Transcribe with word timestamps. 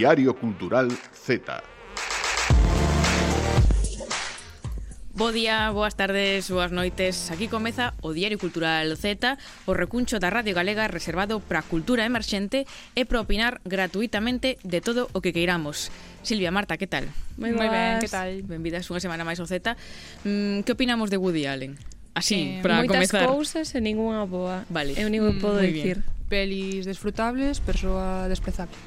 Diario 0.00 0.34
Cultural 0.34 0.88
Z. 1.12 1.62
Bo 5.12 5.28
día, 5.30 5.68
boas 5.76 5.92
tardes, 5.92 6.48
boas 6.48 6.72
noites. 6.72 7.28
Aquí 7.28 7.52
comeza 7.52 7.92
o 8.00 8.16
Diario 8.16 8.40
Cultural 8.40 8.96
Z, 8.96 9.36
o 9.68 9.76
recuncho 9.76 10.16
da 10.16 10.32
Radio 10.32 10.56
Galega 10.56 10.88
reservado 10.88 11.44
para 11.44 11.60
a 11.60 11.68
cultura 11.68 12.08
emerxente 12.08 12.64
e 12.96 13.04
para 13.04 13.20
opinar 13.20 13.60
gratuitamente 13.68 14.56
de 14.64 14.80
todo 14.80 15.12
o 15.12 15.20
que 15.20 15.36
queiramos. 15.36 15.92
Silvia, 16.24 16.48
Marta, 16.48 16.80
que 16.80 16.88
tal? 16.88 17.04
Moi, 17.36 17.52
ben, 17.52 18.00
que 18.00 18.08
tal? 18.08 18.40
Benvidas 18.48 18.88
unha 18.88 19.04
semana 19.04 19.28
máis 19.28 19.36
ao 19.36 19.44
Z. 19.44 19.76
Mm, 20.24 20.64
que 20.64 20.72
opinamos 20.72 21.12
de 21.12 21.20
Woody 21.20 21.44
Allen? 21.44 21.76
Así, 22.16 22.56
eh, 22.56 22.64
para 22.64 22.80
moitas 22.80 22.96
comezar. 22.96 23.28
Moitas 23.28 23.36
cousas 23.36 23.76
e 23.76 23.84
ninguna 23.84 24.24
boa. 24.24 24.64
Vale. 24.72 24.96
Eu 24.96 25.12
ningún 25.12 25.36
mm, 25.36 25.44
podo 25.44 25.60
dicir. 25.60 26.00
Bien 26.00 26.19
pelis 26.30 26.86
desfrutables, 26.86 27.58
persoa 27.58 28.30
desprezable. 28.30 28.78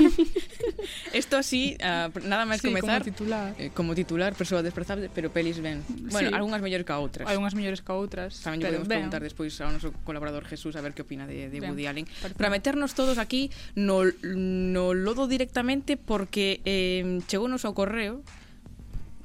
Esto 1.12 1.36
así, 1.36 1.76
uh, 1.84 2.08
nada 2.24 2.48
máis 2.48 2.64
sí, 2.64 2.72
comezar. 2.72 3.04
como 3.04 3.12
titular. 3.12 3.48
Eh, 3.60 3.70
como 3.76 3.92
titular, 3.92 4.32
persoa 4.32 4.64
desprezable, 4.64 5.12
pero 5.12 5.28
pelis 5.28 5.60
ben. 5.60 5.84
Bueno, 6.08 6.32
sí. 6.32 6.34
algunhas 6.34 6.64
mellores 6.64 6.88
que 6.88 6.96
outras. 6.96 7.28
Algunhas 7.28 7.52
mellores 7.52 7.84
que 7.84 7.92
outras. 7.92 8.40
Tamén 8.40 8.64
pero 8.64 8.80
podemos 8.80 8.88
ben. 8.88 9.04
preguntar 9.04 9.20
despois 9.20 9.52
ao 9.60 9.68
noso 9.68 9.92
colaborador 10.08 10.48
Jesús 10.48 10.74
a 10.74 10.80
ver 10.80 10.96
que 10.96 11.04
opina 11.04 11.28
de, 11.28 11.52
de 11.52 11.58
ben. 11.60 11.76
Woody 11.76 11.84
Allen. 11.84 12.08
Perfecto. 12.08 12.40
Para 12.40 12.48
meternos 12.48 12.96
todos 12.96 13.20
aquí 13.20 13.52
no, 13.76 14.08
no 14.24 14.96
lodo 14.96 15.28
directamente 15.28 16.00
porque 16.00 16.64
eh, 16.64 17.20
chegou 17.28 17.52
nos 17.52 17.68
ao 17.68 17.76
correo 17.76 18.24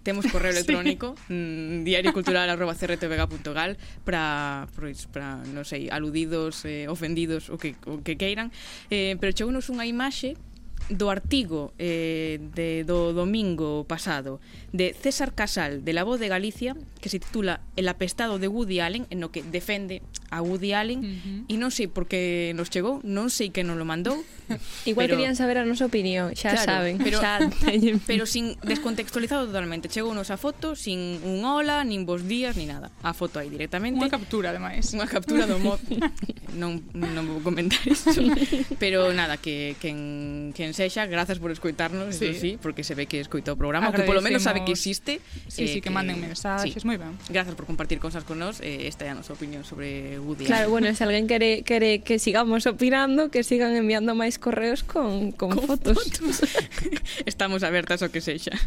Temos 0.04 0.26
correo 0.28 0.52
electrónico 0.56 1.16
sí. 1.28 1.34
mm, 1.34 1.84
diariocultural@crtvega.gal 1.84 3.78
para 4.04 4.68
pois 4.76 5.08
para 5.08 5.42
non 5.54 5.64
sei, 5.64 5.88
aludidos, 5.90 6.66
eh, 6.66 6.90
ofendidos 6.90 7.50
o 7.50 7.58
que 7.58 7.78
o 7.86 8.02
que 8.02 8.18
queiran. 8.18 8.52
Eh, 8.90 9.18
pero 9.22 9.34
chegounos 9.34 9.70
unha 9.70 9.86
imaxe 9.86 10.36
do 10.92 11.10
artigo 11.10 11.72
eh, 11.80 12.40
de, 12.54 12.84
do 12.84 13.16
domingo 13.16 13.88
pasado 13.88 14.44
de 14.76 14.92
César 14.92 15.32
Casal 15.34 15.84
de 15.84 15.94
La 15.94 16.04
Voz 16.04 16.20
de 16.20 16.28
Galicia 16.28 16.76
que 17.00 17.08
se 17.08 17.20
titula 17.20 17.62
El 17.76 17.88
apestado 17.88 18.40
de 18.40 18.48
Woody 18.48 18.80
Allen 18.80 19.08
en 19.10 19.20
no 19.24 19.32
que 19.32 19.42
defende 19.42 20.04
a 20.30 20.42
Woody 20.42 20.74
Allen 20.74 21.00
uh 21.00 21.04
-huh. 21.04 21.46
e 21.48 21.56
non 21.56 21.72
sei 21.72 21.88
por 21.88 22.12
que 22.12 22.52
nos 22.56 22.68
chegou 22.68 23.00
non 23.08 23.32
sei 23.32 23.56
que 23.56 23.64
non 23.64 23.80
lo 23.80 23.88
mandou 23.88 24.20
igual 24.90 25.08
pero, 25.08 25.16
querían 25.16 25.36
saber 25.40 25.60
a 25.60 25.66
nosa 25.66 25.88
opinión 25.88 26.36
xa 26.36 26.52
claro, 26.56 26.68
saben 26.68 27.00
pero, 27.00 27.24
xa 27.24 27.40
pero 28.10 28.28
sin 28.28 28.60
descontextualizado 28.64 29.48
totalmente 29.48 29.88
chegou 29.88 30.12
nos 30.12 30.28
a 30.28 30.36
foto 30.36 30.76
sin 30.76 31.24
un 31.24 31.48
hola 31.48 31.88
nin 31.88 32.04
vos 32.04 32.28
días 32.28 32.60
ni 32.60 32.68
nada 32.68 32.92
a 33.00 33.16
foto 33.16 33.40
aí 33.40 33.48
directamente. 33.48 34.00
Unha 34.00 34.12
captura 34.12 34.52
ademais 34.52 34.92
unha 34.92 35.08
captura 35.08 35.48
do 35.48 35.56
mod 35.60 35.80
non, 36.62 36.84
non 36.92 37.24
vou 37.28 37.40
comentar 37.40 37.80
isto 37.88 38.12
pero 38.80 39.12
nada 39.16 39.40
que, 39.40 39.80
que, 39.80 39.90
en, 39.92 40.52
que 40.52 40.68
en 40.68 40.74
sexa, 40.82 41.06
grazas 41.06 41.38
por 41.38 41.52
escoitarnos, 41.54 42.16
sí. 42.16 42.34
sí, 42.34 42.58
porque 42.62 42.84
se 42.84 42.96
ve 42.96 43.06
que 43.06 43.22
escoita 43.22 43.54
o 43.54 43.58
programa, 43.58 43.94
que 43.94 44.02
polo 44.02 44.26
menos 44.26 44.42
sabe 44.42 44.66
que 44.66 44.74
existe. 44.74 45.22
Sí, 45.46 45.66
eh, 45.66 45.68
sí, 45.68 45.74
que, 45.78 45.88
que 45.88 45.90
manden 45.94 46.18
mensaxes, 46.18 46.82
sí. 46.82 46.88
moi 46.88 46.98
ben. 46.98 47.14
Grazas 47.30 47.54
por 47.54 47.70
compartir 47.70 48.02
cosas 48.02 48.26
con 48.26 48.42
nós, 48.42 48.58
eh, 48.66 48.90
esta 48.90 49.06
é 49.06 49.14
a 49.14 49.16
nosa 49.16 49.38
opinión 49.38 49.62
sobre 49.62 50.18
Woody 50.18 50.50
Claro, 50.50 50.74
bueno, 50.74 50.90
se 50.98 51.06
alguén 51.06 51.30
quere, 51.30 51.62
quere 51.62 52.02
que 52.02 52.18
sigamos 52.18 52.66
opinando, 52.66 53.30
que 53.30 53.46
sigan 53.46 53.78
enviando 53.78 54.18
máis 54.18 54.42
correos 54.42 54.82
con, 54.82 55.32
con, 55.38 55.54
con 55.54 55.70
fotos. 55.70 56.02
fotos. 56.02 56.42
estamos 57.30 57.62
abertas 57.62 58.02
ao 58.02 58.10
que 58.10 58.26
sexa. 58.26 58.58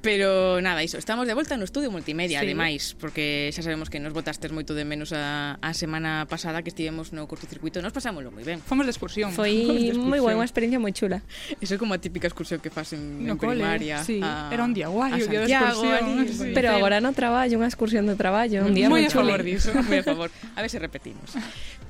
Pero 0.00 0.60
nada, 0.64 0.80
iso, 0.80 0.96
estamos 0.96 1.28
de 1.28 1.36
volta 1.36 1.60
no 1.60 1.68
estudio 1.68 1.92
multimedia, 1.92 2.40
sí. 2.40 2.48
ademais, 2.48 2.96
porque 2.96 3.52
xa 3.52 3.60
sabemos 3.60 3.92
que 3.92 4.00
nos 4.00 4.16
botastes 4.16 4.54
moito 4.54 4.72
de 4.72 4.88
menos 4.88 5.12
a, 5.12 5.60
a 5.60 5.70
semana 5.76 6.24
pasada 6.30 6.64
que 6.64 6.72
estivemos 6.72 7.12
no 7.12 7.28
cortocircuito, 7.28 7.84
nos 7.84 7.92
pasámoslo 7.92 8.32
moi 8.32 8.46
ben. 8.46 8.64
Fomos 8.64 8.88
de 8.88 8.92
excursión. 8.94 9.34
Foi 9.36 9.92
moi 9.92 10.22
boa, 10.22 10.32
unha 10.38 10.46
experiencia 10.46 10.80
moi 10.80 10.94
chula. 10.94 11.20
Eso 11.58 11.74
é 11.74 11.78
como 11.78 11.94
a 11.94 11.98
típica 11.98 12.30
excursión 12.30 12.62
que 12.62 12.70
faz 12.70 12.94
en, 12.94 13.26
no 13.26 13.34
en 13.34 13.38
cole, 13.38 13.58
primaria. 13.58 14.02
Sí. 14.06 14.20
A, 14.22 14.50
Era 14.54 14.62
un 14.62 14.72
día 14.72 14.86
guai, 14.88 15.12
a 15.12 15.18
Santiago, 15.18 15.82
día 15.82 15.98
ali, 15.98 16.28
sí. 16.30 16.52
Pero 16.54 16.70
agora 16.70 17.02
no 17.02 17.10
traballo, 17.12 17.58
unha 17.58 17.66
excursión 17.66 18.06
de 18.06 18.14
traballo. 18.14 18.62
Un 18.62 18.74
día 18.74 18.86
moi 18.86 19.02
a 19.02 19.10
favor 19.10 19.42
diso, 19.42 19.74
moi 19.86 19.98
a 20.00 20.06
favor. 20.06 20.30
A 20.54 20.62
ver 20.62 20.70
se 20.70 20.78
repetimos. 20.78 21.34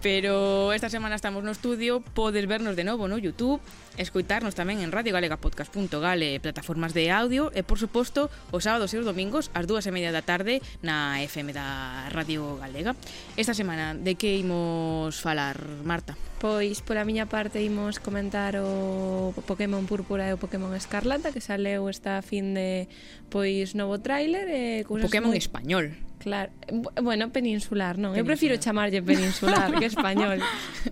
Pero 0.01 0.73
esta 0.73 0.89
semana 0.89 1.17
estamos 1.17 1.43
no 1.43 1.51
estudio, 1.51 2.01
podes 2.15 2.47
vernos 2.47 2.77
de 2.77 2.85
novo 2.87 3.09
no 3.11 3.19
YouTube, 3.19 3.59
escoitarnos 3.99 4.55
tamén 4.55 4.79
en 4.79 4.95
radiogalegapodcast.gale, 4.95 6.39
eh, 6.39 6.41
plataformas 6.41 6.95
de 6.95 7.11
audio 7.11 7.51
e, 7.51 7.67
por 7.67 7.83
suposto, 7.83 8.31
os 8.55 8.63
sábados 8.63 8.95
e 8.95 9.03
os 9.03 9.05
domingos 9.05 9.51
ás 9.59 9.67
dúas 9.67 9.85
e 9.85 9.93
media 9.93 10.15
da 10.15 10.23
tarde 10.23 10.63
na 10.87 11.19
FM 11.19 11.51
da 11.51 12.07
Radio 12.15 12.57
Galega. 12.63 12.95
Esta 13.35 13.59
semana, 13.59 13.99
de 13.99 14.15
que 14.15 14.39
imos 14.39 15.19
falar, 15.19 15.59
Marta? 15.83 16.15
Pois 16.39 16.87
pola 16.87 17.03
miña 17.03 17.27
parte 17.27 17.59
imos 17.67 17.99
comentar 17.99 18.55
o 18.63 19.35
Pokémon 19.51 19.83
Púrpura 19.91 20.31
e 20.31 20.33
o 20.35 20.39
Pokémon 20.39 20.71
Escarlata 20.71 21.35
que 21.35 21.43
saleu 21.43 21.91
esta 21.91 22.23
fin 22.23 22.55
de 22.55 22.87
pois 23.27 23.75
novo 23.75 23.99
tráiler 23.99 24.47
e 24.47 24.87
cousas 24.87 25.11
Pokémon 25.11 25.35
moi... 25.35 25.43
español. 25.43 25.99
Claro, 26.19 26.51
bueno, 27.03 27.31
peninsular, 27.31 27.99
non? 27.99 28.15
Peninsular. 28.15 28.23
Eu 28.23 28.27
prefiro 28.27 28.55
chamarlle 28.59 29.03
peninsular 29.03 29.71
que 29.83 29.87
español. 29.95 30.39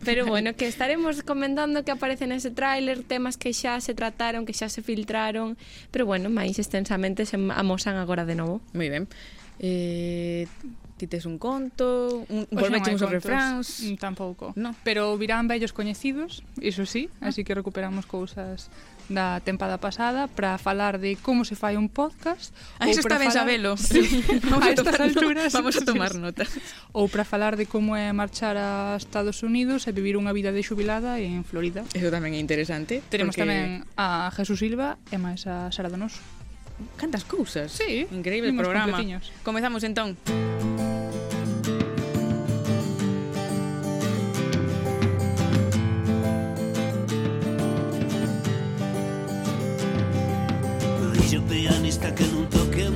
Pero 0.02 0.26
bueno, 0.26 0.54
que 0.54 0.66
estaremos 0.66 1.22
comentando 1.22 1.86
que 1.86 1.94
aparecen 1.94 2.30
ese 2.30 2.50
tráiler, 2.50 3.02
temas 3.06 3.38
que 3.38 3.54
xa 3.54 3.78
se 3.78 3.94
trataron, 3.94 4.46
que 4.46 4.54
xa 4.54 4.66
se 4.66 4.82
filtraron, 4.82 5.54
pero 5.94 6.06
bueno, 6.06 6.26
máis 6.26 6.58
extensamente 6.58 7.22
se 7.22 7.38
amosan 7.38 7.98
agora 7.98 8.26
de 8.26 8.34
novo. 8.34 8.62
Moi 8.74 8.90
ben. 8.90 9.06
Eh, 9.62 10.46
Ti 10.96 11.06
tes 11.06 11.28
un 11.28 11.36
conto, 11.36 12.24
un, 12.32 12.48
un 12.48 12.56
non 12.56 12.80
uns 12.80 13.04
refráns... 13.04 13.84
Tampouco. 14.00 14.56
No. 14.56 14.72
Pero 14.80 15.12
virán 15.20 15.44
vellos 15.44 15.76
coñecidos, 15.76 16.40
iso 16.56 16.88
sí, 16.88 17.12
ah. 17.20 17.28
así 17.28 17.44
que 17.44 17.52
recuperamos 17.52 18.08
cousas 18.08 18.72
da 19.08 19.38
tempada 19.40 19.78
pasada 19.78 20.26
para 20.26 20.58
falar 20.58 20.98
de 20.98 21.16
como 21.16 21.44
se 21.44 21.54
fai 21.54 21.76
un 21.76 21.88
podcast. 21.88 22.54
Ah, 22.78 22.88
eso 22.88 23.00
está 23.00 23.18
ben 23.18 23.30
falar... 23.30 23.46
sabelo. 23.46 23.76
Sí. 23.76 24.02
vamos 24.50 24.66
a, 24.66 24.70
a 24.70 24.74
tomar, 24.74 25.02
alturas, 25.02 25.52
vamos 25.52 25.76
a 25.76 25.84
tomar 25.84 26.14
nota. 26.14 26.44
Ou 26.92 27.06
para 27.08 27.24
falar 27.24 27.54
de 27.56 27.66
como 27.66 27.94
é 27.94 28.10
marchar 28.12 28.56
a 28.58 28.96
Estados 28.98 29.42
Unidos 29.42 29.86
e 29.86 29.92
vivir 29.94 30.18
unha 30.18 30.34
vida 30.34 30.50
de 30.50 30.62
xubilada 30.64 31.20
en 31.22 31.46
Florida. 31.46 31.86
Eso 31.94 32.10
tamén 32.10 32.34
é 32.34 32.40
interesante. 32.42 33.04
Teremos 33.12 33.36
porque... 33.36 33.46
tamén 33.46 33.86
a 33.94 34.32
Jesús 34.34 34.58
Silva 34.58 34.98
e 35.12 35.16
máis 35.20 35.46
a 35.46 35.70
Sara 35.70 35.92
Donoso. 35.92 36.35
Cantas 36.97 37.25
cousas. 37.25 37.72
Sí, 37.72 38.06
Increíble 38.12 38.50
imos 38.50 38.62
programa. 38.64 38.98
Comezamos 39.42 39.82
entón. 39.84 40.16
Dixo 51.12 51.38
o 51.41 51.42
pianista 51.48 52.12
que 52.14 52.25
non 52.28 52.44
toque 52.53 52.87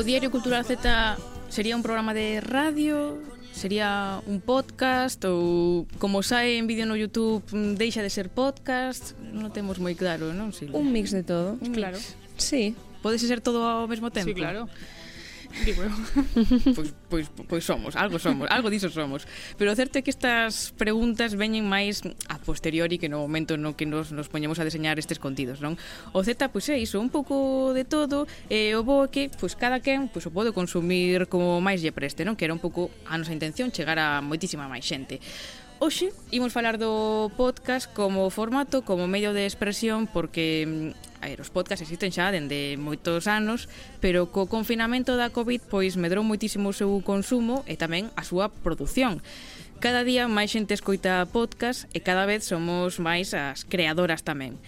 o 0.00 0.02
Diario 0.02 0.30
Cultural 0.30 0.64
Z 0.64 1.18
sería 1.50 1.76
un 1.76 1.82
programa 1.82 2.14
de 2.14 2.40
radio, 2.40 3.20
sería 3.52 4.22
un 4.24 4.40
podcast 4.40 5.20
ou 5.28 5.84
como 6.00 6.24
sae 6.24 6.56
en 6.56 6.64
vídeo 6.64 6.88
no 6.88 6.96
YouTube 6.96 7.44
mm, 7.52 7.76
deixa 7.76 8.00
de 8.00 8.08
ser 8.08 8.32
podcast, 8.32 9.12
non 9.20 9.52
temos 9.52 9.76
moi 9.76 9.92
claro, 9.92 10.32
non, 10.32 10.56
Silvia? 10.56 10.80
Un 10.80 10.88
mix 10.88 11.12
de 11.12 11.20
todo. 11.20 11.60
Un 11.60 11.76
claro. 11.76 12.00
Mix. 12.00 12.16
Sí. 12.40 12.72
Podese 13.04 13.28
ser 13.28 13.44
todo 13.44 13.60
ao 13.68 13.84
mesmo 13.92 14.08
tempo? 14.08 14.32
Sí, 14.32 14.40
claro 14.40 14.72
digo 15.64 15.82
eu. 15.82 15.92
pois, 16.76 16.94
pois, 17.08 17.26
pois 17.48 17.64
somos, 17.64 17.96
algo 17.96 18.18
somos, 18.18 18.46
algo 18.50 18.70
diso 18.70 18.88
somos. 18.90 19.26
Pero 19.58 19.72
o 19.72 19.76
certo 19.76 19.98
é 19.98 20.02
que 20.02 20.10
estas 20.10 20.72
preguntas 20.76 21.34
veñen 21.34 21.66
máis 21.66 22.02
a 22.30 22.38
posteriori 22.38 22.98
que 22.98 23.10
no 23.10 23.22
momento 23.22 23.58
no 23.58 23.74
que 23.74 23.84
nos, 23.84 24.14
nos 24.14 24.30
poñemos 24.30 24.58
a 24.58 24.64
deseñar 24.64 24.98
estes 24.98 25.18
contidos, 25.18 25.58
non? 25.58 25.76
O 26.14 26.22
Z, 26.22 26.50
pois 26.50 26.66
é 26.70 26.78
iso, 26.78 27.02
un 27.02 27.10
pouco 27.10 27.74
de 27.74 27.84
todo, 27.84 28.30
e 28.46 28.72
o 28.78 28.82
bo 28.86 29.06
é 29.06 29.08
que 29.10 29.22
pois, 29.34 29.58
cada 29.58 29.82
quen 29.82 30.08
pois, 30.08 30.24
o 30.26 30.30
pode 30.30 30.54
consumir 30.54 31.26
como 31.26 31.58
máis 31.58 31.82
lle 31.82 31.90
preste, 31.90 32.22
non? 32.22 32.38
Que 32.38 32.46
era 32.46 32.54
un 32.54 32.62
pouco 32.62 32.90
a 33.06 33.18
nosa 33.18 33.34
intención 33.34 33.74
chegar 33.74 33.98
a 33.98 34.22
moitísima 34.22 34.70
máis 34.70 34.86
xente. 34.86 35.18
Hoxe 35.80 36.12
imos 36.28 36.52
falar 36.52 36.76
do 36.76 37.32
podcast 37.40 37.88
como 37.88 38.28
formato, 38.28 38.84
como 38.84 39.08
medio 39.08 39.32
de 39.32 39.48
expresión, 39.48 40.04
porque 40.04 40.68
mm, 40.68 41.24
a 41.24 41.32
ver, 41.32 41.40
os 41.40 41.48
podcasts 41.48 41.80
existen 41.80 42.12
xa 42.12 42.28
dende 42.28 42.76
moitos 42.76 43.24
anos, 43.24 43.64
pero 43.96 44.28
co 44.28 44.44
confinamento 44.44 45.16
da 45.16 45.32
COVID 45.32 45.72
pois 45.72 45.96
medrou 45.96 46.20
moitísimo 46.20 46.68
o 46.68 46.76
seu 46.76 46.92
consumo 47.00 47.64
e 47.64 47.80
tamén 47.80 48.12
a 48.12 48.28
súa 48.28 48.52
produción. 48.52 49.24
Cada 49.80 50.04
día 50.04 50.28
máis 50.28 50.52
xente 50.52 50.76
escoita 50.76 51.24
podcast 51.32 51.88
e 51.96 52.04
cada 52.04 52.28
vez 52.28 52.44
somos 52.44 53.00
máis 53.00 53.32
as 53.32 53.64
creadoras 53.64 54.20
tamén. 54.20 54.60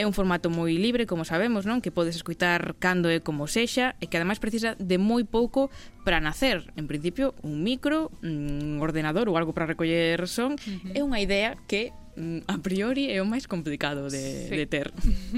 É 0.00 0.08
un 0.08 0.16
formato 0.16 0.48
moi 0.48 0.72
libre, 0.80 1.04
como 1.04 1.28
sabemos, 1.28 1.68
non? 1.68 1.84
Que 1.84 1.92
podes 1.92 2.16
escutar 2.16 2.72
cando 2.80 3.12
e 3.12 3.20
como 3.20 3.44
sexa 3.44 4.00
e 4.00 4.08
que 4.08 4.16
ademais 4.16 4.40
precisa 4.40 4.72
de 4.80 4.96
moi 4.96 5.28
pouco 5.28 5.68
para 6.08 6.24
nacer. 6.24 6.72
En 6.80 6.88
principio, 6.88 7.36
un 7.44 7.60
micro, 7.60 8.08
un 8.24 8.80
ordenador 8.80 9.28
ou 9.28 9.36
algo 9.36 9.52
para 9.52 9.68
recoller 9.68 10.24
son. 10.24 10.56
Uh 10.56 10.80
-huh. 10.80 10.96
É 10.96 11.00
unha 11.04 11.20
idea 11.20 11.60
que 11.68 11.92
mm, 12.16 12.48
a 12.48 12.56
priori 12.64 13.12
é 13.12 13.20
o 13.20 13.28
máis 13.28 13.44
complicado 13.44 14.08
de, 14.08 14.48
sí. 14.48 14.56
de 14.56 14.64
ter. 14.64 14.88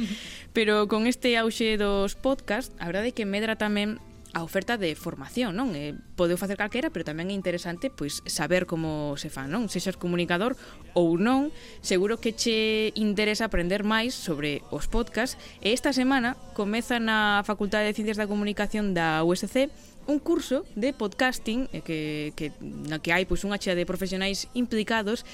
Pero 0.57 0.87
con 0.87 1.11
este 1.11 1.35
auxe 1.35 1.75
dos 1.75 2.15
podcast, 2.15 2.71
a 2.79 2.87
verdade 2.87 3.11
é 3.11 3.17
que 3.19 3.27
medra 3.27 3.59
tamén 3.59 3.99
a 4.33 4.43
oferta 4.43 4.81
de 4.81 4.97
formación, 4.97 5.53
non? 5.53 5.77
Eh, 5.77 5.93
podeu 6.17 6.41
facer 6.41 6.57
calquera, 6.57 6.89
pero 6.89 7.05
tamén 7.05 7.29
é 7.29 7.37
interesante 7.37 7.93
pois 7.93 8.25
saber 8.25 8.65
como 8.65 9.15
se 9.21 9.29
fan, 9.29 9.53
non? 9.53 9.69
Se 9.69 9.77
xas 9.77 10.01
comunicador 10.01 10.57
ou 10.97 11.21
non, 11.21 11.53
seguro 11.85 12.17
que 12.17 12.33
che 12.33 12.97
interesa 12.97 13.49
aprender 13.49 13.85
máis 13.85 14.17
sobre 14.17 14.65
os 14.73 14.89
podcasts. 14.89 15.37
E 15.61 15.77
esta 15.77 15.93
semana 15.93 16.33
comeza 16.57 16.97
na 16.97 17.45
Facultade 17.45 17.85
de 17.85 17.97
Ciencias 17.97 18.17
da 18.17 18.31
Comunicación 18.31 18.97
da 18.97 19.21
USC 19.21 19.69
un 20.09 20.19
curso 20.19 20.65
de 20.75 20.97
podcasting 20.97 21.69
eh, 21.73 21.85
que, 21.85 22.33
que, 22.35 22.53
na 22.61 22.99
que 22.99 23.13
hai 23.13 23.29
pois, 23.29 23.45
unha 23.45 23.61
chea 23.61 23.77
de 23.77 23.85
profesionais 23.85 24.49
implicados 24.57 25.29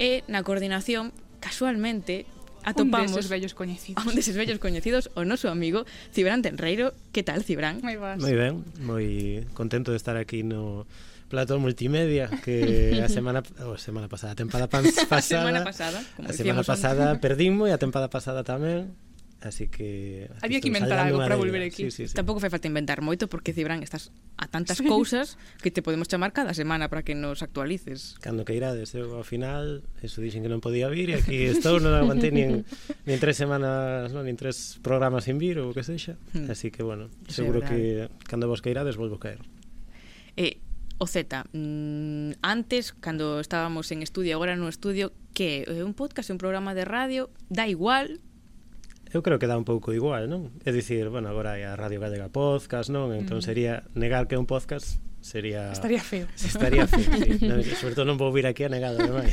e 0.00 0.24
na 0.26 0.40
coordinación 0.40 1.12
casualmente 1.38 2.26
atopamos 2.68 3.12
un 3.12 3.16
deses 3.16 3.30
vellos 3.32 3.54
coñecidos. 3.56 4.04
A 4.04 4.08
un 4.08 4.14
deses 4.14 4.36
vellos 4.36 4.60
coñecidos, 4.60 5.08
o 5.16 5.24
noso 5.24 5.48
amigo 5.48 5.88
Cibrán 6.12 6.44
Tenreiro. 6.44 6.92
Que 7.12 7.24
tal, 7.24 7.42
Cibrán? 7.42 7.80
Moi 7.80 7.96
vas. 7.96 8.20
Moi 8.20 8.36
ben, 8.36 8.64
moi 8.84 9.48
contento 9.56 9.90
de 9.90 9.98
estar 9.98 10.20
aquí 10.20 10.44
no 10.44 10.84
plato 11.28 11.60
multimedia 11.60 12.28
que 12.44 13.00
a 13.04 13.08
semana 13.08 13.44
o 13.64 13.76
semana 13.76 14.08
pasada, 14.08 14.32
a 14.32 14.36
tempada 14.36 14.66
pas, 14.68 14.84
pasada, 15.08 15.18
a 15.18 15.22
semana 15.22 15.60
pasada, 15.64 15.98
como 16.16 16.28
a 16.28 16.32
semana 16.32 16.62
pasada 16.64 17.04
antes. 17.12 17.22
perdimos 17.22 17.68
e 17.68 17.72
a 17.72 17.78
tempada 17.78 18.08
pasada 18.08 18.42
tamén 18.42 18.92
Así 19.40 19.68
que 19.68 20.28
Había 20.42 20.60
que 20.60 20.66
inventar 20.66 20.98
algo 20.98 21.18
para 21.18 21.36
volver 21.36 21.62
aquí. 21.62 21.84
Sí, 21.84 21.90
sí, 21.90 22.08
sí. 22.08 22.14
Tampouco 22.14 22.42
fai 22.42 22.50
falta 22.50 22.66
inventar 22.66 22.98
moito 23.06 23.30
porque 23.30 23.54
Cibran 23.54 23.86
estás 23.86 24.10
a 24.34 24.50
tantas 24.50 24.82
cousas 24.82 25.38
que 25.62 25.70
te 25.70 25.78
podemos 25.78 26.10
chamar 26.10 26.34
cada 26.34 26.58
semana 26.58 26.90
para 26.90 27.06
que 27.06 27.14
nos 27.14 27.46
actualices. 27.46 28.18
Cando 28.18 28.42
que 28.42 28.58
irades, 28.58 28.98
eu 28.98 29.14
ao 29.14 29.22
final, 29.22 29.86
eso 30.02 30.18
dixen 30.18 30.42
que 30.42 30.50
non 30.50 30.58
podía 30.58 30.90
vir 30.90 31.14
e 31.14 31.22
aquí 31.22 31.46
estou, 31.46 31.78
non 31.78 31.94
aguantei 32.02 32.34
nin, 32.34 32.66
nin 33.06 33.18
tres 33.22 33.38
semanas, 33.38 34.10
non, 34.10 34.26
nin 34.26 34.34
tres 34.34 34.82
programas 34.82 35.30
sin 35.30 35.38
vir 35.38 35.62
ou 35.62 35.70
o 35.70 35.74
que 35.74 35.86
sexa. 35.86 36.18
hmm. 36.34 36.50
Así 36.50 36.74
que 36.74 36.82
bueno, 36.82 37.06
seguro 37.30 37.62
que 37.62 38.10
cando 38.26 38.50
vos 38.50 38.58
que 38.58 38.74
irades 38.74 38.98
volvo 38.98 39.22
caer. 39.22 39.38
Eh, 40.34 40.58
o 40.98 41.06
Z, 41.06 41.46
mm, 41.54 42.42
antes, 42.42 42.90
cando 42.90 43.38
estábamos 43.38 43.86
en 43.94 44.02
estudio, 44.02 44.34
agora 44.34 44.58
no 44.58 44.66
estudio, 44.66 45.14
que 45.30 45.62
é 45.62 45.86
un 45.86 45.94
podcast, 45.94 46.26
un 46.34 46.42
programa 46.42 46.74
de 46.74 46.82
radio, 46.82 47.30
da 47.46 47.70
igual, 47.70 48.18
eu 49.12 49.22
creo 49.22 49.38
que 49.38 49.48
dá 49.48 49.56
un 49.56 49.64
pouco 49.64 49.96
igual, 49.96 50.28
non? 50.28 50.52
É 50.64 50.70
dicir, 50.72 51.08
bueno, 51.08 51.32
agora 51.32 51.56
hai 51.56 51.64
a 51.64 51.76
Radio 51.76 52.00
Galega 52.00 52.28
Podcast, 52.28 52.92
non? 52.92 53.16
Entón 53.16 53.40
mm. 53.40 53.46
sería 53.46 53.74
negar 53.96 54.28
que 54.28 54.36
é 54.36 54.40
un 54.40 54.48
podcast 54.48 55.00
sería 55.20 55.72
Estaría 55.72 56.00
feo. 56.00 56.26
Estaría 56.36 56.86
feo, 56.86 57.08
sí. 57.16 57.38
no, 57.48 57.62
sobre 57.62 57.94
todo 57.96 58.04
non 58.04 58.20
vou 58.20 58.30
vir 58.30 58.44
aquí 58.44 58.64
a 58.64 58.70
negar 58.72 58.92
ademais. 58.94 59.32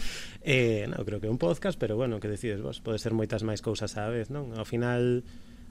eh, 0.42 0.90
non, 0.90 1.06
creo 1.06 1.22
que 1.22 1.30
é 1.30 1.32
un 1.32 1.38
podcast, 1.38 1.78
pero 1.78 1.94
bueno, 1.94 2.18
que 2.18 2.26
decides 2.26 2.58
vos, 2.58 2.82
pode 2.82 2.98
ser 2.98 3.14
moitas 3.14 3.46
máis 3.46 3.62
cousas 3.62 3.94
á 3.94 4.10
vez, 4.10 4.28
non? 4.28 4.50
Ao 4.58 4.66
final 4.66 5.22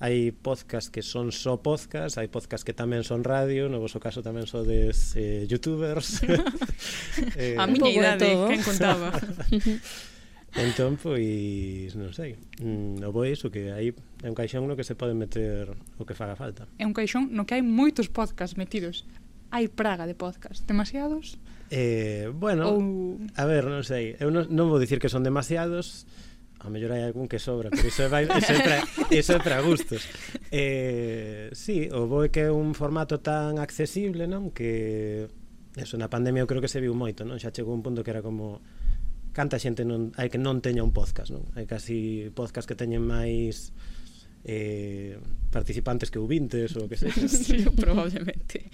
hai 0.01 0.33
podcast 0.33 0.89
que 0.89 1.05
son 1.05 1.29
só 1.29 1.61
podcast, 1.61 2.17
hai 2.17 2.25
podcast 2.25 2.65
que 2.65 2.73
tamén 2.73 3.05
son 3.05 3.21
radio, 3.21 3.69
no 3.69 3.77
vosso 3.77 4.01
caso 4.01 4.25
tamén 4.25 4.49
sodes 4.49 5.13
eh, 5.13 5.45
youtubers. 5.45 6.25
eh, 7.37 7.53
a 7.59 7.69
miña 7.69 7.91
idade, 7.91 8.33
que 8.33 8.57
contaba. 8.65 9.13
Entón, 10.55 10.99
pois, 10.99 11.95
non 11.95 12.11
sei. 12.11 12.35
Mm, 12.59 12.99
o 13.07 13.09
bo 13.15 13.23
é 13.23 13.31
iso, 13.31 13.47
que 13.47 13.71
aí 13.71 13.95
é 14.19 14.27
un 14.27 14.35
caixón 14.35 14.67
no 14.67 14.75
que 14.75 14.83
se 14.83 14.99
pode 14.99 15.15
meter 15.15 15.71
o 15.95 16.03
que 16.03 16.11
faga 16.11 16.35
falta. 16.35 16.67
É 16.75 16.83
un 16.83 16.91
caixón 16.91 17.31
no 17.31 17.47
que 17.47 17.55
hai 17.55 17.63
moitos 17.63 18.11
podcasts 18.11 18.59
metidos. 18.59 19.07
Hai 19.47 19.71
praga 19.71 20.03
de 20.03 20.15
podcast. 20.15 20.67
Demasiados? 20.67 21.39
Eh, 21.71 22.27
bueno, 22.35 22.67
Ou... 22.67 23.19
a 23.39 23.47
ver, 23.47 23.63
non 23.63 23.87
sei. 23.87 24.19
Eu 24.19 24.27
non, 24.27 24.51
non 24.51 24.67
vou 24.67 24.75
dicir 24.75 24.99
que 24.99 25.07
son 25.07 25.23
demasiados, 25.23 26.03
a 26.59 26.67
mellor 26.67 26.99
hai 26.99 27.07
algún 27.07 27.31
que 27.31 27.39
sobra, 27.39 27.71
pero 27.71 27.87
iso 27.87 28.03
é, 28.03 28.11
vai, 28.11 28.27
iso 28.27 28.51
é, 28.51 28.59
pra, 28.59 28.77
iso 29.07 29.31
é 29.31 29.39
pra 29.39 29.63
gustos. 29.63 30.03
Eh, 30.51 31.47
sí, 31.55 31.87
o 31.95 32.11
bo 32.11 32.27
é 32.27 32.29
que 32.29 32.47
é 32.47 32.51
un 32.51 32.75
formato 32.75 33.23
tan 33.23 33.55
accesible, 33.55 34.27
non? 34.27 34.51
Que 34.51 35.31
eso, 35.79 35.95
na 35.95 36.11
pandemia 36.11 36.43
eu 36.43 36.49
creo 36.51 36.59
que 36.59 36.67
se 36.67 36.83
viu 36.83 36.91
moito, 36.91 37.23
non? 37.23 37.39
Xa 37.39 37.55
chegou 37.55 37.71
un 37.71 37.79
punto 37.79 38.03
que 38.03 38.11
era 38.11 38.19
como 38.19 38.59
canta 39.31 39.59
xente 39.59 39.87
non, 39.87 40.11
hai 40.19 40.27
que 40.27 40.39
non 40.39 40.59
teña 40.59 40.83
un 40.83 40.91
podcast, 40.91 41.31
non? 41.31 41.47
Hai 41.55 41.63
casi 41.63 42.27
podcast 42.35 42.67
que 42.67 42.75
teñen 42.75 43.03
máis 43.03 43.71
eh, 44.43 45.19
participantes 45.51 46.09
que 46.09 46.19
ouvintes 46.19 46.75
ou 46.75 46.87
que 46.87 46.97
sei. 46.97 47.11
sí, 47.27 47.63
probablemente. 47.75 48.67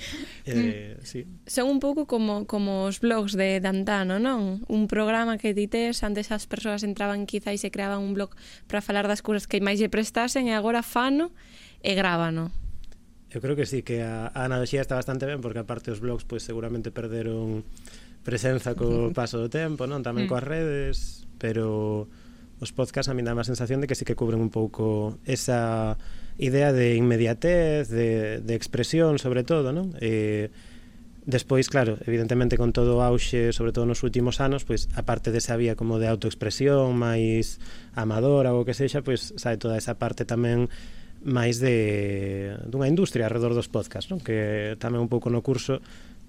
Eh, 0.46 0.98
mm. 0.98 1.06
sí. 1.06 1.26
Son 1.46 1.68
un 1.70 1.80
pouco 1.82 2.06
como, 2.08 2.46
como 2.46 2.88
os 2.88 3.02
blogs 3.02 3.34
de 3.36 3.60
Dantano, 3.60 4.18
non? 4.18 4.64
Un 4.70 4.88
programa 4.88 5.38
que 5.38 5.54
dites, 5.54 6.02
antes 6.06 6.32
as 6.32 6.46
persoas 6.48 6.86
entraban 6.86 7.26
quizá 7.28 7.52
e 7.52 7.60
se 7.60 7.74
creaban 7.74 8.02
un 8.02 8.14
blog 8.16 8.34
para 8.70 8.82
falar 8.82 9.10
das 9.10 9.22
cousas 9.22 9.50
que 9.50 9.60
máis 9.60 9.82
lle 9.82 9.92
prestasen 9.92 10.48
e 10.48 10.54
agora 10.56 10.86
fano 10.86 11.34
e 11.84 11.94
grábano. 11.94 12.54
Eu 13.28 13.44
creo 13.44 13.60
que 13.60 13.68
sí, 13.68 13.84
que 13.84 14.02
a, 14.08 14.32
a 14.32 14.48
analogía 14.48 14.80
está 14.80 14.96
bastante 14.96 15.28
ben 15.28 15.44
porque 15.44 15.60
aparte 15.60 15.92
os 15.92 16.00
blogs 16.00 16.24
pois 16.24 16.42
pues, 16.42 16.48
seguramente 16.48 16.96
perderon 16.96 17.68
presenza 18.28 18.76
co 18.76 19.16
paso 19.16 19.40
do 19.40 19.48
tempo, 19.48 19.88
non? 19.88 20.04
Tamén 20.04 20.28
mm. 20.28 20.30
coas 20.30 20.44
redes, 20.44 21.24
pero 21.40 22.12
os 22.60 22.72
podcasts 22.76 23.08
a 23.08 23.16
mí 23.16 23.24
dá 23.24 23.32
má 23.32 23.48
sensación 23.48 23.80
de 23.80 23.88
que 23.88 23.96
sí 23.96 24.04
que 24.04 24.20
cubren 24.20 24.44
un 24.44 24.52
pouco 24.52 25.16
esa 25.24 25.96
idea 26.36 26.76
de 26.76 27.00
inmediatez, 27.00 27.88
de, 27.88 28.44
de 28.44 28.54
expresión, 28.60 29.16
sobre 29.16 29.48
todo, 29.48 29.72
non? 29.72 29.96
Eh, 30.04 30.52
Despois, 31.28 31.68
claro, 31.68 31.98
evidentemente 32.08 32.56
con 32.56 32.72
todo 32.72 32.96
o 32.96 33.04
auxe, 33.04 33.52
sobre 33.52 33.76
todo 33.76 33.84
nos 33.84 34.00
últimos 34.00 34.40
anos, 34.40 34.64
pois 34.64 34.88
a 34.96 35.04
parte 35.04 35.28
desa 35.28 35.60
vía 35.60 35.76
como 35.76 36.00
de 36.00 36.08
autoexpresión 36.08 36.96
máis 36.96 37.60
amadora 38.00 38.56
ou 38.56 38.64
que 38.64 38.72
sexa, 38.72 39.04
pois 39.04 39.36
sae 39.36 39.60
toda 39.60 39.76
esa 39.76 40.00
parte 40.00 40.24
tamén 40.24 40.72
máis 41.20 41.60
de 41.60 42.56
dunha 42.72 42.88
industria 42.88 43.28
alrededor 43.28 43.60
dos 43.60 43.68
podcasts, 43.68 44.08
non? 44.08 44.24
Que 44.24 44.80
tamén 44.80 45.04
un 45.04 45.12
pouco 45.12 45.28
no 45.28 45.44
curso 45.44 45.84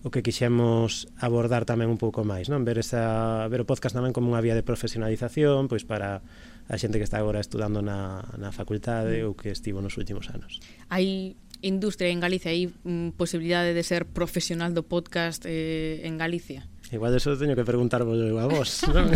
o 0.06 0.14
que 0.14 0.22
quixemos 0.22 1.10
abordar 1.18 1.66
tamén 1.66 1.90
un 1.90 1.98
pouco 1.98 2.22
máis, 2.22 2.46
non? 2.46 2.62
Ver 2.62 2.78
esa 2.78 3.46
ver 3.50 3.62
o 3.62 3.66
podcast 3.66 3.98
tamén 3.98 4.14
como 4.14 4.30
unha 4.30 4.38
vía 4.38 4.54
de 4.54 4.62
profesionalización, 4.62 5.66
pois 5.66 5.82
para 5.82 6.22
a 6.68 6.76
xente 6.78 7.02
que 7.02 7.06
está 7.06 7.18
agora 7.18 7.42
estudando 7.42 7.82
na 7.82 8.22
na 8.38 8.54
facultade 8.54 9.22
mm. 9.22 9.26
ou 9.26 9.34
que 9.34 9.50
estivo 9.50 9.82
nos 9.82 9.98
últimos 9.98 10.30
anos. 10.30 10.62
Hai 10.86 11.34
industria 11.66 12.14
en 12.14 12.22
Galicia, 12.22 12.54
hai 12.54 12.70
mm, 12.70 13.18
posibilidade 13.18 13.74
de 13.74 13.82
ser 13.82 14.06
profesional 14.06 14.70
do 14.70 14.86
podcast 14.86 15.42
eh, 15.42 16.06
en 16.06 16.14
Galicia? 16.14 16.70
Igual 16.90 17.14
eso 17.14 17.36
teño 17.36 17.52
que 17.52 17.64
preguntar 17.68 18.00
a 18.00 18.46
vos, 18.48 18.80
non? 18.88 19.12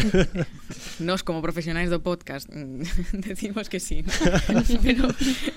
Nos, 1.00 1.24
como 1.24 1.40
profesionais 1.40 1.88
do 1.88 2.04
podcast, 2.04 2.44
decimos 3.16 3.72
que 3.72 3.80
sí. 3.80 4.04
¿no? 4.04 4.60
Pero 4.84 5.08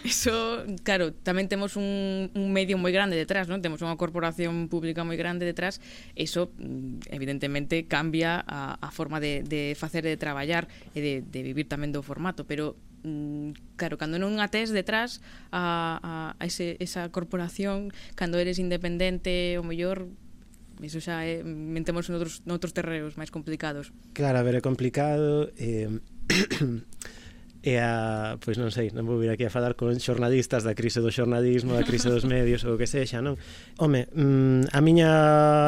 eso, 0.08 0.64
claro, 0.88 1.12
tamén 1.12 1.52
temos 1.52 1.76
un, 1.76 2.32
un 2.32 2.46
medio 2.56 2.80
moi 2.80 2.96
grande 2.96 3.20
detrás, 3.20 3.52
non? 3.52 3.60
Temos 3.60 3.84
unha 3.84 4.00
corporación 4.00 4.72
pública 4.72 5.04
moi 5.04 5.20
grande 5.20 5.44
detrás. 5.44 5.84
Eso, 6.16 6.56
mm, 6.56 7.12
evidentemente, 7.12 7.84
cambia 7.84 8.40
a, 8.48 8.80
a 8.80 8.90
forma 8.96 9.20
de, 9.20 9.44
de 9.44 9.76
facer 9.76 10.08
de 10.08 10.16
traballar 10.16 10.72
e 10.96 11.04
eh, 11.04 11.04
de, 11.04 11.14
de 11.20 11.40
vivir 11.44 11.68
tamén 11.68 11.92
do 11.92 12.00
formato. 12.00 12.48
Pero 12.48 12.80
mm, 13.04 13.76
claro, 13.76 14.00
cando 14.00 14.16
non 14.24 14.40
ates 14.40 14.72
detrás 14.72 15.20
a, 15.52 16.00
a, 16.00 16.14
a 16.40 16.44
ese, 16.48 16.80
esa 16.80 17.12
corporación, 17.12 17.92
cando 18.16 18.40
eres 18.40 18.56
independente, 18.56 19.60
o 19.60 19.68
mellor 19.68 20.08
iso 20.84 21.00
xa 21.00 21.24
é, 21.24 21.40
mm, 21.40 21.72
mentemos 21.72 22.10
noutros, 22.12 22.44
noutros 22.44 22.76
terreos 22.76 23.16
máis 23.16 23.32
complicados. 23.32 23.94
Claro, 24.12 24.40
a 24.40 24.44
ver, 24.44 24.60
é 24.60 24.64
complicado, 24.64 25.52
eh, 25.56 25.88
e 27.66 27.82
a, 27.82 28.38
pois 28.38 28.62
non 28.62 28.70
sei, 28.70 28.94
non 28.94 29.10
vou 29.10 29.18
vir 29.18 29.34
aquí 29.34 29.42
a 29.42 29.54
falar 29.54 29.74
con 29.74 29.96
xornalistas 29.98 30.62
da 30.62 30.78
crise 30.78 31.02
do 31.02 31.10
xornalismo, 31.10 31.74
da 31.74 31.82
crise 31.82 32.14
dos 32.14 32.28
medios 32.28 32.62
ou 32.62 32.76
o 32.76 32.80
que 32.80 32.86
sexa, 32.86 33.26
non? 33.26 33.40
Home, 33.82 34.06
mm, 34.14 34.70
a 34.70 34.80
miña 34.86 35.12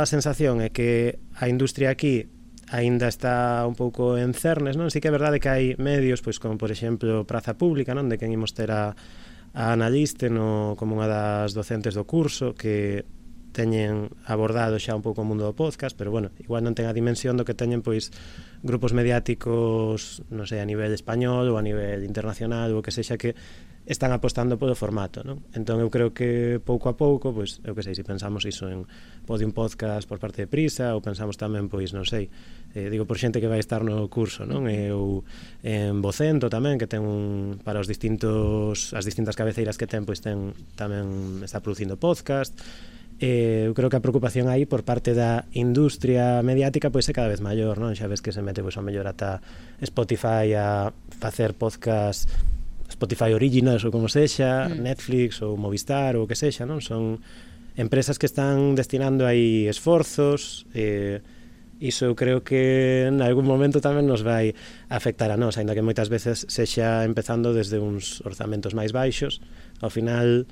sensación 0.06 0.62
é 0.62 0.70
que 0.70 1.18
a 1.34 1.50
industria 1.50 1.90
aquí 1.90 2.30
aínda 2.70 3.08
está 3.08 3.66
un 3.66 3.74
pouco 3.74 4.20
en 4.20 4.36
cernes, 4.38 4.78
non? 4.78 4.92
Si 4.94 5.00
que 5.02 5.10
é 5.10 5.16
verdade 5.16 5.42
que 5.42 5.50
hai 5.50 5.74
medios, 5.80 6.22
pois 6.22 6.38
como 6.38 6.60
por 6.60 6.70
exemplo 6.70 7.26
Praza 7.26 7.58
Pública, 7.58 7.96
non? 7.96 8.12
De 8.12 8.20
quen 8.20 8.30
imos 8.30 8.54
ter 8.54 8.70
a, 8.70 8.94
a 9.58 9.64
analiste 9.74 10.30
no, 10.30 10.78
como 10.78 11.00
unha 11.00 11.10
das 11.10 11.58
docentes 11.58 11.98
do 11.98 12.06
curso 12.06 12.54
que 12.54 13.08
teñen 13.58 14.14
abordado 14.30 14.78
xa 14.78 14.94
un 14.94 15.02
pouco 15.02 15.26
o 15.26 15.28
mundo 15.28 15.42
do 15.42 15.58
podcast, 15.58 15.98
pero 15.98 16.14
bueno, 16.14 16.30
igual 16.38 16.62
non 16.62 16.78
ten 16.78 16.86
a 16.86 16.94
dimensión 16.94 17.42
do 17.42 17.42
que 17.42 17.58
teñen 17.58 17.82
pois 17.82 18.14
grupos 18.62 18.94
mediáticos, 18.94 20.22
non 20.30 20.46
sei, 20.46 20.62
a 20.62 20.70
nivel 20.70 20.94
español 20.94 21.50
ou 21.50 21.58
a 21.58 21.66
nivel 21.66 22.06
internacional 22.06 22.70
ou 22.78 22.86
que 22.86 22.94
sexa 22.94 23.18
que 23.18 23.34
están 23.88 24.12
apostando 24.12 24.60
polo 24.60 24.76
formato, 24.76 25.24
non? 25.24 25.42
Entón 25.56 25.80
eu 25.80 25.88
creo 25.88 26.12
que 26.12 26.60
pouco 26.60 26.92
a 26.92 27.00
pouco, 27.00 27.32
pois, 27.32 27.64
eu 27.64 27.74
que 27.74 27.82
sei, 27.82 27.96
se 27.96 28.04
pensamos 28.04 28.44
iso 28.44 28.68
en 28.68 28.84
podium 29.24 29.56
podcast 29.56 30.06
por 30.06 30.20
parte 30.20 30.44
de 30.44 30.52
Prisa 30.52 30.92
ou 30.94 31.00
pensamos 31.00 31.40
tamén, 31.40 31.72
pois, 31.72 31.96
non 31.96 32.04
sei, 32.04 32.28
eh, 32.76 32.92
digo 32.92 33.08
por 33.08 33.16
xente 33.18 33.40
que 33.40 33.50
vai 33.50 33.64
estar 33.64 33.82
no 33.88 34.06
curso, 34.12 34.44
non? 34.44 34.68
Eh, 34.68 34.92
e 34.92 34.94
eu 34.94 35.24
en 35.64 36.04
Vocento 36.04 36.52
tamén 36.52 36.76
que 36.78 36.86
ten 36.86 37.02
un 37.02 37.58
para 37.64 37.80
os 37.82 37.88
distintos 37.88 38.92
as 38.92 39.08
distintas 39.08 39.40
cabeceiras 39.40 39.80
que 39.80 39.88
ten, 39.88 40.04
pois 40.04 40.20
ten 40.20 40.52
tamén 40.76 41.42
está 41.42 41.64
producindo 41.64 41.96
podcast 41.96 42.54
eh, 43.20 43.66
eu 43.66 43.74
creo 43.74 43.90
que 43.90 43.98
a 43.98 44.04
preocupación 44.04 44.46
aí 44.46 44.70
por 44.70 44.86
parte 44.86 45.18
da 45.18 45.50
industria 45.58 46.46
mediática 46.46 46.94
pois 46.94 47.10
é 47.10 47.14
cada 47.14 47.30
vez 47.30 47.42
maior, 47.42 47.82
non? 47.82 47.98
Xa 47.98 48.06
ves 48.06 48.22
que 48.22 48.30
se 48.30 48.46
mete 48.46 48.62
pois 48.62 48.78
a 48.78 48.86
mellor 48.86 49.10
ata 49.10 49.42
Spotify 49.82 50.54
a 50.54 50.94
facer 51.18 51.58
podcast 51.58 52.30
Spotify 52.88 53.34
Originals 53.34 53.84
ou 53.84 53.92
como 53.92 54.08
sexa, 54.08 54.70
mm. 54.70 54.80
Netflix 54.80 55.42
ou 55.42 55.58
Movistar 55.58 56.16
ou 56.16 56.24
o 56.24 56.28
que 56.30 56.38
sexa, 56.38 56.70
non? 56.70 56.80
Son 56.80 57.20
empresas 57.78 58.18
que 58.18 58.26
están 58.26 58.74
destinando 58.74 59.26
aí 59.26 59.66
esforzos, 59.66 60.66
eh, 60.74 61.22
iso 61.80 62.10
eu 62.10 62.16
creo 62.18 62.42
que 62.42 63.06
en 63.06 63.22
algún 63.22 63.46
momento 63.46 63.78
tamén 63.82 64.10
nos 64.10 64.26
vai 64.26 64.58
afectar 64.90 65.30
a 65.30 65.38
nós, 65.38 65.62
aínda 65.62 65.78
que 65.78 65.86
moitas 65.86 66.10
veces 66.10 66.50
sexa 66.50 67.06
empezando 67.06 67.54
desde 67.54 67.78
uns 67.78 68.26
orzamentos 68.26 68.74
máis 68.74 68.90
baixos, 68.90 69.42
ao 69.82 69.94
final 69.94 70.50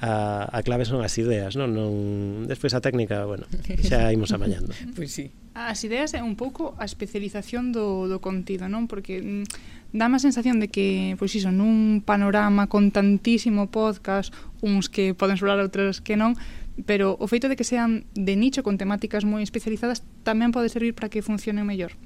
a, 0.00 0.46
a 0.46 0.62
clave 0.62 0.84
son 0.86 1.02
as 1.02 1.18
ideas, 1.18 1.58
non? 1.58 1.74
non 1.74 2.46
despois 2.46 2.70
a 2.74 2.80
técnica, 2.80 3.26
bueno, 3.26 3.50
xa 3.82 4.14
imos 4.14 4.30
amañando. 4.30 4.70
pois 4.94 4.94
pues 4.94 5.10
sí. 5.10 5.26
As 5.58 5.82
ideas 5.82 6.14
é 6.14 6.22
un 6.22 6.38
pouco 6.38 6.78
a 6.78 6.86
especialización 6.86 7.74
do, 7.74 8.06
do 8.06 8.22
contido, 8.22 8.70
non? 8.70 8.86
Porque 8.86 9.18
mm, 9.18 9.44
dá 9.90 10.06
má 10.06 10.22
sensación 10.22 10.62
de 10.62 10.70
que, 10.70 11.18
pois 11.18 11.34
iso, 11.34 11.50
nun 11.50 12.06
panorama 12.06 12.70
con 12.70 12.94
tantísimo 12.94 13.66
podcast, 13.74 14.30
uns 14.62 14.86
que 14.86 15.18
poden 15.18 15.34
solar, 15.34 15.58
outros 15.58 15.98
que 15.98 16.14
non, 16.14 16.38
pero 16.86 17.18
o 17.18 17.26
feito 17.26 17.50
de 17.50 17.58
que 17.58 17.66
sean 17.66 18.06
de 18.14 18.38
nicho 18.38 18.62
con 18.62 18.78
temáticas 18.78 19.26
moi 19.26 19.42
especializadas 19.42 20.06
tamén 20.22 20.54
pode 20.54 20.70
servir 20.70 20.94
para 20.94 21.10
que 21.10 21.26
funcionen 21.26 21.66
mellor. 21.66 21.98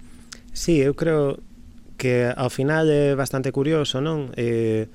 Sí, 0.57 0.81
eu 0.81 0.97
creo 0.97 1.45
que 2.01 2.33
ao 2.33 2.49
final 2.49 2.89
é 2.89 3.13
bastante 3.13 3.53
curioso, 3.53 4.01
non? 4.01 4.33
Eh, 4.33 4.89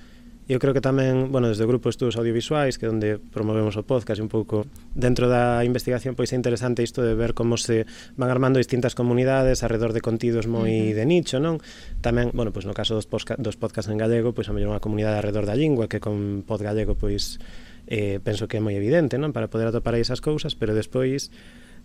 Eu 0.48 0.64
creo 0.64 0.72
que 0.72 0.80
tamén, 0.80 1.28
bueno, 1.28 1.52
desde 1.52 1.68
o 1.68 1.70
Grupo 1.70 1.92
Estudos 1.92 2.16
Audiovisuais, 2.16 2.80
que 2.80 2.88
é 2.88 2.90
onde 2.90 3.20
promovemos 3.20 3.76
o 3.76 3.84
podcast 3.84 4.24
un 4.24 4.32
pouco 4.32 4.64
dentro 4.96 5.28
da 5.28 5.60
investigación, 5.68 6.16
pois 6.16 6.32
é 6.32 6.40
interesante 6.40 6.88
isto 6.88 7.04
de 7.04 7.20
ver 7.20 7.36
como 7.36 7.60
se 7.60 7.84
van 8.16 8.32
armando 8.32 8.56
distintas 8.56 8.96
comunidades 8.96 9.60
alrededor 9.68 9.92
de 9.92 10.00
contidos 10.00 10.48
moi 10.48 10.72
uh 10.72 10.88
-huh. 10.88 10.96
de 10.96 11.04
nicho, 11.04 11.44
non? 11.44 11.60
Tamén, 12.00 12.32
bueno, 12.32 12.56
pois 12.56 12.64
no 12.64 12.72
caso 12.72 12.96
dos, 12.96 13.12
posca, 13.12 13.36
dos 13.36 13.60
podcasts 13.60 13.92
en 13.92 14.00
gallego, 14.00 14.32
pois 14.32 14.48
a 14.48 14.56
mellor 14.56 14.72
unha 14.72 14.80
comunidade 14.80 15.20
alrededor 15.20 15.52
da 15.52 15.60
lingua, 15.60 15.92
que 15.92 16.00
con 16.00 16.48
pod 16.48 16.64
gallego, 16.64 16.96
pois 16.96 17.44
eh, 17.92 18.24
penso 18.24 18.48
que 18.48 18.56
é 18.56 18.64
moi 18.64 18.72
evidente, 18.80 19.20
non? 19.20 19.36
Para 19.36 19.52
poder 19.52 19.68
atopar 19.68 20.00
aí 20.00 20.04
esas 20.08 20.24
cousas, 20.24 20.56
pero 20.56 20.72
despois 20.72 21.28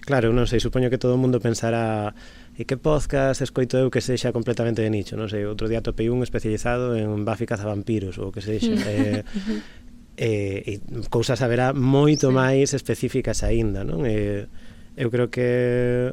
Claro, 0.03 0.35
non 0.35 0.51
sei, 0.51 0.59
supoño 0.59 0.91
que 0.91 0.99
todo 0.99 1.15
o 1.15 1.21
mundo 1.21 1.39
pensará 1.39 2.11
e 2.59 2.67
que 2.67 2.75
podcast 2.75 3.39
escoito 3.39 3.79
eu 3.79 3.87
que 3.87 4.03
sexa 4.03 4.35
completamente 4.35 4.83
de 4.83 4.91
nicho, 4.91 5.15
non 5.15 5.31
sei, 5.31 5.47
outro 5.47 5.71
día 5.71 5.79
topei 5.79 6.11
un 6.11 6.27
especializado 6.27 6.99
en 6.99 7.23
Buffy 7.23 7.47
cazavampiros 7.47 8.19
ou 8.19 8.35
que 8.35 8.43
sexa 8.43 8.75
mm. 8.75 8.83
eh, 8.83 9.23
eh, 10.19 10.59
e 10.67 10.75
cousas 11.07 11.39
haberá 11.41 11.71
moito 11.71 12.29
sí. 12.29 12.35
máis 12.35 12.75
específicas 12.75 13.47
aínda, 13.47 13.87
non? 13.87 14.03
Eh, 14.03 14.51
eu 14.99 15.09
creo 15.09 15.31
que 15.31 16.11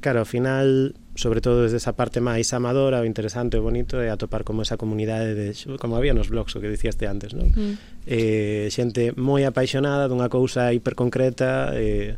claro, 0.00 0.24
ao 0.24 0.28
final 0.28 0.96
sobre 1.14 1.44
todo 1.44 1.68
desde 1.68 1.76
esa 1.76 1.92
parte 1.92 2.24
máis 2.24 2.48
amadora 2.56 3.04
o 3.04 3.04
interesante 3.04 3.60
e 3.60 3.62
bonito 3.62 4.00
é 4.00 4.08
atopar 4.08 4.48
como 4.48 4.64
esa 4.64 4.80
comunidade 4.80 5.36
de, 5.36 5.52
como 5.76 6.00
había 6.00 6.16
nos 6.16 6.32
blogs 6.32 6.56
o 6.56 6.60
que 6.64 6.72
dicíaste 6.72 7.04
antes 7.04 7.36
non? 7.36 7.52
Mm. 7.52 7.74
Eh, 8.08 8.66
xente 8.72 9.12
moi 9.20 9.44
apaixonada 9.44 10.08
dunha 10.08 10.32
cousa 10.32 10.72
hiperconcreta 10.72 11.76
eh, 11.76 12.16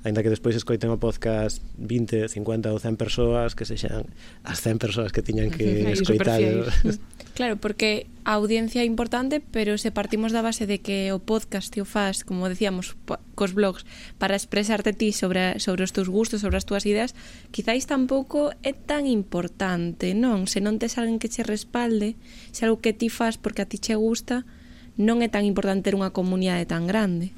Ainda 0.00 0.24
que 0.24 0.32
despois 0.32 0.56
escoiten 0.56 0.88
o 0.88 0.96
podcast 0.96 1.60
20, 1.76 2.32
50 2.32 2.72
ou 2.72 2.80
100 2.80 2.96
persoas 2.96 3.52
que 3.52 3.68
sexan 3.68 4.08
as 4.48 4.64
100 4.64 4.80
persoas 4.80 5.12
que 5.12 5.20
tiñan 5.20 5.52
que 5.52 5.92
escoitar. 5.92 6.40
Mm. 6.80 6.96
claro, 7.34 7.56
porque 7.56 8.06
a 8.24 8.32
audiencia 8.40 8.80
é 8.80 8.86
importante, 8.88 9.40
pero 9.40 9.76
se 9.76 9.92
partimos 9.92 10.32
da 10.32 10.40
base 10.40 10.64
de 10.64 10.80
que 10.80 11.12
o 11.12 11.20
podcast 11.20 11.68
te 11.68 11.84
o 11.84 11.86
faz, 11.88 12.24
como 12.24 12.48
decíamos, 12.48 12.96
cos 13.36 13.52
blogs, 13.52 13.84
para 14.16 14.36
expresarte 14.36 14.96
ti 14.96 15.12
sobre, 15.12 15.60
sobre 15.60 15.84
os 15.84 15.92
teus 15.92 16.08
gustos, 16.08 16.40
sobre 16.40 16.56
as 16.56 16.64
túas 16.64 16.88
ideas, 16.88 17.12
quizáis 17.52 17.84
tampouco 17.84 18.56
é 18.64 18.72
tan 18.72 19.04
importante, 19.04 20.16
non? 20.16 20.48
Se 20.48 20.64
non 20.64 20.80
tes 20.80 20.96
alguén 20.96 21.20
que 21.20 21.28
che 21.28 21.44
respalde, 21.44 22.16
se 22.56 22.64
algo 22.64 22.80
que 22.80 22.96
ti 22.96 23.12
faz 23.12 23.36
porque 23.36 23.60
a 23.60 23.68
ti 23.68 23.76
che 23.76 23.96
gusta, 23.96 24.48
non 24.96 25.20
é 25.20 25.28
tan 25.28 25.44
importante 25.44 25.92
ter 25.92 25.96
unha 25.96 26.12
comunidade 26.12 26.64
tan 26.64 26.88
grande. 26.88 27.32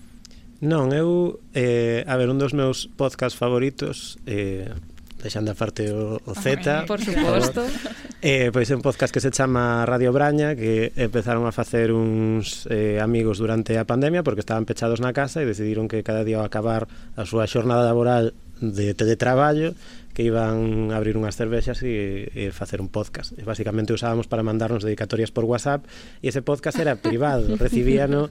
Non, 0.62 0.94
eu... 0.94 1.42
Eh, 1.58 2.06
a 2.06 2.14
ver, 2.14 2.30
un 2.30 2.38
dos 2.38 2.54
meus 2.54 2.86
podcast 2.86 3.34
favoritos... 3.34 4.22
Eh, 4.30 4.70
deixando 5.22 5.50
a 5.50 5.58
parte 5.58 5.86
o, 5.90 6.18
o 6.26 6.34
Z 6.34 6.82
Por 6.86 6.98
suposto 6.98 7.62
eh, 8.22 8.50
Pois 8.50 8.66
é 8.70 8.74
un 8.74 8.82
podcast 8.82 9.14
que 9.14 9.22
se 9.22 9.30
chama 9.30 9.86
Radio 9.86 10.10
Braña 10.10 10.58
Que 10.58 10.90
empezaron 10.98 11.46
a 11.46 11.54
facer 11.54 11.94
uns 11.94 12.66
eh, 12.66 12.98
amigos 12.98 13.38
durante 13.38 13.78
a 13.78 13.86
pandemia 13.86 14.26
Porque 14.26 14.42
estaban 14.42 14.66
pechados 14.66 14.98
na 14.98 15.14
casa 15.14 15.38
E 15.38 15.46
decidiron 15.46 15.86
que 15.86 16.02
cada 16.02 16.26
día 16.26 16.42
ao 16.42 16.46
acabar 16.46 16.90
a 17.14 17.22
súa 17.22 17.46
xornada 17.46 17.86
laboral 17.86 18.34
de 18.62 18.94
teletraballo 18.94 19.74
que 20.12 20.22
iban 20.22 20.92
a 20.92 21.00
abrir 21.00 21.16
unhas 21.16 21.40
cervexas 21.40 21.80
e, 21.82 22.28
e 22.36 22.52
facer 22.52 22.84
un 22.84 22.92
podcast. 22.92 23.32
E 23.40 23.42
basicamente 23.48 23.96
usábamos 23.96 24.28
para 24.28 24.44
mandarnos 24.44 24.84
dedicatorias 24.84 25.32
por 25.32 25.48
WhatsApp 25.48 25.88
e 26.20 26.28
ese 26.28 26.44
podcast 26.44 26.76
era 26.76 27.00
privado, 27.06 27.56
recibíano 27.56 28.28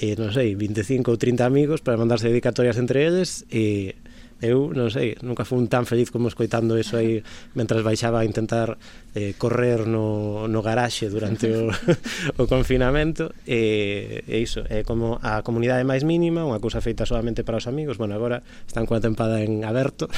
eh, 0.00 0.16
non 0.16 0.32
sei, 0.32 0.56
25 0.56 1.12
ou 1.12 1.20
30 1.20 1.44
amigos 1.44 1.84
para 1.84 2.00
mandarse 2.00 2.32
dedicatorias 2.32 2.80
entre 2.80 3.04
eles 3.04 3.44
e 3.52 3.92
eu, 4.40 4.72
non 4.72 4.88
sei, 4.88 5.20
nunca 5.20 5.44
fui 5.44 5.60
tan 5.68 5.84
feliz 5.84 6.08
como 6.08 6.32
escoitando 6.32 6.80
eso 6.80 6.96
aí 6.96 7.20
mentras 7.58 7.84
baixaba 7.84 8.24
a 8.24 8.24
intentar 8.24 8.80
eh, 9.12 9.36
correr 9.36 9.84
no, 9.84 10.48
no 10.48 10.60
garaxe 10.64 11.12
durante 11.12 11.52
o, 11.52 11.68
o 12.40 12.44
confinamento 12.48 13.36
e, 13.44 14.24
e 14.24 14.40
iso, 14.40 14.64
é 14.72 14.80
como 14.80 15.20
a 15.20 15.44
comunidade 15.44 15.84
máis 15.84 16.00
mínima, 16.08 16.48
unha 16.48 16.64
cousa 16.64 16.80
feita 16.80 17.04
solamente 17.04 17.44
para 17.44 17.60
os 17.60 17.68
amigos, 17.68 18.00
bueno, 18.00 18.16
agora 18.16 18.40
están 18.64 18.88
coa 18.88 19.04
tempada 19.04 19.44
en 19.44 19.68
aberto 19.68 20.08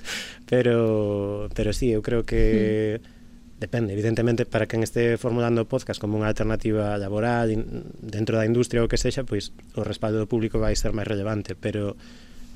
pero, 0.50 1.48
pero 1.56 1.72
sí, 1.72 1.88
eu 1.88 2.04
creo 2.04 2.28
que 2.28 3.00
mm 3.00 3.19
Depende, 3.60 3.92
evidentemente, 3.92 4.46
para 4.48 4.64
quen 4.64 4.80
este 4.80 5.20
formulando 5.20 5.60
o 5.60 5.68
podcast 5.68 6.00
como 6.00 6.16
unha 6.16 6.32
alternativa 6.32 6.96
laboral 6.96 7.52
dentro 8.00 8.40
da 8.40 8.48
industria 8.48 8.80
ou 8.80 8.88
que 8.88 8.96
sexa, 8.96 9.28
pois 9.28 9.52
o 9.76 9.84
respaldo 9.84 10.16
do 10.16 10.24
público 10.24 10.56
vai 10.56 10.72
ser 10.72 10.96
máis 10.96 11.04
relevante, 11.04 11.52
pero 11.52 11.92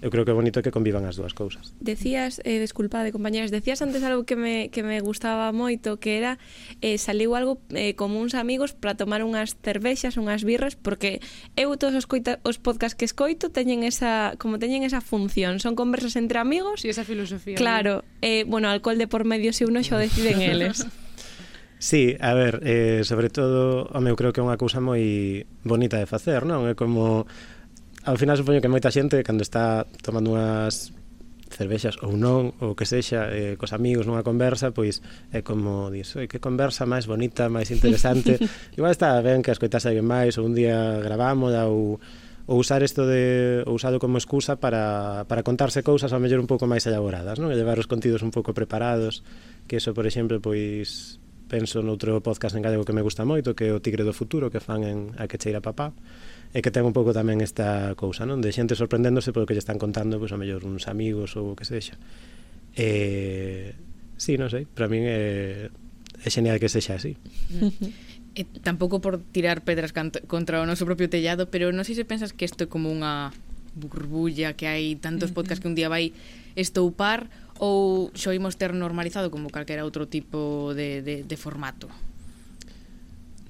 eu 0.04 0.12
creo 0.12 0.28
que 0.28 0.32
é 0.32 0.36
bonito 0.36 0.60
que 0.60 0.68
convivan 0.68 1.08
as 1.08 1.16
dúas 1.16 1.32
cousas. 1.32 1.72
Decías, 1.80 2.44
eh, 2.44 2.60
desculpade, 2.60 3.08
compañeras, 3.08 3.48
decías 3.48 3.80
antes 3.80 4.04
algo 4.04 4.28
que 4.28 4.36
me, 4.36 4.68
que 4.68 4.84
me 4.84 5.00
gustaba 5.00 5.48
moito, 5.48 5.96
que 5.96 6.20
era 6.20 6.36
eh, 6.84 7.00
saliu 7.00 7.32
algo 7.32 7.56
eh, 7.72 7.96
como 7.96 8.20
uns 8.20 8.36
amigos 8.36 8.76
para 8.76 9.00
tomar 9.00 9.24
unhas 9.24 9.56
cervexas, 9.64 10.20
unhas 10.20 10.44
birras, 10.44 10.76
porque 10.76 11.24
eu 11.56 11.72
todos 11.80 11.96
os, 11.96 12.04
coita, 12.04 12.36
os 12.44 12.60
podcast 12.60 12.92
que 12.92 13.08
escoito 13.08 13.48
teñen 13.48 13.80
esa, 13.80 14.36
como 14.36 14.60
teñen 14.60 14.84
esa 14.84 15.00
función, 15.00 15.56
son 15.56 15.72
conversas 15.72 16.20
entre 16.20 16.36
amigos. 16.36 16.84
E 16.84 16.92
sí, 16.92 16.92
esa 16.92 17.08
filosofía. 17.08 17.56
Claro, 17.56 18.04
eh, 18.20 18.44
bueno, 18.44 18.68
alcohol 18.68 19.00
de 19.00 19.08
por 19.08 19.24
medio 19.24 19.56
se 19.56 19.64
uno 19.64 19.80
xo 19.80 19.96
deciden 19.96 20.44
eles. 20.52 20.84
Sí, 21.80 22.16
a 22.20 22.32
ver, 22.32 22.60
eh, 22.64 23.04
sobre 23.04 23.28
todo, 23.28 23.88
home, 23.92 24.12
eu 24.12 24.16
creo 24.16 24.36
que 24.36 24.40
é 24.40 24.44
unha 24.44 24.60
cousa 24.60 24.84
moi 24.84 25.44
bonita 25.64 25.96
de 25.96 26.04
facer, 26.04 26.44
non? 26.44 26.68
É 26.68 26.76
como 26.76 27.24
Ao 28.04 28.20
final 28.20 28.36
supoño 28.36 28.60
que 28.60 28.68
moita 28.68 28.92
xente 28.92 29.24
cando 29.24 29.40
está 29.40 29.88
tomando 30.04 30.36
unhas 30.36 30.92
cervexas 31.48 31.96
ou 32.04 32.20
non, 32.20 32.52
ou 32.60 32.76
que 32.76 32.84
sexa, 32.84 33.32
eh, 33.32 33.56
cos 33.56 33.72
amigos 33.72 34.04
nunha 34.04 34.20
conversa, 34.20 34.76
pois 34.76 35.00
é 35.32 35.40
como 35.40 35.88
dis, 35.88 36.12
oi, 36.12 36.28
que 36.28 36.36
conversa 36.36 36.84
máis 36.84 37.08
bonita, 37.08 37.48
máis 37.48 37.72
interesante. 37.72 38.36
Igual 38.76 38.92
está 38.92 39.16
ben 39.24 39.40
que 39.40 39.48
escoitase 39.48 39.88
alguén 39.88 40.04
máis, 40.04 40.36
ou 40.36 40.44
un 40.44 40.52
día 40.52 41.00
gravámola, 41.00 41.64
ou 41.72 41.96
ou 42.44 42.60
usar 42.60 42.84
isto 42.84 43.08
de 43.08 43.64
ou 43.64 43.80
usado 43.80 43.96
como 43.96 44.20
excusa 44.20 44.60
para, 44.60 45.24
para 45.24 45.40
contarse 45.40 45.80
cousas 45.80 46.12
ao 46.12 46.20
mellor 46.20 46.44
un 46.44 46.50
pouco 46.50 46.68
máis 46.68 46.84
elaboradas, 46.84 47.40
non? 47.40 47.48
E 47.48 47.56
levar 47.56 47.80
os 47.80 47.88
contidos 47.88 48.20
un 48.20 48.28
pouco 48.28 48.52
preparados, 48.52 49.24
que 49.64 49.80
eso, 49.80 49.96
por 49.96 50.04
exemplo, 50.04 50.44
pois 50.44 51.16
penso 51.48 51.80
noutro 51.80 52.20
podcast 52.20 52.52
en 52.52 52.60
gallego 52.60 52.84
que 52.84 52.92
me 52.92 53.00
gusta 53.00 53.24
moito, 53.24 53.56
que 53.56 53.68
é 53.68 53.72
o 53.72 53.80
Tigre 53.80 54.04
do 54.04 54.12
Futuro, 54.12 54.52
que 54.52 54.60
fan 54.60 54.84
en 54.84 54.98
A 55.16 55.24
que 55.24 55.40
cheira 55.40 55.64
papá, 55.64 55.96
e 56.54 56.62
que 56.62 56.70
ten 56.70 56.86
un 56.86 56.94
pouco 56.94 57.10
tamén 57.10 57.42
esta 57.42 57.98
cousa, 57.98 58.22
non? 58.22 58.38
De 58.38 58.54
xente 58.54 58.78
sorprendéndose 58.78 59.34
polo 59.34 59.44
que 59.44 59.58
lle 59.58 59.64
están 59.64 59.82
contando, 59.82 60.22
pois, 60.22 60.30
a 60.30 60.38
mellor 60.38 60.62
uns 60.62 60.86
amigos 60.86 61.34
ou 61.34 61.52
o 61.52 61.56
que 61.58 61.66
sexa. 61.66 61.98
Eh, 62.78 63.74
Sí, 64.16 64.38
non 64.38 64.46
sei, 64.46 64.64
para 64.64 64.86
min 64.86 65.04
é, 65.10 65.68
é 66.22 66.28
genial 66.30 66.62
que 66.62 66.70
sexa 66.70 66.94
así. 66.94 67.18
E 68.34 68.42
tampouco 68.62 68.98
por 69.02 69.18
tirar 69.34 69.62
pedras 69.62 69.90
contra 69.94 70.62
o 70.62 70.66
noso 70.66 70.86
propio 70.86 71.10
tellado, 71.10 71.50
pero 71.50 71.74
non 71.74 71.82
sei 71.82 71.98
se 71.98 72.06
pensas 72.06 72.30
que 72.30 72.46
isto 72.46 72.66
é 72.66 72.70
como 72.70 72.90
unha 72.90 73.34
burbulla 73.74 74.54
que 74.54 74.70
hai 74.70 74.94
tantos 75.02 75.34
podcasts 75.34 75.62
que 75.62 75.70
un 75.70 75.74
día 75.74 75.90
vai 75.90 76.14
estoupar 76.54 77.26
ou 77.58 78.10
xoimos 78.14 78.54
ter 78.54 78.70
normalizado 78.74 79.30
como 79.34 79.50
calquera 79.50 79.86
outro 79.86 80.06
tipo 80.06 80.70
de, 80.74 81.02
de, 81.02 81.26
de 81.26 81.36
formato? 81.38 81.90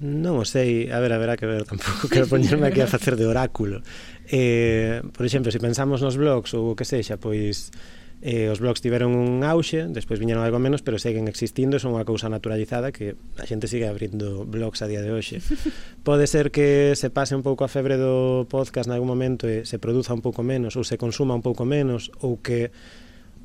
Non 0.04 0.36
o 0.36 0.44
sei, 0.44 0.92
a 0.92 1.00
ver, 1.00 1.16
haberá 1.16 1.32
que 1.40 1.48
ver, 1.48 1.64
tampouco 1.70 2.12
quero 2.12 2.28
poñerme 2.28 2.68
aquí 2.68 2.84
a 2.84 2.86
facer 2.86 3.16
de 3.16 3.24
oráculo. 3.24 3.80
Eh, 4.28 5.00
por 5.16 5.24
exemplo, 5.24 5.48
se 5.48 5.56
pensamos 5.56 6.04
nos 6.04 6.20
blogs 6.20 6.52
ou 6.52 6.72
o 6.72 6.76
que 6.76 6.84
sexa, 6.84 7.16
pois 7.16 7.72
eh, 8.20 8.52
os 8.52 8.60
blogs 8.60 8.84
tiveron 8.84 9.16
un 9.16 9.40
auxe, 9.48 9.88
despois 9.88 10.20
viñeron 10.20 10.44
algo 10.44 10.60
menos, 10.60 10.84
pero 10.84 11.00
seguen 11.00 11.24
existindo, 11.24 11.80
son 11.80 11.96
unha 11.96 12.04
cousa 12.04 12.28
naturalizada 12.28 12.92
que 12.92 13.16
a 13.40 13.48
xente 13.48 13.64
sigue 13.64 13.88
abrindo 13.88 14.44
blogs 14.44 14.84
a 14.84 14.88
día 14.92 15.00
de 15.00 15.08
hoxe. 15.08 15.40
Pode 16.08 16.28
ser 16.28 16.52
que 16.52 16.92
se 17.00 17.08
pase 17.08 17.32
un 17.32 17.40
pouco 17.40 17.64
a 17.64 17.72
febre 17.72 17.96
do 17.96 18.44
podcast 18.44 18.92
en 18.92 19.00
algún 19.00 19.08
momento 19.08 19.48
e 19.48 19.64
se 19.64 19.80
produza 19.80 20.12
un 20.12 20.20
pouco 20.20 20.44
menos, 20.44 20.76
ou 20.76 20.84
se 20.84 21.00
consuma 21.00 21.32
un 21.32 21.40
pouco 21.40 21.64
menos, 21.64 22.12
ou 22.20 22.44
que 22.44 22.68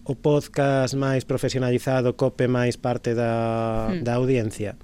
o 0.04 0.16
podcast 0.20 0.92
máis 1.00 1.24
profesionalizado 1.24 2.20
cope 2.20 2.51
máis 2.51 2.75
parte 2.75 3.16
da, 3.16 3.96
hmm. 3.96 4.04
da 4.04 4.20
audiencia. 4.20 4.75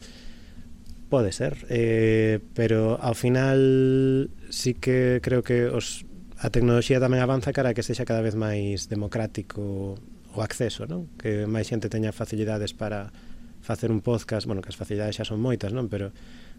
Pode 1.10 1.32
ser, 1.32 1.66
eh, 1.70 2.40
pero 2.58 2.98
ao 2.98 3.14
final 3.14 4.30
sí 4.50 4.74
que 4.74 5.22
creo 5.22 5.46
que 5.46 5.70
os, 5.70 6.02
a 6.42 6.50
tecnoloxía 6.50 6.98
tamén 6.98 7.22
avanza 7.22 7.54
cara 7.54 7.72
a 7.72 7.76
que 7.78 7.86
sexa 7.86 8.10
cada 8.10 8.26
vez 8.26 8.34
máis 8.34 8.90
democrático 8.90 10.02
o 10.34 10.40
acceso, 10.42 10.90
non? 10.90 11.06
Que 11.22 11.46
máis 11.46 11.70
xente 11.70 11.94
teña 11.94 12.10
facilidades 12.10 12.74
para 12.74 13.14
facer 13.62 13.94
un 13.94 14.02
podcast, 14.02 14.50
bueno, 14.50 14.66
que 14.66 14.74
as 14.74 14.78
facilidades 14.78 15.22
xa 15.22 15.30
son 15.30 15.40
moitas, 15.46 15.78
non? 15.78 15.94
Pero 15.94 16.10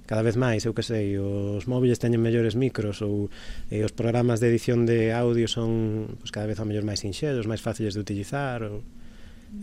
cada 0.07 0.23
vez 0.23 0.39
máis, 0.39 0.63
eu 0.63 0.73
que 0.73 0.87
sei, 0.87 1.19
os 1.19 1.67
móviles 1.67 1.99
teñen 1.99 2.23
mellores 2.23 2.55
micros 2.55 3.03
ou 3.03 3.27
eh, 3.75 3.83
os 3.83 3.91
programas 3.91 4.39
de 4.39 4.47
edición 4.47 4.87
de 4.87 5.11
audio 5.11 5.51
son 5.51 6.15
pues, 6.23 6.31
cada 6.31 6.47
vez 6.47 6.63
a 6.63 6.65
mellor 6.65 6.87
máis 6.87 7.03
sinxelos, 7.03 7.51
máis 7.51 7.59
fáciles 7.59 7.99
de 7.99 8.01
utilizar 8.01 8.63
ou 8.63 8.87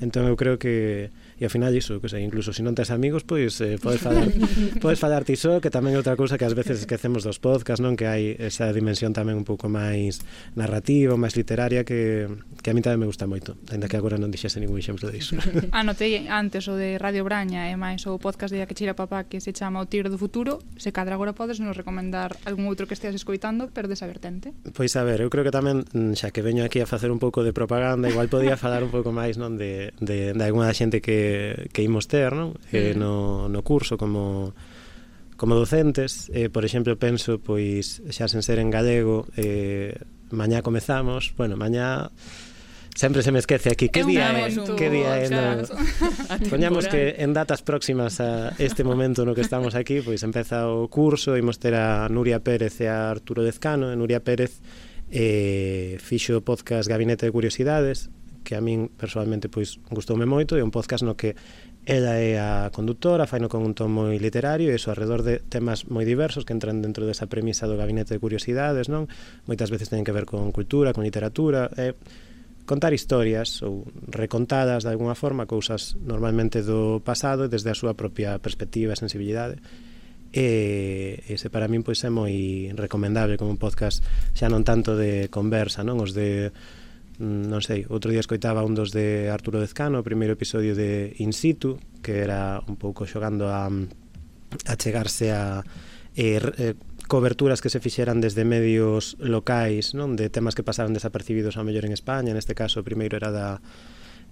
Entón 0.02 0.28
eu 0.28 0.36
creo 0.36 0.58
que 0.58 1.10
e 1.44 1.46
ao 1.46 1.52
final 1.52 1.74
iso, 1.74 2.00
que 2.00 2.08
sei, 2.08 2.24
incluso 2.24 2.54
se 2.54 2.62
non 2.62 2.78
tes 2.78 2.94
amigos, 2.94 3.26
pois 3.26 3.58
eh, 3.60 3.82
podes 3.82 4.00
falar, 4.00 4.30
podes 4.84 4.96
falar 5.02 5.26
ti 5.26 5.36
só, 5.36 5.58
que 5.58 5.74
tamén 5.74 5.98
é 5.98 6.00
outra 6.00 6.16
cousa 6.16 6.38
que 6.38 6.46
ás 6.46 6.54
veces 6.54 6.80
esquecemos 6.86 7.26
dos 7.26 7.42
podcast, 7.42 7.82
non 7.82 7.98
que 7.98 8.06
hai 8.06 8.38
esa 8.38 8.70
dimensión 8.70 9.12
tamén 9.12 9.42
un 9.42 9.48
pouco 9.48 9.68
máis 9.68 10.22
narrativa, 10.54 11.18
máis 11.18 11.34
literaria 11.34 11.82
que, 11.84 12.30
que 12.62 12.70
a 12.70 12.74
mí 12.78 12.80
tamén 12.86 13.02
me 13.02 13.08
gusta 13.10 13.26
moito, 13.26 13.58
aínda 13.74 13.90
que 13.90 13.98
agora 13.98 14.22
non 14.22 14.30
dixese 14.30 14.62
ningún 14.62 14.78
exemplo 14.78 15.10
disso. 15.10 15.36
Anotei 15.74 16.30
antes 16.30 16.70
o 16.70 16.78
de 16.78 17.02
Radio 17.02 17.26
Braña 17.26 17.68
e 17.68 17.76
máis 17.76 18.06
o 18.06 18.16
podcast 18.22 18.54
de 18.54 18.62
Aquechira 18.62 18.94
Papá 18.94 19.26
que 19.26 19.42
se 19.42 19.52
chama 19.58 19.82
O 19.82 19.90
Tiro 19.90 20.14
do 20.14 20.22
Futuro, 20.22 20.62
se 20.78 20.94
cadra 20.94 21.18
agora 21.18 21.34
podes 21.34 21.58
nos 21.58 21.74
recomendar 21.74 22.38
algún 22.46 22.70
outro 22.70 22.86
que 22.86 22.94
esteas 22.94 23.18
escoitando, 23.18 23.74
pero 23.74 23.90
desa 23.90 24.06
vertente. 24.06 24.54
Pois 24.78 24.94
a 24.94 25.04
ver, 25.04 25.26
eu 25.26 25.34
creo 25.34 25.42
que 25.42 25.52
tamén, 25.52 25.82
mm, 25.82 26.14
xa 26.14 26.30
que 26.30 26.46
veño 26.46 26.62
aquí 26.62 26.78
a 26.78 26.88
facer 26.88 27.10
un 27.10 27.18
pouco 27.18 27.42
de 27.42 27.58
propaganda, 27.58 28.06
igual 28.06 28.30
podía 28.30 28.54
falar 28.56 28.86
un 28.86 28.94
pouco 28.94 29.10
máis 29.10 29.42
non 29.42 29.58
de 29.58 29.73
de, 30.00 30.34
de, 30.34 30.44
alguna 30.44 30.68
da 30.68 30.76
xente 30.76 31.02
que, 31.02 31.70
que 31.74 31.82
imos 31.82 32.06
ter 32.12 32.34
non? 32.36 32.58
Eh, 32.74 32.94
no, 32.94 33.48
no 33.48 33.62
curso 33.62 33.98
como 33.98 34.54
como 35.38 35.56
docentes. 35.56 36.30
Eh, 36.32 36.48
por 36.48 36.64
exemplo 36.64 36.96
penso 36.96 37.42
pois 37.42 38.02
xa 38.12 38.30
sen 38.30 38.46
ser 38.46 38.60
en 38.60 38.70
galego 38.70 39.26
eh, 39.38 39.96
mañá 40.32 40.62
comezamos. 40.62 41.34
Bueno, 41.38 41.58
mañá 41.58 42.12
Sempre 42.96 43.24
se 43.24 43.32
me 43.32 43.40
esquece 43.40 43.72
aquí. 43.72 43.90
Que 43.90 44.04
día 44.04 44.48
é, 44.48 44.54
que 44.78 44.90
día 44.90 45.18
é? 45.18 45.30
No... 45.30 45.66
Poñamos 46.50 46.88
que 46.88 47.16
en 47.18 47.34
datas 47.34 47.66
próximas 47.66 48.22
a 48.22 48.54
este 48.62 48.84
momento 48.84 49.26
no 49.26 49.34
que 49.34 49.42
estamos 49.42 49.74
aquí, 49.74 50.02
pois 50.06 50.22
empeza 50.22 50.70
o 50.70 50.86
curso, 50.94 51.34
imos 51.34 51.58
ter 51.58 51.74
a 51.74 52.06
Nuria 52.06 52.46
Pérez 52.46 52.78
e 52.82 52.88
a 52.88 53.10
Arturo 53.10 53.42
Dezcano, 53.42 53.90
e 53.90 53.98
Nuria 53.98 54.22
Pérez 54.22 54.62
eh, 55.10 55.98
fixo 55.98 56.38
o 56.38 56.46
podcast 56.46 56.86
Gabinete 56.86 57.26
de 57.26 57.34
Curiosidades, 57.34 58.14
que 58.44 58.54
a 58.54 58.62
min 58.62 58.92
persoalmente 58.92 59.48
pois 59.48 59.80
gustoume 59.90 60.28
moito, 60.28 60.60
é 60.60 60.64
un 60.64 60.70
podcast 60.70 61.02
no 61.08 61.16
que 61.16 61.34
ela 61.84 62.16
é 62.20 62.40
a 62.40 62.72
conductora, 62.72 63.28
faino 63.28 63.50
con 63.50 63.64
un 63.64 63.76
ton 63.76 63.92
moi 63.92 64.16
literario 64.20 64.72
e 64.72 64.78
iso 64.78 64.92
alrededor 64.92 65.24
de 65.24 65.44
temas 65.44 65.88
moi 65.88 66.04
diversos 66.04 66.44
que 66.44 66.56
entran 66.56 66.84
dentro 66.84 67.04
desa 67.04 67.28
premisa 67.28 67.68
do 67.68 67.80
gabinete 67.80 68.16
de 68.16 68.24
curiosidades, 68.24 68.88
non? 68.88 69.12
Moitas 69.48 69.72
veces 69.72 69.92
teñen 69.92 70.08
que 70.08 70.16
ver 70.16 70.28
con 70.28 70.52
cultura, 70.56 70.96
con 70.96 71.04
literatura, 71.04 71.68
e 71.76 71.96
contar 72.64 72.96
historias 72.96 73.60
ou 73.64 73.84
recontadas 74.08 74.88
de 74.88 74.92
alguna 74.92 75.16
forma 75.16 75.44
cousas 75.44 76.00
normalmente 76.00 76.64
do 76.64 77.04
pasado 77.04 77.48
e 77.48 77.52
desde 77.52 77.72
a 77.72 77.76
súa 77.76 77.96
propia 77.96 78.40
perspectiva 78.40 78.96
e 78.96 79.00
sensibilidade 79.00 79.60
e 80.34 81.22
ese 81.30 81.54
para 81.54 81.70
min 81.70 81.86
pois 81.86 82.02
é 82.02 82.10
moi 82.10 82.72
recomendable 82.74 83.38
como 83.38 83.54
un 83.54 83.62
podcast 83.62 84.02
xa 84.34 84.50
non 84.50 84.66
tanto 84.66 84.98
de 84.98 85.30
conversa, 85.30 85.86
non? 85.86 86.02
Os 86.02 86.18
de 86.18 86.50
Mm, 87.22 87.46
non 87.52 87.62
sei, 87.62 87.86
outro 87.94 88.10
día 88.10 88.24
escoitaba 88.24 88.66
un 88.66 88.74
dos 88.74 88.90
de 88.90 89.30
Arturo 89.30 89.62
Dezcano, 89.62 90.02
o 90.02 90.08
primeiro 90.08 90.34
episodio 90.34 90.74
de 90.74 91.14
In 91.22 91.30
Situ, 91.34 91.78
que 92.02 92.26
era 92.26 92.62
un 92.66 92.78
pouco 92.80 93.06
xogando 93.06 93.54
a 93.54 93.70
mm, 93.70 94.04
a 94.66 94.74
chegarse 94.78 95.32
a 95.32 95.62
eh, 96.16 96.42
eh, 96.58 96.76
coberturas 97.08 97.62
que 97.62 97.70
se 97.70 97.80
fixeran 97.80 98.22
desde 98.22 98.46
medios 98.46 99.18
locais, 99.20 99.94
non, 99.94 100.16
de 100.16 100.30
temas 100.30 100.56
que 100.56 100.66
pasaran 100.66 100.94
desapercibidos 100.94 101.58
a 101.58 101.66
mellor 101.66 101.86
en 101.86 101.94
España, 101.94 102.34
neste 102.34 102.58
caso 102.58 102.82
o 102.82 102.88
primeiro 102.88 103.18
era 103.18 103.30
da 103.30 103.62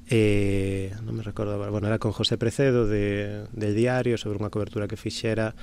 eh, 0.10 0.90
non 1.06 1.14
me 1.14 1.24
recordo 1.24 1.58
bueno, 1.58 1.86
era 1.86 2.02
con 2.02 2.12
José 2.12 2.38
Precedo 2.42 2.88
de, 2.88 3.46
del 3.54 3.78
diario 3.78 4.18
sobre 4.18 4.42
unha 4.42 4.50
cobertura 4.50 4.90
que 4.90 4.98
fixera 4.98 5.54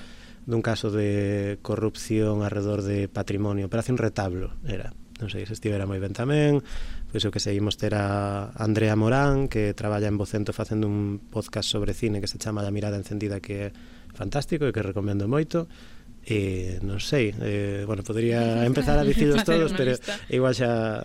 dun 0.47 0.63
caso 0.63 0.89
de 0.89 1.59
corrupción 1.61 2.41
alrededor 2.41 2.81
de 2.81 3.11
patrimonio, 3.11 3.67
operación 3.67 3.99
retablo 3.99 4.55
era, 4.63 4.95
non 5.19 5.27
sei, 5.27 5.43
se 5.43 5.53
estivera 5.53 5.83
moi 5.89 5.99
ben 5.99 6.15
tamén 6.15 6.63
pois 7.09 7.25
o 7.25 7.33
que 7.33 7.41
seguimos 7.41 7.77
ter 7.77 7.97
a 7.97 8.53
Andrea 8.53 8.93
Morán, 8.93 9.49
que 9.49 9.73
traballa 9.73 10.07
en 10.07 10.17
Vocento 10.17 10.53
facendo 10.53 10.85
un 10.85 11.17
podcast 11.29 11.65
sobre 11.65 11.97
cine 11.97 12.21
que 12.21 12.29
se 12.29 12.37
chama 12.37 12.61
La 12.61 12.69
mirada 12.69 12.97
encendida, 12.97 13.41
que 13.41 13.69
é 13.69 13.73
fantástico 14.13 14.69
e 14.69 14.73
que 14.73 14.85
recomendo 14.85 15.25
moito. 15.25 15.65
E 16.21 16.77
non 16.85 17.01
sei, 17.01 17.33
eh, 17.41 17.81
bueno, 17.89 18.05
podría 18.05 18.61
empezar 18.61 19.01
a 19.01 19.07
dicidos 19.07 19.41
todos, 19.49 19.73
pero 19.73 19.97
igual 20.29 20.53
xa 20.53 21.01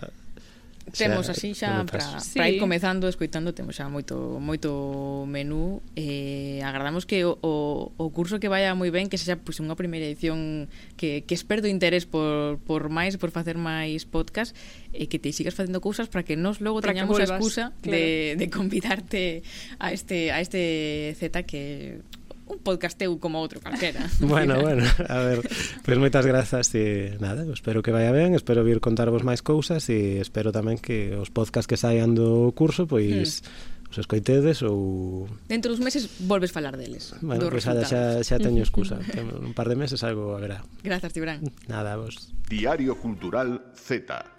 Temos 0.93 1.29
así 1.29 1.57
xa 1.57 1.81
para 1.89 2.21
sí. 2.21 2.37
Ir 2.37 2.61
comezando 2.61 3.09
escoitando 3.09 3.57
temos 3.57 3.73
xa 3.73 3.89
moito 3.89 4.37
moito 4.37 5.25
menú 5.25 5.81
eh, 5.97 6.61
agardamos 6.61 7.09
que 7.09 7.25
o, 7.25 7.41
o, 7.41 7.89
o 7.97 8.05
curso 8.13 8.37
que 8.37 8.45
vaya 8.45 8.77
moi 8.77 8.93
ben 8.93 9.09
que 9.09 9.17
sexa 9.17 9.41
pois, 9.41 9.57
unha 9.57 9.73
primeira 9.73 10.05
edición 10.05 10.69
que, 10.93 11.25
que 11.25 11.33
esperdo 11.33 11.65
interés 11.65 12.05
por, 12.05 12.61
por 12.69 12.93
máis 12.93 13.17
por 13.17 13.33
facer 13.33 13.57
máis 13.57 14.05
podcast 14.05 14.53
e 14.93 15.03
eh, 15.03 15.07
que 15.09 15.17
te 15.17 15.33
sigas 15.33 15.57
facendo 15.57 15.81
cousas 15.81 16.05
para 16.05 16.21
que 16.21 16.37
nos 16.37 16.61
logo 16.61 16.85
para 16.85 16.93
teñamos 16.93 17.17
a 17.17 17.25
excusa 17.25 17.73
claro. 17.81 17.97
de, 17.97 18.37
de 18.37 18.45
convidarte 18.53 19.41
a 19.81 19.89
este 19.89 20.29
a 20.29 20.37
este 20.37 21.17
Z 21.17 21.49
que 21.49 22.05
un 22.47 22.59
podcasteu 22.61 23.17
como 23.17 23.41
outro 23.41 23.57
calquera. 23.59 24.05
bueno, 24.21 24.61
bueno, 24.61 24.85
a 25.09 25.19
ver, 25.19 25.41
pois 25.41 25.81
pues 25.81 25.97
moitas 25.97 26.25
grazas 26.25 26.69
e 26.77 27.17
nada, 27.17 27.41
espero 27.49 27.81
que 27.81 27.89
vaya 27.89 28.13
ben, 28.13 28.37
espero 28.37 28.61
vir 28.61 28.77
contarvos 28.81 29.25
máis 29.25 29.41
cousas 29.41 29.89
e 29.89 30.21
espero 30.21 30.53
tamén 30.53 30.77
que 30.77 31.17
os 31.17 31.33
podcasts 31.33 31.65
que 31.65 31.77
saian 31.77 32.13
do 32.13 32.53
curso 32.53 32.85
pois 32.85 33.41
hmm. 33.41 33.89
os 33.89 33.97
escoitedes 33.97 34.61
ou 34.61 35.25
Dentro 35.49 35.73
dos 35.73 35.81
meses 35.81 36.05
volves 36.25 36.53
falar 36.53 36.77
deles. 36.77 37.17
Bueno, 37.25 37.49
pois 37.49 37.65
pues, 37.65 37.89
xa, 37.89 38.21
xa 38.21 38.37
teño 38.37 38.61
excusa, 38.61 39.01
un 39.41 39.57
par 39.57 39.65
de 39.65 39.77
meses 39.77 40.05
algo 40.05 40.37
haberá. 40.37 40.61
Grazas, 40.85 41.13
Tibrán. 41.13 41.41
Nada, 41.65 41.97
vos. 41.97 42.29
Diario 42.45 42.93
Cultural 43.01 43.73
Z. 43.73 44.34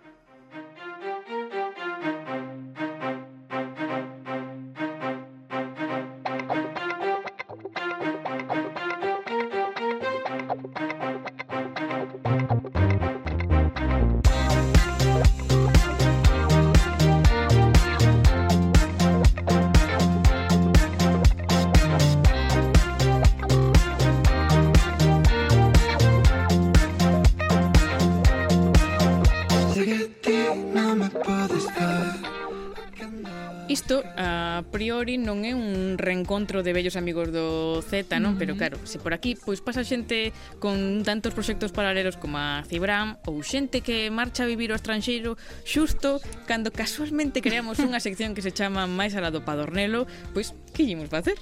priori 34.76 35.16
non 35.16 35.48
é 35.48 35.56
un 35.56 35.96
reencontro 35.96 36.60
de 36.60 36.76
vellos 36.76 37.00
amigos 37.00 37.32
do 37.32 37.80
Z, 37.80 38.12
non? 38.20 38.36
Mm. 38.36 38.40
Pero 38.44 38.52
claro, 38.60 38.76
se 38.84 39.00
por 39.00 39.16
aquí 39.16 39.32
pois 39.32 39.64
pasa 39.64 39.80
xente 39.80 40.36
con 40.60 41.00
tantos 41.00 41.32
proxectos 41.32 41.72
paralelos 41.72 42.20
como 42.20 42.36
a 42.36 42.60
Cibram 42.68 43.16
ou 43.24 43.40
xente 43.40 43.80
que 43.80 44.12
marcha 44.12 44.44
a 44.44 44.50
vivir 44.50 44.68
ao 44.68 44.76
estranxeiro 44.76 45.40
xusto 45.64 46.20
cando 46.44 46.68
casualmente 46.68 47.40
creamos 47.40 47.80
unha 47.80 48.04
sección 48.04 48.36
que 48.36 48.44
se 48.44 48.52
chama 48.52 48.84
máis 48.84 49.16
alá 49.16 49.32
do 49.32 49.40
Padornelo, 49.40 50.04
pois 50.36 50.52
que 50.76 50.84
ímos 50.84 51.08
facer? 51.08 51.40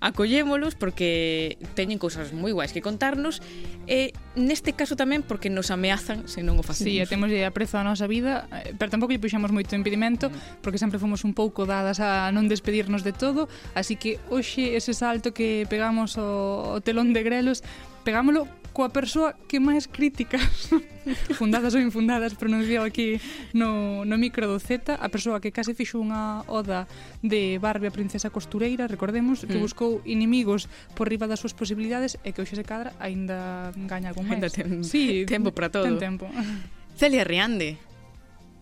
acollémolos 0.00 0.74
porque 0.74 1.58
teñen 1.74 1.98
cousas 1.98 2.32
moi 2.32 2.52
guais 2.52 2.72
que 2.72 2.84
contarnos 2.84 3.40
e 3.86 4.12
neste 4.34 4.74
caso 4.74 4.98
tamén 4.98 5.22
porque 5.22 5.48
nos 5.48 5.72
ameazan 5.72 6.28
se 6.28 6.42
non 6.42 6.58
o 6.58 6.64
facemos. 6.64 6.92
Si, 6.92 7.00
sí, 7.00 7.08
temos 7.08 7.32
de 7.32 7.46
aprezo 7.46 7.80
a 7.80 7.86
nosa 7.86 8.06
vida, 8.10 8.50
eh, 8.52 8.74
pero 8.76 8.92
tampouco 8.92 9.14
lle 9.14 9.22
puxamos 9.22 9.50
moito 9.54 9.72
impedimento 9.78 10.28
mm. 10.28 10.60
porque 10.60 10.76
sempre 10.80 11.00
fomos 11.00 11.24
un 11.24 11.32
pouco 11.32 11.64
dadas 11.64 12.02
a 12.02 12.28
non 12.34 12.50
despedirnos 12.50 13.02
de 13.06 13.16
todo, 13.16 13.48
así 13.72 13.96
que 13.96 14.20
hoxe 14.28 14.76
ese 14.76 14.92
salto 14.92 15.32
que 15.32 15.64
pegamos 15.70 16.20
o, 16.20 16.76
o 16.76 16.80
telón 16.84 17.16
de 17.16 17.22
grelos 17.24 17.64
pegámolo 18.06 18.46
coa 18.76 18.92
persoa 18.92 19.32
que 19.48 19.56
máis 19.56 19.88
críticas 19.88 20.68
fundadas 21.40 21.72
ou 21.72 21.80
infundadas 21.80 22.36
pronunciou 22.36 22.84
aquí 22.84 23.16
no, 23.56 24.04
no 24.04 24.20
micro 24.20 24.44
do 24.44 24.60
Z 24.60 24.92
a 25.00 25.08
persoa 25.08 25.40
que 25.40 25.48
case 25.48 25.72
fixo 25.72 25.96
unha 25.96 26.44
oda 26.44 26.84
de 27.24 27.56
Barbie 27.56 27.88
a 27.88 27.94
princesa 27.96 28.28
costureira 28.28 28.84
recordemos 28.84 29.48
que 29.48 29.56
mm. 29.56 29.64
buscou 29.64 30.04
inimigos 30.04 30.68
por 30.92 31.08
riba 31.08 31.24
das 31.24 31.40
súas 31.40 31.56
posibilidades 31.56 32.20
e 32.20 32.36
que 32.36 32.44
hoxe 32.44 32.52
se 32.52 32.68
cadra 32.68 32.92
aínda 33.00 33.72
gaña 33.88 34.12
algún 34.12 34.28
máis 34.28 34.52
ten, 34.52 34.84
sí, 34.84 35.24
tempo 35.32 35.56
para 35.56 35.72
todo 35.72 35.88
ten 35.88 35.96
tempo. 35.96 36.28
Celia 37.00 37.24
Riande 37.24 37.80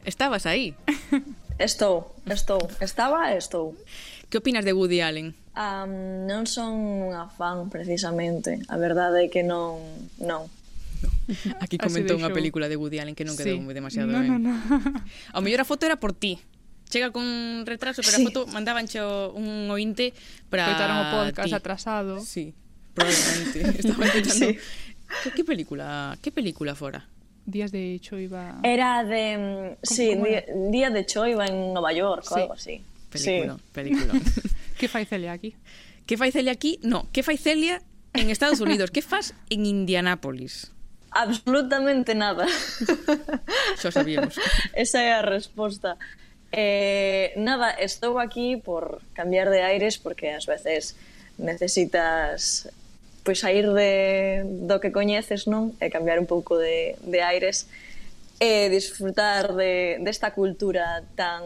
estabas 0.07 0.47
aí 0.47 0.79
Estou, 1.59 2.15
estou, 2.27 2.59
estaba 2.79 3.35
e 3.35 3.39
estou 3.39 3.75
Que 4.31 4.39
opinas 4.39 4.63
de 4.63 4.75
Woody 4.75 5.03
Allen? 5.03 5.35
Um, 5.55 6.27
non 6.27 6.51
son 6.51 6.75
unha 7.15 7.31
fan 7.31 7.71
precisamente, 7.71 8.59
a 8.67 8.75
verdade 8.75 9.27
é 9.27 9.29
que 9.31 9.47
non, 9.47 9.79
non. 10.19 10.51
Aquí 11.63 11.79
comentou 11.79 12.19
unha 12.19 12.35
película 12.35 12.67
de 12.67 12.75
Woody 12.75 12.99
Allen 12.99 13.15
que 13.15 13.23
non 13.23 13.39
quedou 13.39 13.63
sí. 13.63 13.71
demasiado 13.71 14.11
no, 14.11 14.19
ben. 14.19 14.29
No, 14.35 14.39
no. 14.39 14.55
Ao 15.35 15.41
mellor 15.47 15.63
a 15.63 15.69
foto 15.69 15.87
era 15.87 15.95
por 15.95 16.11
ti. 16.11 16.43
Chega 16.91 17.15
con 17.15 17.25
retraso, 17.65 18.03
pero 18.03 18.19
sí. 18.19 18.23
a 18.23 18.27
foto 18.27 18.41
mandabancho 18.51 19.33
un 19.39 19.71
ointe 19.71 20.13
para 20.51 20.67
Coitaron 20.69 20.97
o 20.99 21.05
podcast 21.11 21.51
ti. 21.51 21.55
atrasado. 21.55 22.19
Sí, 22.19 22.51
probablemente. 22.93 23.59
Estaba 23.79 24.11
escuchando. 24.11 24.47
Sí. 24.51 24.59
Que, 25.23 25.31
que 25.39 25.43
película, 25.47 26.19
que 26.19 26.31
película 26.35 26.75
fora? 26.75 27.07
Días 27.47 27.71
de 27.73 27.99
Choiva. 28.01 28.59
Era 28.63 29.05
de 29.05 29.37
mm, 29.37 29.65
¿Cómo, 29.79 29.79
sí, 29.83 30.11
cómo 30.15 30.27
era? 30.27 30.45
Día, 30.71 30.91
de 30.91 31.07
Choiva 31.07 31.47
en 31.47 31.73
Nova 31.73 31.93
York 31.93 32.25
sí. 32.27 32.41
algo 32.41 32.55
así. 32.55 32.83
Película, 33.11 33.55
sí. 33.55 33.63
película. 33.73 34.13
Que 34.79 34.89
fai 34.89 35.05
Celia 35.05 35.33
aquí? 35.33 35.57
Que 36.07 36.17
fai 36.17 36.33
Celia 36.33 36.53
aquí? 36.53 36.79
No, 36.83 37.11
que 37.13 37.23
fai 37.23 37.37
Celia 37.37 37.83
en 38.13 38.31
Estados 38.31 38.61
Unidos? 38.61 38.91
que 38.91 39.03
faz 39.03 39.35
en 39.51 39.67
Indianápolis? 39.67 40.71
Absolutamente 41.11 42.15
nada. 42.15 42.47
Xa 43.79 43.91
sabíamos. 43.95 44.35
Esa 44.75 44.99
é 45.03 45.13
a 45.15 45.23
resposta. 45.23 45.97
Eh, 46.51 47.33
nada, 47.37 47.71
estou 47.71 48.19
aquí 48.19 48.59
por 48.59 49.03
cambiar 49.15 49.51
de 49.51 49.63
aires 49.63 49.99
porque 49.99 50.35
ás 50.35 50.47
veces 50.47 50.99
necesitas 51.39 52.71
pois 53.25 53.41
sair 53.41 53.73
de, 53.73 54.45
do 54.45 54.79
que 54.79 54.93
coñeces, 54.93 55.47
non? 55.49 55.73
E 55.81 55.89
cambiar 55.89 56.21
un 56.21 56.29
pouco 56.29 56.61
de, 56.61 56.99
de 57.01 57.25
aires 57.25 57.67
e 58.43 58.69
disfrutar 58.69 59.57
de, 59.57 59.97
desta 60.03 60.31
de 60.31 60.37
cultura 60.37 61.03
tan 61.17 61.41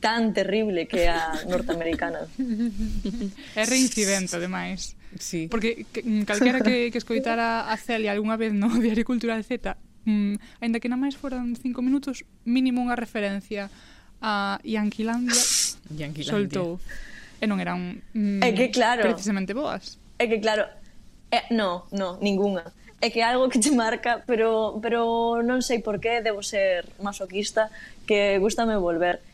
tan 0.00 0.32
terrible 0.32 0.88
que 0.88 1.06
a 1.08 1.44
norteamericana. 1.46 2.26
É 3.54 3.64
reincidente, 3.68 4.34
ademais. 4.34 4.96
Sí. 5.18 5.48
Porque 5.48 5.86
mm, 6.02 6.22
calquera 6.22 6.60
que, 6.60 6.90
que 6.90 6.98
escoitara 6.98 7.70
a 7.70 7.76
Celia 7.76 8.12
algunha 8.12 8.40
vez 8.40 8.52
no 8.52 8.72
Diario 8.80 9.04
Cultural 9.04 9.44
Z, 9.44 9.76
mm, 10.08 10.34
ainda 10.64 10.80
que 10.80 10.88
na 10.88 10.96
máis 10.96 11.14
foran 11.14 11.52
cinco 11.54 11.84
minutos, 11.84 12.24
mínimo 12.48 12.80
unha 12.80 12.96
referencia 12.96 13.68
a 14.24 14.56
Yanquilandia, 14.64 15.36
Yanquilandia. 16.00 16.24
soltou. 16.24 16.80
E 17.40 17.44
non 17.48 17.60
eran 17.60 18.00
mm, 18.16 18.40
é 18.40 18.50
que, 18.56 18.72
claro, 18.72 19.04
precisamente 19.04 19.52
boas. 19.52 20.00
É 20.16 20.24
que 20.28 20.40
claro, 20.40 20.64
é, 21.28 21.44
no, 21.52 21.84
no, 21.92 22.16
ninguna. 22.24 22.72
É 23.00 23.08
que 23.08 23.24
algo 23.24 23.48
que 23.48 23.56
te 23.56 23.72
marca, 23.72 24.20
pero, 24.28 24.76
pero 24.84 25.40
non 25.40 25.64
sei 25.64 25.80
por 25.80 26.00
qué 26.04 26.20
debo 26.20 26.44
ser 26.44 26.84
masoquista, 27.00 27.72
que 28.04 28.36
gustame 28.36 28.76
volver 28.76 29.24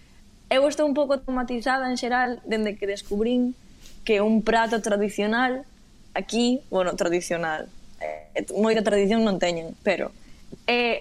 eu 0.51 0.67
estou 0.69 0.87
un 0.87 0.95
pouco 0.95 1.19
traumatizada 1.19 1.91
en 1.91 1.99
xeral 1.99 2.39
dende 2.47 2.79
que 2.79 2.87
descubrín 2.87 3.59
que 4.07 4.23
un 4.23 4.43
prato 4.47 4.79
tradicional 4.81 5.67
aquí, 6.15 6.61
bueno, 6.71 6.97
tradicional, 6.97 7.69
eh, 8.01 8.47
moita 8.57 8.81
tradición 8.81 9.27
non 9.27 9.37
teñen, 9.37 9.77
pero 9.85 10.15
é 10.65 10.73
eh, 10.73 10.97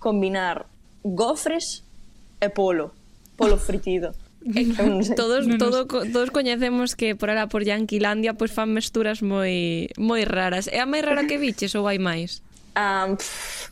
combinar 0.00 0.66
gofres 1.04 1.84
e 2.40 2.48
polo, 2.48 2.92
polo 3.36 3.56
fritido. 3.60 4.12
É 4.40 4.64
que 4.64 4.80
non 4.80 5.04
sei. 5.04 5.20
todos 5.20 5.44
non 5.44 5.60
todo, 5.60 5.84
todos 5.84 6.32
coñecemos 6.32 6.96
que 6.96 7.12
por 7.12 7.28
ala 7.28 7.52
por 7.52 7.60
Yanquilandia 7.60 8.40
pois 8.40 8.48
fan 8.48 8.72
mesturas 8.72 9.20
moi 9.20 9.92
moi 10.00 10.24
raras. 10.24 10.64
É 10.72 10.80
a 10.80 10.88
máis 10.88 11.04
rara 11.04 11.28
que 11.28 11.36
viches 11.36 11.76
ou 11.76 11.84
hai 11.84 12.00
máis? 12.00 12.40
Um, 12.72 13.20
pff, 13.20 13.68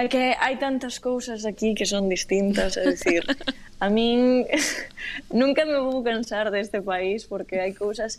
É 0.00 0.08
que 0.08 0.32
hai 0.40 0.56
tantas 0.56 0.96
cousas 0.96 1.44
aquí 1.44 1.76
que 1.76 1.84
son 1.84 2.08
distintas, 2.08 2.80
é 2.80 2.88
dicir, 2.88 3.20
a 3.84 3.92
min 3.92 4.48
nunca 5.28 5.68
me 5.68 5.76
vou 5.76 6.00
cansar 6.00 6.48
deste 6.48 6.80
país 6.80 7.28
porque 7.28 7.60
hai 7.60 7.76
cousas 7.76 8.16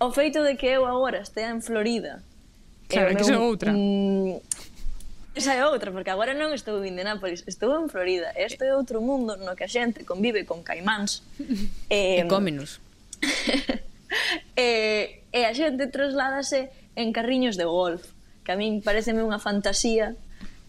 o 0.00 0.08
feito 0.16 0.40
de 0.40 0.56
que 0.56 0.72
eu 0.72 0.88
agora 0.88 1.20
estea 1.20 1.52
en 1.52 1.60
Florida. 1.60 2.24
Claro, 2.88 3.12
meu, 3.12 3.20
que 3.20 3.32
é 3.32 3.36
outra. 3.36 3.70
Mm, 3.76 4.40
esa 5.36 5.52
é 5.52 5.66
outra, 5.68 5.92
porque 5.92 6.08
agora 6.08 6.32
non 6.32 6.56
estou 6.56 6.80
en 6.80 6.96
Indianápolis, 6.96 7.44
estou 7.44 7.76
en 7.76 7.92
Florida. 7.92 8.32
Este 8.32 8.64
é 8.64 8.72
outro 8.72 9.04
mundo 9.04 9.36
no 9.36 9.52
que 9.52 9.68
a 9.68 9.70
xente 9.70 10.08
convive 10.08 10.48
con 10.48 10.64
caimáns. 10.64 11.20
eh, 11.92 12.24
e 12.24 12.28
cómenos. 12.32 12.80
eh, 14.56 15.20
e 15.36 15.40
a 15.44 15.52
xente 15.52 15.84
trasládase 15.92 16.72
en 16.96 17.12
carriños 17.12 17.60
de 17.60 17.68
golf, 17.68 18.16
que 18.40 18.52
a 18.52 18.56
min 18.56 18.80
pareceme 18.80 19.20
unha 19.20 19.36
fantasía 19.36 20.16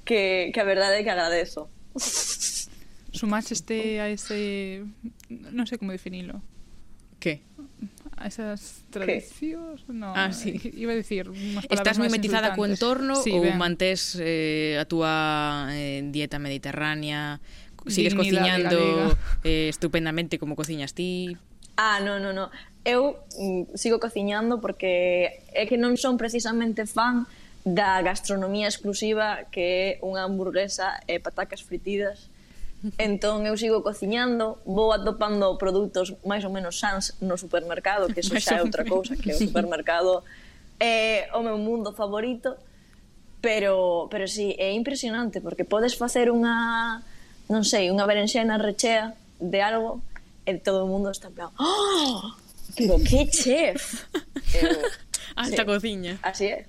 que, 0.06 0.54
que 0.54 0.60
a 0.62 0.68
verdade 0.68 1.02
é 1.02 1.04
que 1.04 1.12
agradezo. 1.12 1.68
Sumas 3.16 3.50
este 3.52 4.00
a 4.00 4.08
ese... 4.12 4.86
non 5.30 5.66
sei 5.66 5.82
como 5.82 5.92
definilo. 5.92 6.40
Que? 7.18 7.42
a 8.18 8.28
esas 8.28 8.86
tradicións, 8.92 9.84
no, 9.92 10.14
ah, 10.16 10.32
sí. 10.32 10.56
iba 10.76 10.94
a 10.94 10.96
decir 10.96 11.28
unhas 11.28 11.68
Estás 11.68 12.00
mimetizada 12.00 12.56
co 12.56 12.64
entorno 12.64 13.20
sí, 13.20 13.36
ou 13.36 13.44
ben. 13.44 13.60
mantés 13.60 14.16
eh, 14.24 14.80
a 14.80 14.88
túa 14.88 15.68
eh, 15.76 16.00
dieta 16.00 16.40
mediterránea? 16.40 17.44
Sigues 17.86 18.16
Dignidad 18.16 18.66
cociñando 18.66 18.80
eh, 19.44 19.68
estupendamente 19.70 20.40
como 20.40 20.56
cociñas 20.56 20.96
ti? 20.96 21.38
Ah, 21.78 22.00
no, 22.00 22.18
no, 22.18 22.32
no. 22.32 22.50
Eu 22.88 23.20
mm, 23.38 23.76
sigo 23.76 24.00
cociñando 24.00 24.64
porque 24.64 25.44
é 25.52 25.68
que 25.68 25.76
non 25.76 26.00
son 26.00 26.16
precisamente 26.16 26.88
fan 26.88 27.28
da 27.66 28.00
gastronomía 28.06 28.70
exclusiva 28.70 29.50
que 29.50 29.98
é 30.00 30.06
unha 30.06 30.22
hamburguesa 30.22 31.02
e 31.10 31.18
patacas 31.18 31.66
fritidas. 31.66 32.30
Entón 33.02 33.50
eu 33.50 33.58
sigo 33.58 33.82
cociñando 33.82 34.62
vou 34.70 34.94
atopando 34.94 35.58
produtos 35.58 36.14
máis 36.22 36.46
ou 36.46 36.54
menos 36.54 36.78
sans 36.78 37.18
no 37.26 37.42
supermercado 37.42 38.06
que 38.14 38.22
iso 38.22 38.38
xa 38.38 38.62
é 38.62 38.62
outra 38.62 38.86
cousa 38.86 39.18
que 39.18 39.34
o 39.34 39.40
supermercado 39.42 40.22
é 40.78 41.26
o 41.34 41.42
meu 41.42 41.58
mundo 41.58 41.90
favorito. 41.92 42.54
Pero, 43.42 44.10
pero 44.10 44.26
sí, 44.26 44.58
é 44.58 44.74
impresionante 44.74 45.42
porque 45.42 45.66
podes 45.66 45.98
facer 45.98 46.30
unha 46.30 47.02
non 47.50 47.66
sei, 47.66 47.90
unha 47.90 48.06
berenxena 48.06 48.62
rechea 48.62 49.18
de 49.42 49.60
algo 49.62 50.02
e 50.46 50.58
todo 50.62 50.86
o 50.86 50.90
mundo 50.90 51.10
está 51.10 51.30
en 51.30 51.36
plan 51.38 51.50
oh, 51.58 52.34
pero 52.78 52.98
que 53.02 53.26
chef? 53.30 54.06
Eu, 54.56 54.82
alta 55.36 55.62
sí, 55.62 55.66
cociña. 55.66 56.14
así 56.22 56.46
é. 56.46 56.66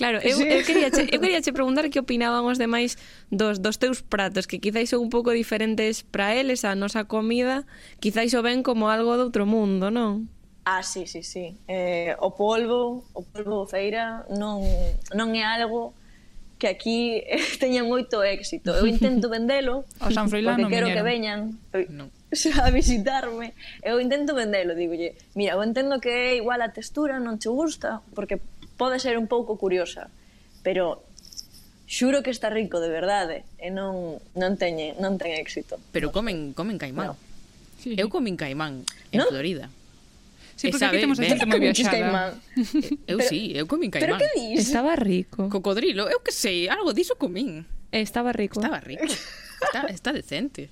Claro, 0.00 0.16
eu, 0.24 0.32
sí. 0.32 0.48
eu, 0.48 0.64
quería 0.64 0.88
che, 0.88 1.04
eu 1.12 1.20
quería 1.22 1.44
che 1.44 1.52
preguntar 1.52 1.84
que 1.92 2.00
opinaban 2.00 2.48
os 2.48 2.56
demais 2.56 2.96
dos, 3.28 3.60
dos 3.60 3.76
teus 3.76 4.00
pratos, 4.00 4.48
que 4.48 4.56
quizáis 4.56 4.88
son 4.88 5.04
un 5.04 5.10
pouco 5.12 5.28
diferentes 5.28 6.08
para 6.08 6.32
eles, 6.32 6.64
a 6.64 6.72
nosa 6.72 7.04
comida, 7.04 7.68
quizáis 8.00 8.32
o 8.32 8.40
ven 8.40 8.64
como 8.64 8.88
algo 8.88 9.20
de 9.20 9.28
outro 9.28 9.44
mundo, 9.44 9.92
non? 9.92 10.32
Ah, 10.64 10.80
sí, 10.80 11.04
sí, 11.04 11.20
sí. 11.20 11.52
Eh, 11.68 12.16
o 12.16 12.32
polvo, 12.32 13.04
o 13.12 13.20
polvo 13.20 13.68
feira, 13.68 14.24
non, 14.32 14.64
non 15.12 15.36
é 15.36 15.44
algo 15.44 15.92
que 16.56 16.68
aquí 16.72 17.20
teña 17.60 17.84
moito 17.84 18.24
éxito. 18.24 18.72
Eu 18.72 18.88
intento 18.88 19.28
vendelo, 19.36 19.84
o 20.00 20.08
San 20.08 20.32
Froilán 20.32 20.64
porque 20.64 20.80
quero 20.80 20.88
viñeron. 20.88 20.96
que 20.96 21.04
veñan 21.04 21.40
no. 21.92 22.08
a 22.56 22.70
visitarme. 22.72 23.52
Eu 23.84 24.00
intento 24.00 24.32
vendelo, 24.32 24.72
digolle, 24.72 25.12
mira, 25.36 25.56
eu 25.56 25.60
entendo 25.60 26.00
que 26.00 26.40
igual 26.40 26.64
a 26.64 26.72
textura 26.72 27.20
non 27.20 27.36
che 27.36 27.52
gusta, 27.52 28.00
porque 28.16 28.40
pode 28.80 28.96
ser 28.96 29.20
un 29.20 29.28
pouco 29.28 29.60
curiosa, 29.60 30.08
pero 30.64 31.04
xuro 31.84 32.24
que 32.24 32.32
está 32.32 32.48
rico 32.48 32.80
de 32.80 32.88
verdade 32.88 33.44
e 33.60 33.68
non 33.68 34.16
non 34.32 34.56
teñe, 34.56 34.96
non 34.96 35.20
ten 35.20 35.36
éxito. 35.36 35.76
Pero 35.92 36.08
comen 36.08 36.56
comen 36.56 36.80
caimán. 36.80 37.12
No. 37.12 37.30
Sí. 37.80 37.96
Eu 37.96 38.08
comín 38.12 38.36
caimán 38.36 38.84
en 39.12 39.18
¿No? 39.20 39.26
Florida. 39.28 39.68
Sí, 40.56 40.68
porque 40.68 40.84
sabe, 40.84 40.96
aquí 40.96 41.04
temos 41.08 41.18
a 41.18 41.24
xente 41.24 41.48
moi 41.48 41.60
viaxada. 41.60 42.36
Eu 43.08 43.16
pero, 43.16 43.28
sí, 43.32 43.56
eu 43.56 43.64
comín 43.64 43.88
caimán. 43.88 44.16
Pero 44.16 44.20
que 44.20 44.28
dis? 44.36 44.68
Estaba 44.68 44.92
rico. 44.96 45.48
Cocodrilo, 45.48 46.04
eu 46.08 46.20
que 46.20 46.32
sei, 46.32 46.68
algo 46.68 46.92
diso 46.92 47.16
comín. 47.16 47.64
Estaba 47.88 48.36
rico. 48.36 48.60
Estaba 48.60 48.80
rico. 48.84 49.08
está, 49.64 49.88
está 49.88 50.10
decente. 50.12 50.68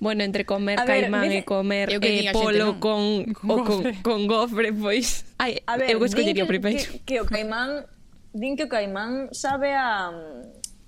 Bueno, 0.00 0.24
entre 0.24 0.44
comer 0.44 0.80
a 0.80 0.84
caimán 0.84 1.28
ver, 1.28 1.32
e 1.32 1.40
comer 1.44 1.86
eu 1.92 2.00
eh, 2.02 2.30
polo 2.32 2.80
con, 2.80 3.24
non... 3.24 3.36
o 3.52 3.56
con, 3.64 3.80
con 4.02 4.18
gofre, 4.26 4.72
pois... 4.72 5.24
Ai, 5.38 5.62
a 5.66 5.76
ver, 5.76 5.94
eu 5.94 6.02
escollería 6.04 6.44
o 6.44 6.50
primeiro. 6.50 6.78
Que, 6.78 7.00
que 7.04 7.16
o 7.20 7.26
caimán... 7.26 7.86
Din 8.34 8.58
que 8.58 8.66
o 8.66 8.70
caimán 8.70 9.30
sabe 9.30 9.72
a... 9.74 10.10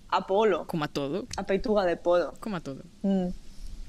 A 0.09 0.21
polo. 0.27 0.67
Como 0.67 0.87
a 0.87 0.91
todo. 0.91 1.27
A 1.37 1.43
peituga 1.43 1.85
de 1.87 1.97
polo. 1.99 2.35
Como 2.39 2.57
a 2.57 2.63
todo. 2.63 2.83
Mm. 3.03 3.35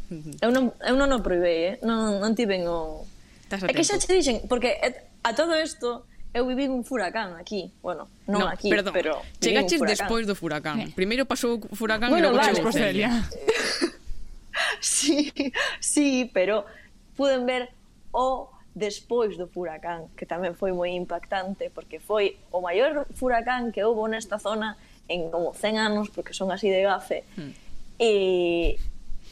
Mm-hmm. 0.08 0.34
Eu 0.42 0.50
non, 0.56 0.72
eu 0.82 0.96
non 0.96 1.12
o 1.12 1.20
probei, 1.20 1.58
eh? 1.58 1.74
Non, 1.84 2.24
non 2.24 2.32
tiven 2.32 2.64
o... 2.66 3.04
É 3.52 3.72
que 3.72 3.84
xa 3.84 4.00
te 4.00 4.08
dixen, 4.12 4.44
porque 4.48 4.80
eh, 4.80 5.08
a 5.24 5.32
todo 5.36 5.56
isto 5.56 6.08
eu 6.34 6.48
viví 6.48 6.68
un 6.68 6.84
furacán 6.84 7.36
aquí. 7.36 7.72
Bueno, 7.82 8.08
non 8.28 8.44
no, 8.44 8.48
aquí, 8.48 8.70
perdón. 8.72 8.94
pero... 8.96 9.14
Chegaches 9.40 9.82
despois 9.84 10.24
do 10.28 10.36
furacán. 10.36 10.80
Eh. 10.80 10.88
Primeiro 10.96 11.28
pasou 11.28 11.60
o 11.60 11.76
furacán 11.76 12.12
bueno, 12.12 12.30
e 12.30 12.32
logo 12.32 12.40
vale. 12.40 12.56
chegaste 12.56 12.80
Celia. 12.80 13.12
sí, 14.80 15.32
sí, 15.80 16.30
pero 16.34 16.66
puden 17.16 17.46
ver 17.46 17.70
o 18.12 18.50
despois 18.78 19.38
do 19.38 19.50
furacán, 19.50 20.06
que 20.14 20.30
tamén 20.30 20.54
foi 20.54 20.70
moi 20.70 20.94
impactante, 20.94 21.74
porque 21.74 21.98
foi 21.98 22.38
o 22.54 22.62
maior 22.62 23.10
furacán 23.18 23.74
que 23.74 23.82
houve 23.82 24.06
nesta 24.14 24.38
zona 24.38 24.78
en 25.10 25.34
como 25.34 25.50
100 25.58 25.82
anos, 25.82 26.06
porque 26.14 26.38
son 26.38 26.54
así 26.54 26.70
de 26.70 26.86
gafe, 26.86 27.26
mm. 27.34 27.52
e, 27.98 28.78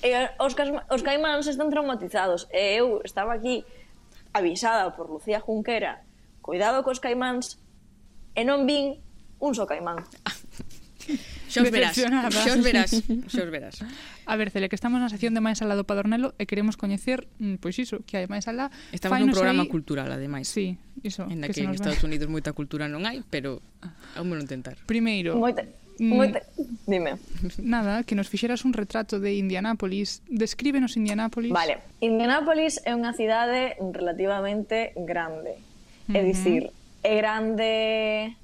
e 0.02 0.10
os, 0.42 0.54
os 0.90 1.02
caimáns 1.06 1.46
están 1.46 1.70
traumatizados, 1.70 2.50
e 2.50 2.82
eu 2.82 3.06
estaba 3.06 3.38
aquí 3.38 3.62
avisada 4.34 4.98
por 4.98 5.14
Lucía 5.14 5.38
Junquera, 5.38 6.02
cuidado 6.42 6.82
cos 6.82 6.98
caimáns, 6.98 7.62
e 8.34 8.42
non 8.42 8.66
vin 8.66 8.98
un 9.38 9.54
só 9.54 9.70
caimán. 9.70 10.02
Xa 11.48 11.62
os 11.62 11.72
verás, 11.72 11.96
xa 11.96 12.52
os 12.52 12.63
verás, 12.65 12.91
xa 13.32 13.41
os 13.46 13.52
verás. 13.54 13.76
A 14.26 14.34
ver, 14.36 14.50
Cele, 14.50 14.68
que 14.68 14.76
estamos 14.76 15.00
na 15.00 15.08
sección 15.08 15.38
de 15.38 15.41
máis 15.41 15.62
alá 15.62 15.78
do 15.78 15.86
Padornelo 15.86 16.34
e 16.41 16.50
queremos 16.50 16.76
coñecer, 16.76 17.30
mm, 17.38 17.62
pois 17.62 17.78
iso, 17.78 18.02
que 18.04 18.18
hai 18.18 18.28
máis 18.28 18.50
alá. 18.50 18.74
Estamos 18.91 19.22
nun 19.22 19.32
programa 19.32 19.63
aí... 19.63 19.72
cultural, 19.72 20.10
ademais. 20.10 20.50
Sí, 20.50 20.76
iso. 21.06 21.30
En 21.30 21.46
que, 21.46 21.54
que 21.54 21.63
en 21.63 21.72
Estados 21.72 22.02
vai. 22.02 22.10
Unidos 22.10 22.28
moita 22.28 22.52
cultura 22.52 22.89
non 22.89 23.06
hai, 23.06 23.22
pero 23.30 23.62
vamos 24.18 24.41
intentar. 24.41 24.76
Primeiro... 24.89 25.38
Moita... 25.38 25.63
Mm, 25.96 26.12
moita... 26.12 26.44
Mm, 26.60 26.91
Dime. 26.91 27.12
Nada, 27.62 28.04
que 28.04 28.20
nos 28.20 28.28
fixeras 28.28 28.65
un 28.68 28.76
retrato 28.76 29.22
de 29.22 29.39
Indianápolis. 29.39 30.26
Descríbenos 30.28 30.98
Indianápolis. 31.00 31.54
Vale. 31.54 31.80
Indianápolis 32.04 32.84
é 32.84 32.91
unha 32.91 33.15
cidade 33.15 33.80
relativamente 33.80 34.91
grande. 34.98 35.56
É 36.12 36.22
dicir, 36.22 36.70
é 37.02 37.18
grande 37.18 38.36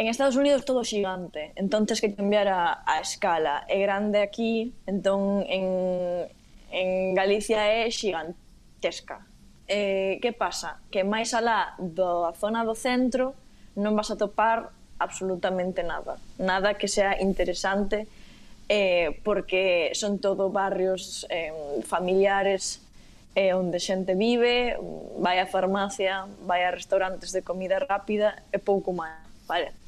en 0.00 0.08
Estados 0.08 0.36
Unidos 0.36 0.64
todo 0.64 0.80
xigante, 0.80 1.52
entón 1.60 1.84
tens 1.84 2.00
que 2.00 2.16
cambiar 2.16 2.48
a, 2.48 2.80
a 2.88 3.04
escala. 3.04 3.68
É 3.68 3.76
grande 3.84 4.24
aquí, 4.24 4.72
entón 4.88 5.44
en, 5.44 6.24
en 6.72 7.12
Galicia 7.12 7.68
é 7.68 7.84
xigantesca. 7.92 9.28
Eh, 9.68 10.16
que 10.24 10.32
pasa? 10.32 10.80
Que 10.88 11.04
máis 11.04 11.36
alá 11.36 11.76
da 11.76 12.32
zona 12.32 12.64
do 12.64 12.72
centro 12.72 13.36
non 13.76 13.92
vas 13.92 14.08
a 14.08 14.16
topar 14.16 14.72
absolutamente 14.96 15.84
nada. 15.84 16.16
Nada 16.40 16.80
que 16.80 16.88
sea 16.88 17.20
interesante 17.20 18.08
eh, 18.72 19.20
porque 19.20 19.92
son 19.92 20.16
todo 20.16 20.48
barrios 20.48 21.28
eh, 21.28 21.52
familiares 21.84 22.80
eh, 23.36 23.52
onde 23.52 23.76
xente 23.76 24.16
vive, 24.16 24.80
vai 25.20 25.36
á 25.36 25.44
farmacia, 25.44 26.24
vai 26.48 26.64
a 26.64 26.72
restaurantes 26.72 27.36
de 27.36 27.44
comida 27.44 27.76
rápida 27.84 28.40
e 28.48 28.56
pouco 28.56 28.96
máis. 28.96 29.28
Vale. 29.44 29.79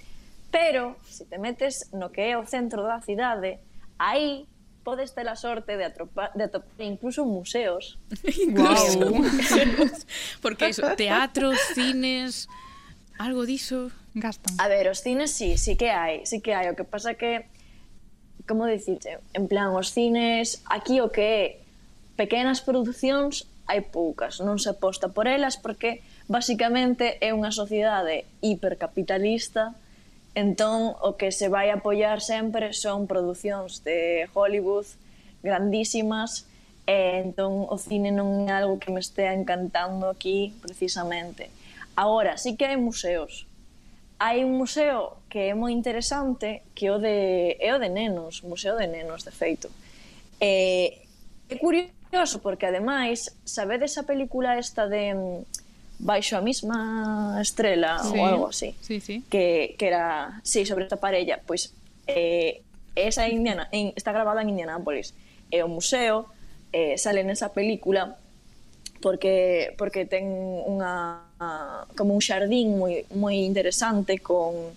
Pero, 0.52 1.00
se 1.08 1.24
te 1.24 1.40
metes 1.40 1.88
no 1.96 2.12
que 2.12 2.28
é 2.30 2.36
o 2.36 2.44
centro 2.44 2.84
da 2.84 3.00
cidade, 3.00 3.56
aí 3.96 4.44
podes 4.84 5.16
ter 5.16 5.26
a 5.26 5.34
sorte 5.34 5.80
de, 5.80 5.88
atropar, 5.88 6.30
de 6.36 6.44
atopar 6.44 6.84
incluso 6.84 7.24
museos. 7.24 7.98
incluso 8.46 9.00
wow. 9.00 9.24
Porque 10.44 10.68
iso, 10.68 10.84
teatros, 10.94 11.56
cines, 11.74 12.52
algo 13.18 13.48
diso 13.48 13.90
gastan. 14.14 14.60
A 14.60 14.68
ver, 14.68 14.92
os 14.92 15.00
cines 15.00 15.32
sí, 15.32 15.56
sí 15.56 15.74
que 15.80 15.90
hai, 15.90 16.28
sí 16.28 16.44
que 16.44 16.52
hai, 16.52 16.68
o 16.68 16.76
que 16.76 16.84
pasa 16.84 17.16
que 17.16 17.48
como 18.46 18.66
dicirte, 18.66 19.22
en 19.32 19.48
plan 19.48 19.72
os 19.72 19.94
cines, 19.94 20.60
aquí 20.68 21.00
o 21.00 21.08
que 21.08 21.24
é 21.24 21.42
pequenas 22.18 22.60
producións 22.60 23.48
hai 23.70 23.80
poucas, 23.80 24.42
non 24.42 24.58
se 24.58 24.68
aposta 24.68 25.14
por 25.14 25.30
elas 25.30 25.56
porque 25.56 26.02
basicamente 26.26 27.16
é 27.22 27.30
unha 27.32 27.54
sociedade 27.54 28.26
hipercapitalista 28.42 29.78
Entón, 30.34 30.96
o 31.04 31.20
que 31.20 31.28
se 31.28 31.52
vai 31.52 31.68
apoiar 31.68 32.24
sempre 32.24 32.72
son 32.72 33.04
producións 33.04 33.84
de 33.84 34.24
Hollywood 34.32 34.88
grandísimas, 35.44 36.48
e 36.88 37.20
entón 37.22 37.68
o 37.68 37.76
cine 37.78 38.10
non 38.10 38.48
é 38.48 38.56
algo 38.56 38.80
que 38.80 38.90
me 38.90 39.04
estea 39.04 39.36
encantando 39.36 40.08
aquí 40.08 40.56
precisamente. 40.64 41.52
Agora, 41.94 42.40
sí 42.40 42.56
que 42.56 42.64
hai 42.64 42.80
museos. 42.80 43.44
Hai 44.16 44.40
un 44.46 44.56
museo 44.56 45.20
que 45.28 45.50
é 45.50 45.54
moi 45.54 45.74
interesante, 45.74 46.64
que 46.72 46.88
o 46.88 46.96
de, 46.96 47.58
é 47.60 47.70
o 47.74 47.78
de 47.78 47.90
nenos, 47.92 48.40
Museo 48.40 48.78
de 48.78 48.86
Nenos, 48.86 49.26
de 49.26 49.32
feito. 49.34 49.68
E, 50.40 51.04
é 51.50 51.56
curioso 51.60 52.40
porque, 52.40 52.66
ademais, 52.66 53.36
sabedes 53.44 53.98
a 53.98 54.06
película 54.08 54.56
esta 54.56 54.88
de 54.88 55.12
baixo 56.02 56.34
a 56.36 56.42
mesma 56.42 57.38
estrela 57.38 58.02
sí, 58.02 58.18
ou 58.18 58.26
algo 58.26 58.46
así. 58.50 58.74
Sí, 58.82 58.98
sí. 58.98 59.22
Que, 59.30 59.78
que 59.78 59.86
era, 59.86 60.42
sí, 60.42 60.66
sobre 60.66 60.84
esta 60.84 60.98
parella, 60.98 61.38
pois 61.46 61.70
eh, 62.10 62.60
esa 62.98 63.28
indiana, 63.30 63.68
en, 63.70 63.94
está 63.94 64.10
grabada 64.10 64.42
en 64.42 64.50
Indianápolis. 64.50 65.14
É 65.54 65.62
o 65.62 65.70
museo, 65.70 66.26
eh, 66.74 66.98
sale 66.98 67.22
nesa 67.22 67.54
película 67.54 68.18
porque 68.98 69.74
porque 69.78 70.06
ten 70.06 70.26
unha 70.66 71.22
como 71.94 72.14
un 72.18 72.22
xardín 72.22 72.78
moi 72.78 73.06
moi 73.14 73.38
interesante 73.38 74.18
con 74.18 74.74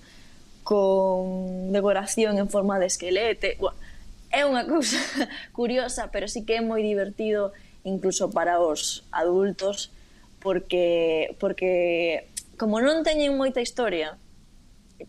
con 0.66 1.72
decoración 1.74 2.38
en 2.38 2.50
forma 2.50 2.78
de 2.78 2.86
esquelete. 2.86 3.58
É 4.30 4.46
unha 4.46 4.68
cousa 4.68 5.02
curiosa, 5.58 6.14
pero 6.14 6.30
sí 6.30 6.46
que 6.46 6.60
é 6.60 6.62
moi 6.62 6.86
divertido 6.86 7.50
incluso 7.86 8.30
para 8.30 8.62
os 8.62 9.06
adultos 9.10 9.95
porque 10.46 11.34
porque 11.42 12.30
como 12.54 12.78
non 12.78 13.02
teñen 13.02 13.34
moita 13.34 13.66
historia 13.66 14.14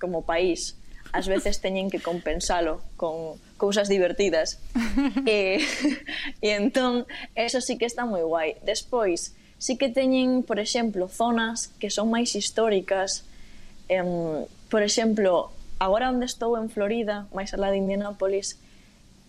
como 0.01 0.25
país, 0.25 0.81
ás 1.13 1.29
veces 1.29 1.61
teñen 1.61 1.93
que 1.93 2.01
compensalo 2.01 2.81
con 2.97 3.37
cousas 3.61 3.93
divertidas. 3.93 4.65
e, 5.29 5.61
e 6.41 6.49
entón, 6.57 7.05
eso 7.37 7.61
sí 7.61 7.77
que 7.77 7.85
está 7.85 8.09
moi 8.09 8.25
guai. 8.25 8.57
Despois, 8.65 9.37
sí 9.61 9.77
que 9.77 9.93
teñen, 9.93 10.41
por 10.41 10.57
exemplo, 10.57 11.05
zonas 11.05 11.69
que 11.77 11.93
son 11.93 12.09
máis 12.09 12.33
históricas. 12.33 13.29
Em, 13.93 14.49
por 14.73 14.81
exemplo, 14.81 15.53
agora 15.77 16.09
onde 16.09 16.25
estou 16.25 16.57
en 16.57 16.73
Florida, 16.73 17.29
máis 17.37 17.53
alá 17.53 17.69
de 17.69 17.77
Indianápolis, 17.77 18.57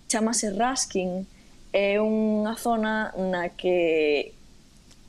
chamase 0.08 0.56
Raskin, 0.56 1.28
é 1.76 2.00
unha 2.00 2.56
zona 2.56 3.12
na 3.20 3.52
que 3.52 4.32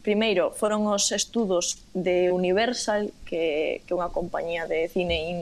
primeiro 0.09 0.57
foron 0.57 0.89
os 0.89 1.13
estudos 1.13 1.85
de 1.93 2.33
Universal, 2.33 3.13
que, 3.29 3.85
que 3.85 3.93
é 3.93 3.97
unha 4.01 4.09
compañía 4.09 4.65
de 4.65 4.89
cine 4.89 5.21
in, 5.21 5.39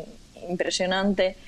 impresionante, 0.50 1.38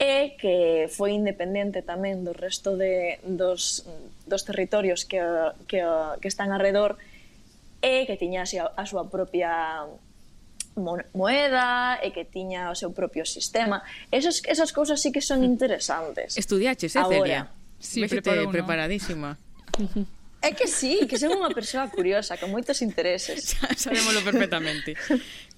e 0.00 0.40
que 0.40 0.88
foi 0.88 1.12
independente 1.12 1.84
tamén 1.84 2.24
do 2.24 2.32
resto 2.32 2.80
de, 2.80 3.20
dos, 3.28 3.84
dos 4.24 4.42
territorios 4.48 5.04
que, 5.04 5.20
que, 5.68 5.84
que 5.84 6.28
están 6.32 6.48
alrededor 6.48 6.96
e 7.84 8.08
que 8.08 8.16
tiña 8.16 8.48
a, 8.48 8.72
a 8.72 8.84
súa 8.88 9.04
propia 9.12 9.84
moeda 11.12 12.00
e 12.00 12.08
que 12.08 12.24
tiña 12.24 12.72
o 12.72 12.76
seu 12.76 12.88
propio 12.96 13.28
sistema. 13.28 13.84
Esas, 14.08 14.40
esas 14.48 14.72
cousas 14.72 14.96
sí 15.04 15.12
que 15.12 15.20
son 15.20 15.44
interesantes. 15.52 16.40
Estudiaches, 16.40 16.96
eh, 16.96 17.04
Celia? 17.04 17.52
Agora. 17.52 17.52
Sí, 17.76 18.00
preparadísima. 18.08 19.36
É 20.46 20.54
que 20.54 20.70
sí, 20.70 21.10
que 21.10 21.18
son 21.18 21.34
unha 21.34 21.50
persoa 21.50 21.90
curiosa, 21.90 22.38
con 22.38 22.54
moitos 22.54 22.78
intereses. 22.78 23.42
Xa, 23.50 23.74
sabémolo 23.74 24.22
perfectamente. 24.22 24.94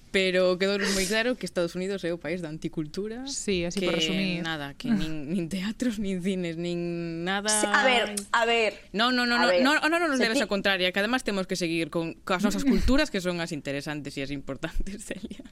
Pero 0.09 0.57
quedou 0.57 0.81
moi 0.97 1.05
claro 1.05 1.37
que 1.37 1.45
Estados 1.45 1.77
Unidos 1.77 2.01
é 2.01 2.09
o 2.09 2.17
país 2.17 2.41
da 2.41 2.49
anticultura. 2.49 3.29
Sí, 3.29 3.61
así 3.61 3.77
que, 3.77 3.85
por 3.85 3.93
resumir. 4.01 4.41
nada, 4.41 4.73
que 4.73 4.89
nin, 4.89 5.29
nin 5.29 5.45
teatros, 5.45 6.01
nin 6.01 6.25
cines, 6.25 6.57
nin 6.57 7.21
nada... 7.21 7.53
Sí, 7.53 7.69
a 7.69 7.85
ver, 7.85 8.17
a 8.33 8.43
ver... 8.49 8.73
No, 8.89 9.13
no, 9.13 9.29
no, 9.29 9.37
no, 9.37 9.45
ver. 9.45 9.61
no, 9.61 9.77
no, 9.77 10.01
no 10.01 10.09
nos 10.09 10.17
debes 10.17 10.41
ti... 10.41 10.43
a 10.43 10.49
contraria, 10.49 10.89
que 10.89 10.97
además 10.97 11.21
temos 11.21 11.45
que 11.45 11.53
seguir 11.53 11.93
con, 11.93 12.17
as 12.25 12.41
nosas 12.41 12.65
culturas 12.65 13.13
que 13.13 13.21
son 13.21 13.37
as 13.37 13.53
interesantes 13.53 14.17
e 14.17 14.25
as 14.25 14.33
importantes, 14.33 15.05
Celia. 15.05 15.45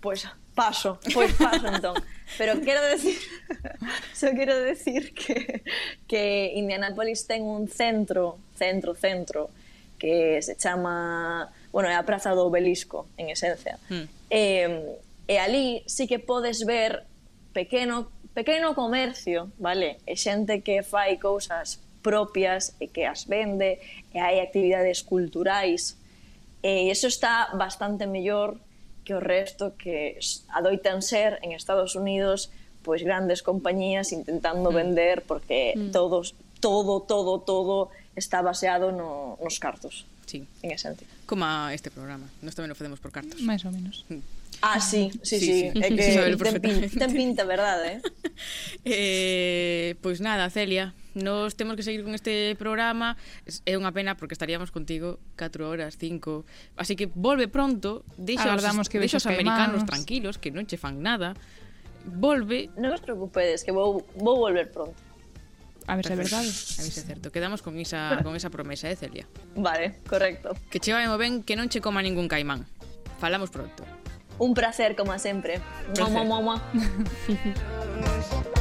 Pois 0.00 0.26
paso, 0.54 0.98
pois 1.14 1.32
paso 1.34 1.66
entón. 1.66 1.94
Pero 2.36 2.60
quero 2.60 2.82
decir, 2.82 3.18
só 4.14 4.30
quero 4.34 4.58
decir 4.58 5.14
que, 5.14 5.62
que 6.06 6.52
Indianapolis 6.54 7.26
ten 7.26 7.42
un 7.42 7.68
centro, 7.68 8.38
centro, 8.54 8.94
centro, 8.94 9.50
que 9.98 10.42
se 10.42 10.56
chama, 10.56 11.50
bueno, 11.72 11.88
é 11.88 11.96
a 11.96 12.02
Praza 12.02 12.34
do 12.34 12.46
Obelisco, 12.46 13.06
en 13.16 13.30
esencia. 13.30 13.78
Mm. 13.90 14.06
E, 14.30 14.44
e 15.26 15.34
ali 15.38 15.82
sí 15.86 16.06
que 16.06 16.18
podes 16.18 16.62
ver 16.66 17.06
pequeno 17.54 18.10
pequeno 18.38 18.74
comercio, 18.74 19.50
vale? 19.58 19.98
E 20.06 20.14
xente 20.14 20.62
que 20.62 20.86
fai 20.86 21.18
cousas 21.18 21.82
propias 22.06 22.78
e 22.78 22.86
que 22.86 23.02
as 23.02 23.26
vende, 23.26 23.82
e 24.14 24.16
hai 24.22 24.38
actividades 24.38 25.02
culturais. 25.02 25.98
E 26.62 26.86
eh, 26.86 26.94
iso 26.94 27.10
está 27.10 27.50
bastante 27.58 28.06
mellor 28.06 28.62
que 29.08 29.16
o 29.16 29.24
resto 29.24 29.72
que 29.80 30.20
adoitan 30.52 31.00
ser 31.00 31.40
en 31.40 31.56
Estados 31.56 31.96
Unidos 31.96 32.52
pois 32.84 33.00
grandes 33.00 33.40
compañías 33.40 34.12
intentando 34.12 34.68
mm. 34.68 34.76
vender 34.76 35.16
porque 35.24 35.72
mm. 35.72 35.96
todos 35.96 36.36
todo 36.60 37.00
todo 37.00 37.40
todo 37.40 37.88
está 38.12 38.44
baseado 38.44 38.92
no, 38.92 39.40
nos 39.40 39.56
cartos. 39.56 40.04
Sí. 40.26 40.44
En 40.60 40.76
ese 40.76 40.92
sentido. 40.92 41.08
Como 41.24 41.48
este 41.72 41.88
programa. 41.88 42.28
Nós 42.44 42.52
tamén 42.52 42.68
o 42.68 42.76
facemos 42.76 43.00
por 43.00 43.08
cartos. 43.08 43.40
Mais 43.40 43.64
ou 43.64 43.72
menos. 43.72 44.04
Mm. 44.12 44.20
Ah, 44.60 44.80
sí, 44.80 45.10
sí, 45.22 45.38
sí, 45.38 45.46
sí. 45.46 45.70
sí. 45.72 45.78
é 45.78 45.88
que 46.36 46.44
ten, 46.44 46.60
pin, 46.60 46.90
ten 46.90 47.12
pinta, 47.14 47.44
verdade? 47.44 48.02
Eh? 48.02 48.02
eh, 48.84 49.94
pois 50.02 50.20
nada, 50.20 50.50
Celia, 50.50 50.94
nos 51.14 51.54
temos 51.54 51.76
que 51.76 51.82
seguir 51.82 52.02
con 52.02 52.14
este 52.14 52.56
programa. 52.58 53.16
É 53.66 53.78
unha 53.78 53.94
pena 53.94 54.18
porque 54.18 54.34
estaríamos 54.34 54.74
contigo 54.74 55.22
4 55.38 55.62
horas, 55.62 55.94
5. 55.94 56.74
Así 56.74 56.98
que 56.98 57.06
volve 57.06 57.46
pronto, 57.46 58.02
deixa 58.18 58.50
os, 58.50 58.88
que 58.90 58.98
deixa 58.98 59.22
os 59.22 59.26
americanos 59.26 59.86
tranquilos 59.86 60.42
que 60.42 60.50
non 60.50 60.66
che 60.66 60.74
fan 60.74 60.98
nada. 60.98 61.38
Volve. 62.02 62.70
Non 62.74 62.90
os 62.90 63.02
preocupedes, 63.02 63.62
que 63.62 63.70
vou, 63.70 64.02
vou 64.18 64.42
volver 64.42 64.70
pronto. 64.74 64.98
A 65.86 65.96
ver 65.96 66.04
se 66.04 66.12
é 66.12 66.18
verdade. 66.18 66.50
A 66.50 66.82
ver 66.82 66.92
se 66.92 67.00
é 67.00 67.06
certo. 67.14 67.30
Quedamos 67.30 67.62
con 67.62 67.78
esa, 67.78 68.18
con 68.26 68.34
esa 68.34 68.50
promesa, 68.50 68.90
eh, 68.90 68.98
Celia? 68.98 69.24
Vale, 69.54 70.02
correcto. 70.04 70.52
Que 70.68 70.82
che 70.82 70.92
vai 70.92 71.06
ben, 71.14 71.46
que 71.46 71.54
non 71.54 71.70
che 71.70 71.78
coma 71.80 72.02
ningún 72.02 72.26
caimán. 72.26 72.66
Falamos 73.18 73.50
pronto. 73.50 73.97
Un 74.38 74.54
placer, 74.54 74.94
como 74.96 75.18
sempre. 75.18 75.60
Mua, 75.98 76.24
mua, 76.24 76.40
mua, 76.40 76.62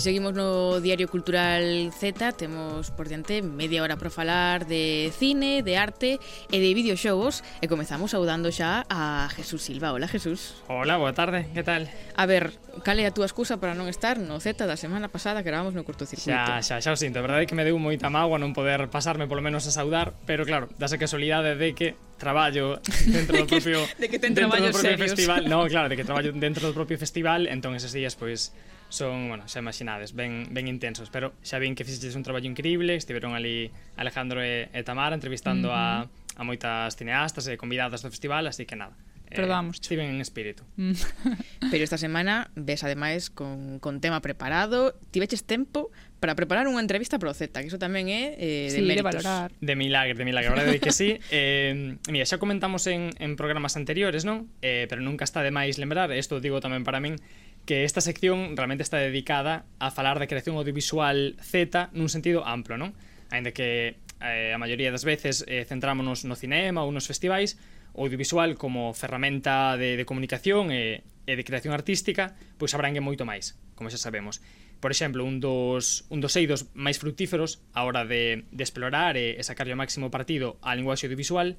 E 0.00 0.02
seguimos 0.02 0.32
no 0.32 0.80
Diario 0.80 1.12
Cultural 1.12 1.92
Z, 1.92 2.32
temos 2.32 2.88
por 2.88 3.12
diante 3.12 3.44
media 3.44 3.84
hora 3.84 4.00
para 4.00 4.08
falar 4.08 4.64
de 4.64 5.12
cine, 5.12 5.60
de 5.60 5.76
arte 5.76 6.16
e 6.48 6.56
de 6.56 6.72
videoxogos 6.72 7.44
e 7.60 7.68
comezamos 7.68 8.16
saudando 8.16 8.48
xa 8.48 8.88
a 8.88 9.28
Jesús 9.28 9.60
Silva. 9.60 9.92
Hola, 9.92 10.08
Jesús. 10.08 10.56
Hola, 10.72 10.96
boa 10.96 11.12
tarde, 11.12 11.52
que 11.52 11.60
tal? 11.60 11.84
A 12.16 12.24
ver, 12.24 12.56
cal 12.80 12.96
é 12.96 13.04
a 13.04 13.12
túa 13.12 13.28
excusa 13.28 13.60
para 13.60 13.76
non 13.76 13.92
estar 13.92 14.16
no 14.16 14.40
Z 14.40 14.64
da 14.64 14.80
semana 14.80 15.12
pasada 15.12 15.44
que 15.44 15.52
gravamos 15.52 15.76
no 15.76 15.84
cortocircuito? 15.84 16.32
Xa, 16.32 16.64
xa, 16.64 16.80
xa 16.80 16.90
o 16.92 16.96
sinto, 16.96 17.20
a 17.20 17.24
verdade 17.28 17.44
é 17.44 17.46
que 17.52 17.52
me 17.52 17.68
deu 17.68 17.76
moita 17.76 18.08
mágoa 18.08 18.40
non 18.40 18.56
poder 18.56 18.88
pasarme 18.88 19.28
polo 19.28 19.44
menos 19.44 19.68
a 19.68 19.72
saudar, 19.76 20.16
pero 20.24 20.48
claro, 20.48 20.72
dase 20.80 20.96
casualidade 20.96 21.60
de 21.60 21.76
que 21.76 22.00
traballo 22.16 22.80
dentro 23.04 23.36
do 23.36 23.44
propio 23.44 23.84
de 24.00 24.08
que 24.08 24.16
ten 24.16 24.32
dentro 24.32 24.48
do 24.48 24.72
propio 24.72 24.96
serios. 24.96 25.12
festival. 25.12 25.44
No, 25.44 25.68
claro, 25.68 25.92
de 25.92 26.00
que 26.00 26.08
traballo 26.08 26.32
dentro 26.32 26.64
do 26.64 26.72
propio 26.72 26.96
festival, 26.96 27.44
entón 27.52 27.76
eses 27.76 27.92
días 27.92 28.16
pois 28.16 28.56
pues, 28.56 28.79
son, 28.90 29.30
bueno, 29.30 29.48
xa 29.48 29.64
imaginades, 29.64 30.12
ben, 30.12 30.50
ben 30.50 30.68
intensos, 30.68 31.08
pero 31.08 31.32
xa 31.40 31.56
vin 31.62 31.72
que 31.72 31.86
fixestes 31.86 32.18
un 32.18 32.26
traballo 32.26 32.50
increíble, 32.50 32.98
estiveron 32.98 33.32
ali 33.32 33.70
Alejandro 33.96 34.42
e, 34.42 34.68
e 34.74 34.82
Tamara 34.82 35.16
entrevistando 35.16 35.70
uh 35.70 35.74
-huh. 35.74 36.10
a, 36.36 36.40
a 36.40 36.42
moitas 36.44 36.98
cineastas 36.98 37.48
e 37.48 37.56
convidadas 37.56 38.04
do 38.04 38.10
festival, 38.12 38.44
así 38.50 38.68
que 38.68 38.76
nada. 38.76 38.98
Perdamos. 39.30 39.76
Eh, 39.76 39.80
estiven 39.82 40.10
en 40.10 40.20
espírito. 40.20 40.64
pero 41.70 41.84
esta 41.84 41.98
semana 41.98 42.50
ves 42.54 42.82
ademais 42.82 43.30
con, 43.30 43.78
con 43.78 44.00
tema 44.00 44.20
preparado, 44.20 44.98
tiveches 45.10 45.44
tempo 45.44 45.90
para 46.20 46.34
preparar 46.34 46.68
unha 46.68 46.82
entrevista 46.82 47.16
pro 47.16 47.32
Z, 47.32 47.54
que 47.54 47.70
iso 47.70 47.80
tamén 47.80 48.10
é 48.10 48.36
eh, 48.36 48.68
de 48.68 48.82
sí, 48.82 48.84
méritos. 48.84 49.22
de 49.22 49.22
valorar. 49.22 49.48
De 49.56 49.74
milagre, 49.78 50.18
de 50.18 50.26
milagre, 50.26 50.50
verdade 50.52 50.82
que 50.82 50.92
sí. 50.92 51.16
Eh, 51.30 51.96
mira, 52.10 52.26
xa 52.26 52.42
comentamos 52.42 52.84
en, 52.90 53.14
en 53.22 53.38
programas 53.38 53.78
anteriores, 53.78 54.26
non? 54.26 54.50
Eh, 54.60 54.90
pero 54.90 55.00
nunca 55.00 55.22
está 55.22 55.46
de 55.46 55.54
máis 55.54 55.78
lembrar, 55.78 56.10
isto 56.12 56.42
digo 56.42 56.58
tamén 56.58 56.82
para 56.82 56.98
min, 56.98 57.16
que 57.66 57.84
esta 57.84 58.00
sección 58.00 58.56
realmente 58.56 58.82
está 58.82 58.98
dedicada 58.98 59.64
a 59.78 59.90
falar 59.90 60.18
de 60.18 60.26
creación 60.26 60.56
audiovisual 60.56 61.36
Z 61.40 61.90
nun 61.94 62.08
sentido 62.10 62.42
amplo, 62.46 62.80
non? 62.80 62.96
Ainda 63.30 63.54
que 63.54 64.00
eh, 64.20 64.52
a 64.52 64.58
maioría 64.58 64.90
das 64.90 65.06
veces 65.06 65.46
eh, 65.46 65.64
centrámonos 65.64 66.26
no 66.26 66.36
cinema 66.36 66.82
ou 66.82 66.90
nos 66.90 67.06
festivais, 67.06 67.56
o 67.92 68.06
audiovisual 68.06 68.54
como 68.54 68.94
ferramenta 68.94 69.76
de, 69.76 69.96
de 69.98 70.04
comunicación 70.06 70.70
e, 70.70 71.02
e 71.26 71.32
de 71.34 71.44
creación 71.44 71.74
artística, 71.74 72.34
pois 72.58 72.74
abrangue 72.74 73.02
moito 73.02 73.26
máis, 73.26 73.58
como 73.74 73.90
xa 73.90 73.98
sabemos. 73.98 74.42
Por 74.80 74.90
exemplo, 74.90 75.26
un 75.26 75.38
dos, 75.42 76.08
un 76.08 76.24
dos 76.24 76.34
eidos 76.38 76.70
máis 76.72 76.96
fructíferos 76.96 77.60
a 77.76 77.84
hora 77.84 78.06
de, 78.08 78.48
de 78.48 78.62
explorar 78.64 79.18
e, 79.18 79.36
e 79.36 79.42
sacarlle 79.44 79.76
o 79.76 79.80
máximo 79.80 80.08
partido 80.08 80.56
á 80.64 80.72
linguaxe 80.74 81.06
audiovisual 81.06 81.58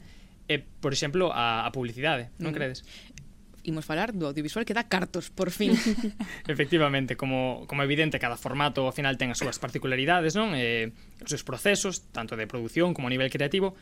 é, 0.52 0.60
por 0.82 0.92
exemplo, 0.92 1.32
a, 1.32 1.64
a 1.64 1.70
publicidade, 1.72 2.28
non 2.42 2.52
mm. 2.52 2.56
credes? 2.56 2.80
imos 3.64 3.86
falar 3.86 4.12
do 4.12 4.28
audiovisual 4.28 4.66
que 4.66 4.74
dá 4.74 4.86
cartos, 4.86 5.30
por 5.30 5.52
fin. 5.52 5.78
Efectivamente, 6.48 7.16
como, 7.16 7.66
como 7.68 7.84
evidente, 7.84 8.20
cada 8.20 8.38
formato 8.38 8.86
ao 8.88 8.96
final 8.96 9.18
ten 9.18 9.30
as 9.30 9.40
súas 9.40 9.62
particularidades, 9.62 10.34
non? 10.34 10.54
Eh, 10.58 10.94
os 11.22 11.30
seus 11.30 11.46
procesos, 11.46 12.10
tanto 12.10 12.34
de 12.36 12.50
produción 12.50 12.96
como 12.98 13.08
a 13.08 13.14
nivel 13.14 13.30
creativo. 13.30 13.78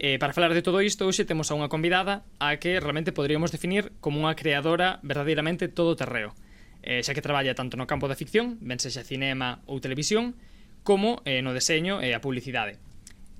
Eh, 0.00 0.16
para 0.18 0.32
falar 0.32 0.54
de 0.56 0.64
todo 0.64 0.80
isto, 0.80 1.04
hoxe 1.04 1.28
temos 1.28 1.52
a 1.52 1.56
unha 1.56 1.68
convidada 1.68 2.24
a 2.40 2.56
que 2.56 2.80
realmente 2.80 3.12
poderíamos 3.12 3.52
definir 3.52 3.92
como 4.00 4.18
unha 4.24 4.32
creadora 4.32 4.96
verdadeiramente 5.04 5.68
todo 5.68 5.92
terreo, 5.92 6.32
eh, 6.80 7.04
xa 7.04 7.12
que 7.12 7.20
traballa 7.20 7.52
tanto 7.52 7.76
no 7.76 7.84
campo 7.84 8.08
da 8.08 8.16
ficción, 8.16 8.56
ben 8.64 8.80
sexa 8.80 9.04
cinema 9.04 9.60
ou 9.68 9.76
televisión, 9.78 10.34
como 10.82 11.20
eh, 11.28 11.44
no 11.44 11.52
deseño 11.52 12.00
e 12.00 12.16
a 12.16 12.24
publicidade. 12.24 12.80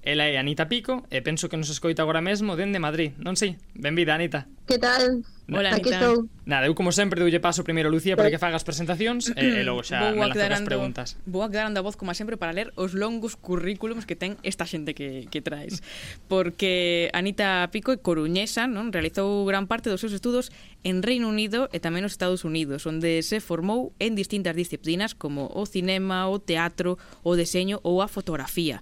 Ela 0.02 0.24
é 0.24 0.40
Anita 0.40 0.64
Pico 0.64 1.04
e 1.12 1.20
penso 1.20 1.52
que 1.52 1.60
nos 1.60 1.68
escoita 1.68 2.00
agora 2.00 2.24
mesmo 2.24 2.56
dende 2.56 2.80
Madrid, 2.80 3.12
non 3.20 3.36
sei, 3.36 3.60
Benvida, 3.76 4.16
Anita. 4.16 4.48
Que 4.64 4.80
tal? 4.80 5.20
Hola, 5.50 5.76
Aquí 5.76 5.92
Anita. 5.92 6.00
Estou. 6.00 6.16
Nada, 6.46 6.64
eu 6.64 6.74
como 6.74 6.88
sempre 6.88 7.20
doulle 7.20 7.36
paso 7.36 7.60
primeiro 7.66 7.90
a 7.90 7.92
Lucía 7.92 8.16
para 8.16 8.32
que 8.32 8.40
faga 8.40 8.56
as 8.56 8.64
presentacións 8.64 9.28
e, 9.36 9.60
e 9.60 9.62
logo 9.66 9.84
xa 9.84 10.00
vou 10.00 10.16
me 10.16 10.24
lanzar 10.24 10.56
as 10.56 10.64
preguntas. 10.64 11.20
Vou 11.28 11.44
aclarando 11.44 11.76
a 11.76 11.84
voz 11.84 12.00
como 12.00 12.16
sempre 12.16 12.40
para 12.40 12.54
ler 12.56 12.72
os 12.80 12.96
longos 12.96 13.36
currículums 13.36 14.08
que 14.08 14.16
ten 14.16 14.40
esta 14.40 14.64
xente 14.64 14.96
que, 14.96 15.28
que 15.28 15.44
traes. 15.44 15.84
Porque 16.32 17.12
Anita 17.12 17.68
Pico 17.68 17.92
é 17.92 18.00
coruñesa, 18.00 18.64
non? 18.64 18.88
Realizou 18.94 19.44
gran 19.44 19.68
parte 19.68 19.92
dos 19.92 20.00
seus 20.00 20.16
estudos 20.16 20.48
en 20.80 21.04
Reino 21.04 21.28
Unido 21.28 21.68
e 21.76 21.82
tamén 21.82 22.00
nos 22.00 22.16
Estados 22.16 22.48
Unidos, 22.48 22.88
onde 22.88 23.20
se 23.20 23.44
formou 23.44 23.92
en 24.00 24.16
distintas 24.16 24.56
disciplinas 24.56 25.12
como 25.12 25.52
o 25.52 25.68
cinema, 25.68 26.24
o 26.30 26.40
teatro, 26.40 26.96
o 27.20 27.37
deseño 27.37 27.85
ou 27.85 28.00
a 28.00 28.08
fotografía. 28.08 28.81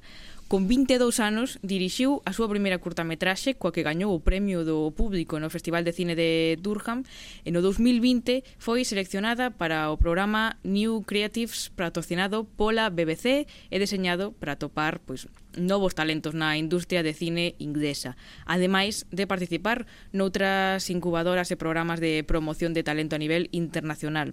Con 0.49 0.67
22 0.67 1.21
anos 1.21 1.61
dirixiu 1.61 2.25
a 2.25 2.33
súa 2.33 2.49
primeira 2.49 2.81
curtametraxe 2.81 3.61
coa 3.61 3.69
que 3.69 3.85
gañou 3.85 4.17
o 4.17 4.25
premio 4.25 4.65
do 4.65 4.89
público 4.97 5.37
no 5.37 5.53
Festival 5.53 5.85
de 5.85 5.93
Cine 5.93 6.17
de 6.17 6.57
Durham 6.57 7.05
e 7.45 7.53
no 7.53 7.61
2020 7.61 8.49
foi 8.57 8.81
seleccionada 8.89 9.53
para 9.53 9.93
o 9.93 10.01
programa 10.01 10.57
New 10.65 11.05
Creatives 11.05 11.69
patrocinado 11.77 12.49
pola 12.49 12.89
BBC 12.89 13.45
e 13.45 13.77
deseñado 13.77 14.33
para 14.41 14.57
topar 14.57 15.05
pois, 15.05 15.29
novos 15.53 15.93
talentos 15.93 16.33
na 16.33 16.57
industria 16.57 17.05
de 17.05 17.13
cine 17.13 17.53
inglesa, 17.61 18.17
ademais 18.49 19.05
de 19.13 19.29
participar 19.29 19.85
noutras 20.17 20.89
incubadoras 20.89 21.53
e 21.53 21.61
programas 21.61 22.01
de 22.01 22.25
promoción 22.25 22.73
de 22.73 22.81
talento 22.81 23.13
a 23.13 23.21
nivel 23.21 23.53
internacional. 23.53 24.33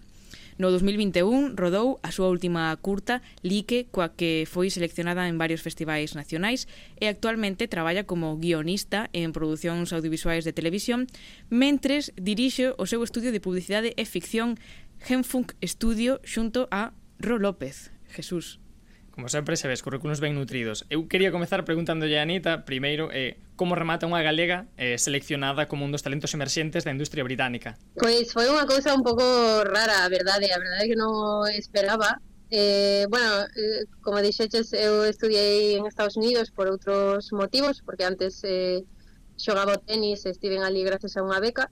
No 0.58 0.72
2021 0.72 1.60
rodou 1.60 1.99
a 1.99 2.16
súa 2.16 2.32
última 2.32 2.72
curta 2.80 3.20
Like, 3.43 3.91
coa 3.91 4.16
que 4.16 4.47
foi 4.47 4.72
seleccionada 4.72 5.28
en 5.28 5.36
varios 5.36 5.60
festivais 5.60 6.16
nacionais 6.16 6.72
e 6.95 7.12
actualmente 7.12 7.68
traballa 7.68 8.08
como 8.08 8.39
guionista 8.39 9.12
en 9.12 9.36
producións 9.36 9.91
audiovisuais 9.91 10.47
de 10.47 10.56
televisión, 10.56 11.12
mentres 11.51 12.16
dirixe 12.16 12.72
o 12.80 12.88
seu 12.88 13.03
estudio 13.03 13.36
de 13.36 13.43
publicidade 13.43 13.91
e 13.99 14.08
ficción 14.08 14.56
Genfunk 15.03 15.60
Studio 15.60 16.24
xunto 16.24 16.72
a 16.72 16.95
Ro 17.20 17.36
López. 17.36 17.91
Jesús, 18.08 18.64
Como 19.16 19.30
sempre, 19.30 19.55
se 19.55 19.70
ves, 19.70 19.82
currículos 19.82 20.20
ben 20.20 20.36
nutridos. 20.36 20.84
Eu 20.91 21.07
quería 21.07 21.32
comezar 21.32 21.63
preguntándolle 21.63 22.20
a 22.20 22.28
Anita, 22.28 22.68
primeiro, 22.68 23.16
eh, 23.16 23.39
como 23.55 23.72
remata 23.72 24.03
unha 24.03 24.20
galega 24.20 24.68
eh, 24.76 24.99
seleccionada 24.99 25.72
como 25.72 25.88
un 25.88 25.95
dos 25.95 26.03
talentos 26.03 26.36
emerxentes 26.36 26.84
da 26.84 26.91
industria 26.91 27.24
británica? 27.24 27.80
Pois 27.95 28.36
foi 28.36 28.51
unha 28.51 28.68
cousa 28.68 28.91
un 28.91 29.07
pouco 29.07 29.24
rara, 29.63 30.03
a 30.03 30.11
verdade, 30.11 30.51
a 30.51 30.59
verdade 30.59 30.91
que 30.91 30.99
non 30.99 31.47
esperaba. 31.55 32.20
Eh, 32.51 33.07
bueno, 33.07 33.47
eh, 33.55 33.88
como 34.03 34.20
dixeches, 34.20 34.76
eu 34.76 35.07
estudiei 35.07 35.80
en 35.80 35.88
Estados 35.88 36.20
Unidos 36.20 36.51
por 36.51 36.68
outros 36.68 37.32
motivos, 37.32 37.80
porque 37.88 38.03
antes 38.03 38.43
eh, 38.43 38.84
xogaba 39.39 39.80
tenis, 39.80 40.28
estiven 40.28 40.68
ali 40.68 40.84
gracias 40.84 41.16
a 41.16 41.24
unha 41.24 41.39
beca, 41.39 41.72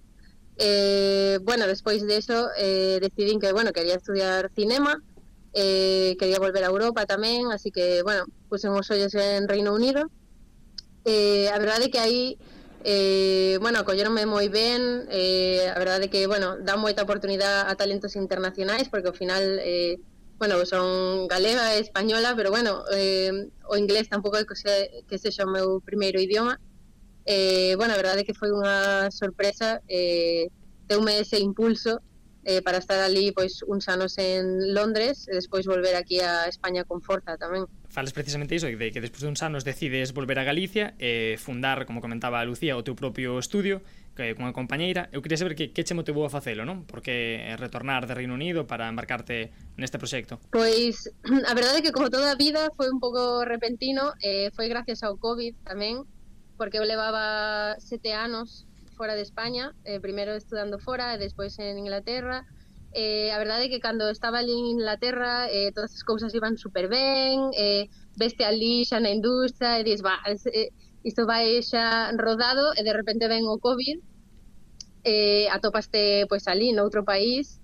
Eh, 0.57 1.39
bueno, 1.41 1.65
despois 1.65 2.05
de 2.05 2.17
eso 2.17 2.49
eh, 2.57 2.99
decidín 3.01 3.39
que, 3.41 3.51
bueno, 3.51 3.73
quería 3.73 3.95
estudiar 3.95 4.51
cinema 4.53 5.01
eh, 5.53 6.15
quería 6.19 6.39
volver 6.39 6.63
a 6.65 6.73
Europa 6.73 7.05
tamén, 7.05 7.53
así 7.53 7.69
que, 7.69 8.01
bueno, 8.01 8.25
pusen 8.49 8.73
os 8.73 8.89
ollos 8.89 9.13
en 9.13 9.47
Reino 9.47 9.73
Unido. 9.73 10.09
Eh, 11.05 11.49
a 11.53 11.57
verdade 11.61 11.87
é 11.87 11.91
que 11.93 12.01
aí, 12.01 12.37
eh, 12.83 13.57
bueno, 13.61 13.79
acolleronme 13.79 14.25
moi 14.25 14.49
ben, 14.49 15.05
eh, 15.13 15.69
a 15.69 15.77
verdade 15.77 16.09
é 16.09 16.11
que, 16.11 16.25
bueno, 16.25 16.57
dá 16.57 16.73
moita 16.75 17.05
oportunidade 17.05 17.69
a 17.69 17.73
talentos 17.77 18.17
internacionais, 18.17 18.89
porque 18.89 19.13
ao 19.13 19.15
final, 19.15 19.41
eh, 19.61 20.01
bueno, 20.41 20.57
son 20.65 21.29
galega 21.29 21.77
e 21.77 21.85
española, 21.85 22.33
pero 22.35 22.49
bueno, 22.49 22.83
eh, 22.91 23.47
o 23.69 23.77
inglés 23.77 24.09
tampouco 24.09 24.41
é 24.41 24.45
que, 24.49 24.57
se, 24.57 25.05
que 25.05 25.21
sexa 25.21 25.45
o 25.45 25.53
meu 25.53 25.79
primeiro 25.85 26.17
idioma. 26.19 26.57
Eh, 27.25 27.77
bueno, 27.77 27.93
a 27.93 28.01
verdade 28.01 28.21
é 28.21 28.27
que 28.27 28.35
foi 28.35 28.49
unha 28.51 29.07
sorpresa, 29.13 29.79
eh, 29.87 30.49
teume 30.89 31.21
ese 31.21 31.39
impulso 31.39 32.01
eh, 32.45 32.61
para 32.61 32.77
estar 32.77 32.99
ali 32.99 33.31
pois 33.31 33.63
uns 33.63 33.87
anos 33.87 34.17
en 34.17 34.73
Londres 34.73 35.27
e 35.31 35.35
despois 35.35 35.65
volver 35.65 35.95
aquí 35.95 36.19
a 36.19 36.47
España 36.51 36.83
con 36.83 36.99
forza 36.99 37.39
tamén. 37.39 37.67
Falas 37.87 38.11
precisamente 38.11 38.55
iso, 38.57 38.67
de 38.67 38.91
que 38.91 38.99
despois 38.99 39.23
de 39.23 39.29
uns 39.31 39.41
anos 39.45 39.63
decides 39.63 40.11
volver 40.11 40.39
a 40.39 40.43
Galicia 40.43 40.97
e 40.99 41.33
eh, 41.33 41.41
fundar, 41.41 41.87
como 41.87 42.03
comentaba 42.03 42.43
Lucía, 42.43 42.75
o 42.75 42.83
teu 42.83 42.95
propio 42.97 43.39
estudio 43.39 43.79
que, 44.15 44.35
con 44.35 44.45
a 44.45 44.53
compañeira. 44.53 45.09
Eu 45.15 45.21
queria 45.23 45.39
saber 45.39 45.55
que, 45.55 45.71
que 45.71 45.83
che 45.87 45.95
motivou 45.95 46.25
a 46.25 46.31
facelo, 46.33 46.67
non? 46.67 46.83
Por 46.83 47.01
que 47.01 47.39
retornar 47.57 48.05
de 48.05 48.13
Reino 48.13 48.35
Unido 48.35 48.67
para 48.67 48.89
embarcarte 48.89 49.53
neste 49.79 49.97
proxecto? 49.97 50.37
Pois, 50.51 51.09
a 51.49 51.53
verdade 51.55 51.79
é 51.79 51.83
que 51.85 51.95
como 51.95 52.11
toda 52.11 52.33
a 52.33 52.39
vida 52.39 52.69
foi 52.75 52.91
un 52.91 52.99
pouco 52.99 53.45
repentino, 53.47 54.13
eh, 54.21 54.51
foi 54.51 54.67
gracias 54.67 55.01
ao 55.01 55.17
COVID 55.17 55.63
tamén, 55.63 56.05
porque 56.59 56.77
eu 56.77 56.85
levaba 56.85 57.77
sete 57.79 58.13
anos 58.13 58.67
fora 58.93 59.15
de 59.15 59.21
España, 59.21 59.73
eh, 59.83 59.99
primeiro 59.99 60.33
estudando 60.33 60.79
fora 60.79 61.13
e 61.13 61.17
despois 61.17 61.57
en 61.59 61.77
Inglaterra. 61.77 62.45
Eh, 62.93 63.33
a 63.33 63.37
verdade 63.41 63.65
é 63.65 63.71
que 63.73 63.81
cando 63.81 64.09
estaba 64.09 64.39
ali 64.39 64.53
en 64.53 64.77
Inglaterra 64.77 65.49
eh, 65.49 65.73
todas 65.73 65.93
as 65.97 66.03
cousas 66.05 66.33
iban 66.33 66.57
super 66.57 66.87
ben, 66.87 67.49
eh, 67.57 67.89
veste 68.15 68.45
ali 68.45 68.85
xa 68.85 69.01
na 69.01 69.09
industria 69.09 69.81
e 69.81 69.83
dis, 69.83 70.05
va, 70.05 70.21
eh, 70.29 70.69
isto 71.03 71.25
vai 71.25 71.57
xa 71.65 72.13
rodado 72.13 72.71
e 72.77 72.81
de 72.85 72.93
repente 72.93 73.27
ven 73.27 73.49
o 73.49 73.57
COVID 73.57 73.97
eh, 75.03 75.47
atopaste 75.49 76.29
pois 76.29 76.47
ali 76.47 76.71
noutro 76.71 77.03
país 77.03 77.59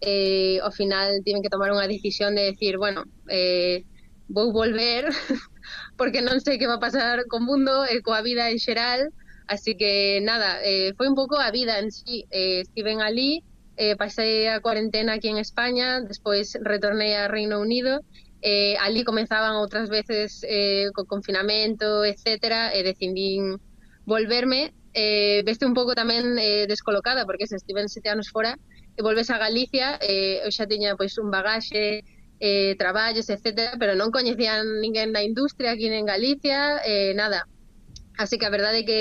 eh, 0.00 0.58
ao 0.64 0.72
final 0.72 1.20
tiven 1.24 1.42
que 1.44 1.52
tomar 1.52 1.70
unha 1.70 1.86
decisión 1.86 2.34
de 2.34 2.50
decir, 2.56 2.80
bueno, 2.80 3.04
eh, 3.28 3.84
vou 4.28 4.52
volver 4.52 5.10
porque 5.98 6.22
non 6.22 6.40
sei 6.40 6.56
que 6.56 6.70
va 6.70 6.80
a 6.80 6.84
pasar 6.84 7.26
co 7.28 7.38
mundo 7.42 7.84
eh, 7.84 7.98
e 7.98 8.02
coa 8.02 8.24
vida 8.24 8.48
en 8.48 8.58
xeral 8.58 9.12
Así 9.50 9.74
que 9.74 10.20
nada, 10.22 10.62
eh, 10.62 10.94
foi 10.96 11.10
un 11.10 11.18
pouco 11.18 11.34
a 11.34 11.50
vida 11.50 11.82
en 11.82 11.90
sí. 11.90 12.22
Eh, 12.30 12.62
estiven 12.62 13.02
ali, 13.02 13.42
eh, 13.74 13.96
pasei 13.98 14.46
a 14.46 14.62
cuarentena 14.62 15.14
aquí 15.14 15.26
en 15.26 15.38
España, 15.42 15.98
despois 16.06 16.54
retornei 16.62 17.18
a 17.18 17.26
Reino 17.26 17.58
Unido, 17.58 17.98
eh, 18.46 18.78
ali 18.78 19.02
comenzaban 19.02 19.58
outras 19.58 19.90
veces 19.90 20.46
eh, 20.46 20.94
co 20.94 21.02
confinamento, 21.02 22.06
etc. 22.06 22.70
E 22.70 22.78
eh, 22.78 22.82
decidín 22.86 23.58
volverme, 24.06 24.70
eh, 24.94 25.42
veste 25.42 25.66
un 25.66 25.74
pouco 25.74 25.98
tamén 25.98 26.38
eh, 26.38 26.70
descolocada, 26.70 27.26
porque 27.26 27.50
se 27.50 27.58
estiven 27.58 27.90
sete 27.90 28.06
anos 28.06 28.30
fora, 28.30 28.54
e 28.94 29.02
volves 29.02 29.34
a 29.34 29.42
Galicia, 29.42 29.98
eh, 29.98 30.46
eu 30.46 30.50
xa 30.54 30.70
tiña 30.70 30.94
pois 30.94 31.18
un 31.18 31.26
bagaxe, 31.34 32.06
eh, 32.38 32.78
traballos, 32.78 33.26
etc. 33.26 33.74
Pero 33.82 33.98
non 33.98 34.14
coñecían 34.14 34.78
ninguén 34.78 35.10
da 35.10 35.26
industria 35.26 35.74
aquí 35.74 35.90
en 35.90 36.06
Galicia, 36.06 36.78
eh, 36.86 37.18
nada. 37.18 37.50
Así 38.14 38.38
que 38.38 38.46
a 38.46 38.54
verdade 38.54 38.82
é 38.82 38.86
que 38.86 39.00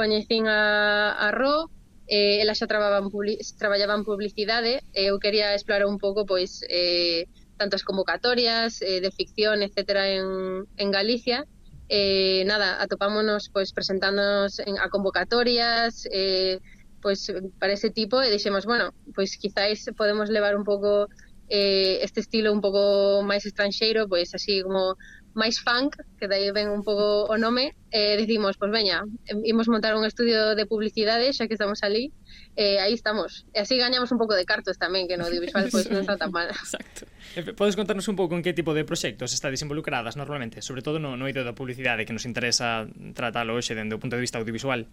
coñecín 0.00 0.48
a, 0.48 1.12
a 1.12 1.28
Ro, 1.28 1.68
eh, 2.08 2.40
ela 2.40 2.56
xa 2.56 2.64
traballaba 2.64 3.04
en 3.04 3.12
public, 3.12 3.44
traballaba 3.60 3.94
en 4.00 4.04
publicidade, 4.08 4.80
e 4.96 5.04
eh, 5.04 5.10
eu 5.12 5.20
quería 5.20 5.52
explorar 5.52 5.84
un 5.84 6.00
pouco 6.00 6.24
pois 6.24 6.64
eh, 6.72 7.28
tantas 7.60 7.84
convocatorias 7.84 8.80
eh, 8.80 9.04
de 9.04 9.10
ficción, 9.12 9.60
etcétera, 9.60 10.08
en, 10.08 10.64
en 10.80 10.88
Galicia, 10.88 11.44
eh, 11.92 12.48
nada, 12.48 12.80
atopámonos 12.80 13.52
pois 13.52 13.76
presentándonos 13.76 14.56
en, 14.64 14.80
a 14.80 14.88
convocatorias, 14.88 16.08
eh, 16.08 16.64
pois 17.04 17.20
para 17.60 17.76
ese 17.76 17.92
tipo 17.92 18.24
e 18.24 18.32
dixemos, 18.32 18.64
bueno, 18.64 18.96
pois 19.12 19.36
quizáis 19.36 19.84
podemos 20.00 20.32
levar 20.32 20.56
un 20.56 20.64
pouco 20.64 21.12
eh, 21.52 22.00
este 22.00 22.24
estilo 22.24 22.56
un 22.56 22.64
pouco 22.64 23.20
máis 23.20 23.44
estranxeiro, 23.44 24.08
pois 24.08 24.32
así 24.32 24.64
como 24.64 24.96
máis 25.34 25.62
funk, 25.62 25.96
que 26.18 26.26
dai 26.26 26.50
ven 26.50 26.70
un 26.70 26.82
pouco 26.82 27.30
o 27.30 27.34
nome, 27.38 27.78
e 27.90 28.14
eh, 28.14 28.14
decimos, 28.18 28.58
pois 28.58 28.70
pues, 28.70 28.82
veña, 28.82 29.06
imos 29.46 29.70
montar 29.70 29.94
un 29.94 30.02
estudio 30.02 30.58
de 30.58 30.66
publicidade, 30.66 31.30
xa 31.30 31.46
que 31.46 31.54
estamos 31.54 31.82
ali, 31.86 32.10
eh, 32.58 32.82
aí 32.82 32.94
estamos. 32.94 33.46
E 33.54 33.62
así 33.62 33.78
gañamos 33.78 34.10
un 34.10 34.18
pouco 34.18 34.34
de 34.34 34.42
cartos 34.42 34.74
tamén, 34.76 35.06
que 35.06 35.14
no 35.14 35.30
audiovisual 35.30 35.70
pois 35.70 35.86
pues, 35.86 35.94
non 35.94 36.02
está 36.02 36.18
tan 36.18 36.34
mal. 36.34 36.50
Exacto. 36.54 37.06
Podes 37.54 37.78
contarnos 37.78 38.10
un 38.10 38.18
pouco 38.18 38.34
en 38.34 38.42
que 38.42 38.50
tipo 38.50 38.74
de 38.74 38.82
proxectos 38.82 39.30
estades 39.30 39.62
involucradas 39.62 40.18
normalmente, 40.18 40.62
sobre 40.66 40.82
todo 40.82 40.98
no, 40.98 41.14
no 41.14 41.30
eido 41.30 41.46
da 41.46 41.54
publicidade 41.54 42.02
que 42.02 42.14
nos 42.14 42.26
interesa 42.26 42.90
tratalo 43.14 43.54
hoxe 43.54 43.78
dende 43.78 43.94
o 43.94 44.02
punto 44.02 44.18
de 44.18 44.22
vista 44.26 44.42
audiovisual? 44.42 44.90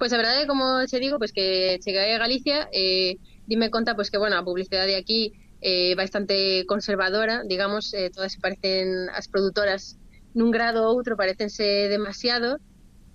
Pois 0.00 0.08
pues 0.08 0.10
a 0.14 0.18
verdade, 0.18 0.48
como 0.48 0.80
che 0.88 0.96
digo, 0.96 1.20
pois 1.20 1.32
pues 1.32 1.36
que 1.36 1.46
cheguei 1.84 2.16
a 2.16 2.18
Galicia 2.18 2.72
e 2.72 2.82
eh, 2.82 3.42
dime 3.44 3.68
conta 3.68 3.92
pois 3.92 4.08
pues, 4.08 4.16
que, 4.16 4.18
bueno, 4.18 4.40
a 4.40 4.44
publicidade 4.44 4.96
aquí 4.96 5.36
eh, 5.64 5.94
bastante 5.96 6.66
conservadora, 6.68 7.42
digamos, 7.48 7.94
eh, 7.96 8.10
todas 8.12 8.36
se 8.36 8.40
parecen 8.40 9.08
as 9.08 9.32
produtoras 9.32 9.96
nun 10.36 10.52
grado 10.52 10.84
ou 10.84 10.92
outro, 10.92 11.16
parecense 11.16 11.88
demasiado, 11.88 12.60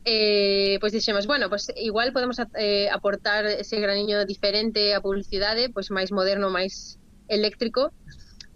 eh, 0.01 0.81
pois 0.81 0.89
dixemos, 0.89 1.29
bueno, 1.29 1.45
pois 1.45 1.69
igual 1.77 2.09
podemos 2.09 2.41
eh, 2.57 2.89
aportar 2.89 3.45
ese 3.45 3.77
graniño 3.77 4.25
diferente 4.25 4.97
a 4.97 5.03
publicidade, 5.05 5.69
pois 5.69 5.93
máis 5.93 6.09
moderno, 6.09 6.49
máis 6.49 6.97
eléctrico, 7.29 7.93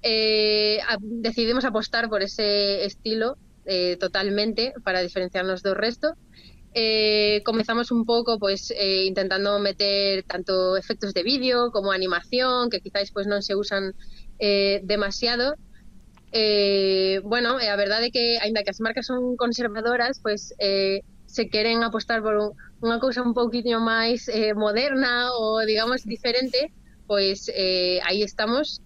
eh, 0.01 0.81
a, 0.89 0.97
decidimos 0.99 1.61
apostar 1.61 2.09
por 2.09 2.25
ese 2.25 2.89
estilo 2.89 3.37
eh, 3.69 3.95
totalmente 4.01 4.73
para 4.83 5.05
diferenciarnos 5.05 5.61
do 5.61 5.77
resto 5.77 6.17
eh, 6.73 7.41
comenzamos 7.45 7.91
un 7.91 8.05
poco 8.05 8.39
pues 8.39 8.71
eh, 8.71 9.05
intentando 9.05 9.59
meter 9.59 10.23
tanto 10.23 10.77
efectos 10.77 11.13
de 11.13 11.23
vídeo 11.23 11.71
como 11.71 11.91
animación, 11.91 12.69
que 12.69 12.81
quizás 12.81 13.11
pues 13.11 13.27
non 13.27 13.41
se 13.41 13.55
usan 13.55 13.93
eh, 14.39 14.81
demasiado. 14.83 15.55
Eh, 16.33 17.21
bueno, 17.23 17.61
eh, 17.61 17.69
a 17.69 17.77
verdade 17.77 18.09
é 18.09 18.11
que, 18.11 18.41
ainda 18.41 18.65
que 18.65 18.73
as 18.73 18.81
marcas 18.81 19.05
son 19.05 19.37
conservadoras, 19.37 20.17
pois 20.17 20.53
pues, 20.57 20.57
eh, 20.57 21.05
se 21.25 21.49
queren 21.49 21.81
apostar 21.81 22.21
por 22.21 22.37
un, 22.37 22.49
unha 22.81 22.97
cousa 22.97 23.21
un 23.21 23.33
pouquinho 23.33 23.81
máis 23.81 24.29
eh, 24.29 24.53
moderna 24.53 25.33
ou, 25.33 25.61
digamos, 25.65 26.05
diferente, 26.05 26.73
pois 27.05 27.49
eh, 27.53 28.01
aí 28.05 28.25
estamos 28.25 28.81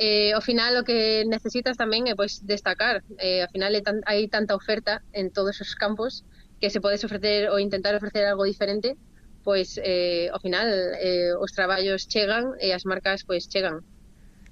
eh, 0.00 0.32
ao 0.32 0.40
final 0.40 0.80
o 0.80 0.84
que 0.84 1.28
necesitas 1.28 1.76
tamén 1.76 2.08
é 2.08 2.16
pois 2.16 2.40
destacar. 2.44 3.04
Eh, 3.20 3.44
ao 3.44 3.50
final 3.52 3.72
é 3.76 3.84
tan, 3.84 4.00
hai 4.08 4.28
tanta 4.32 4.56
oferta 4.56 5.04
en 5.12 5.28
todos 5.28 5.60
os 5.60 5.76
campos 5.76 6.24
que 6.60 6.68
se 6.70 6.80
podes 6.80 7.02
ofrecer 7.02 7.48
ou 7.48 7.58
intentar 7.58 7.96
ofrecer 7.96 8.28
algo 8.28 8.44
diferente, 8.44 8.94
pois 9.42 9.80
eh, 9.80 10.28
ao 10.28 10.38
final 10.38 10.68
eh, 11.00 11.32
os 11.34 11.50
traballos 11.56 12.04
chegan 12.04 12.54
e 12.60 12.76
as 12.76 12.84
marcas 12.84 13.24
pois 13.24 13.48
chegan. 13.48 13.80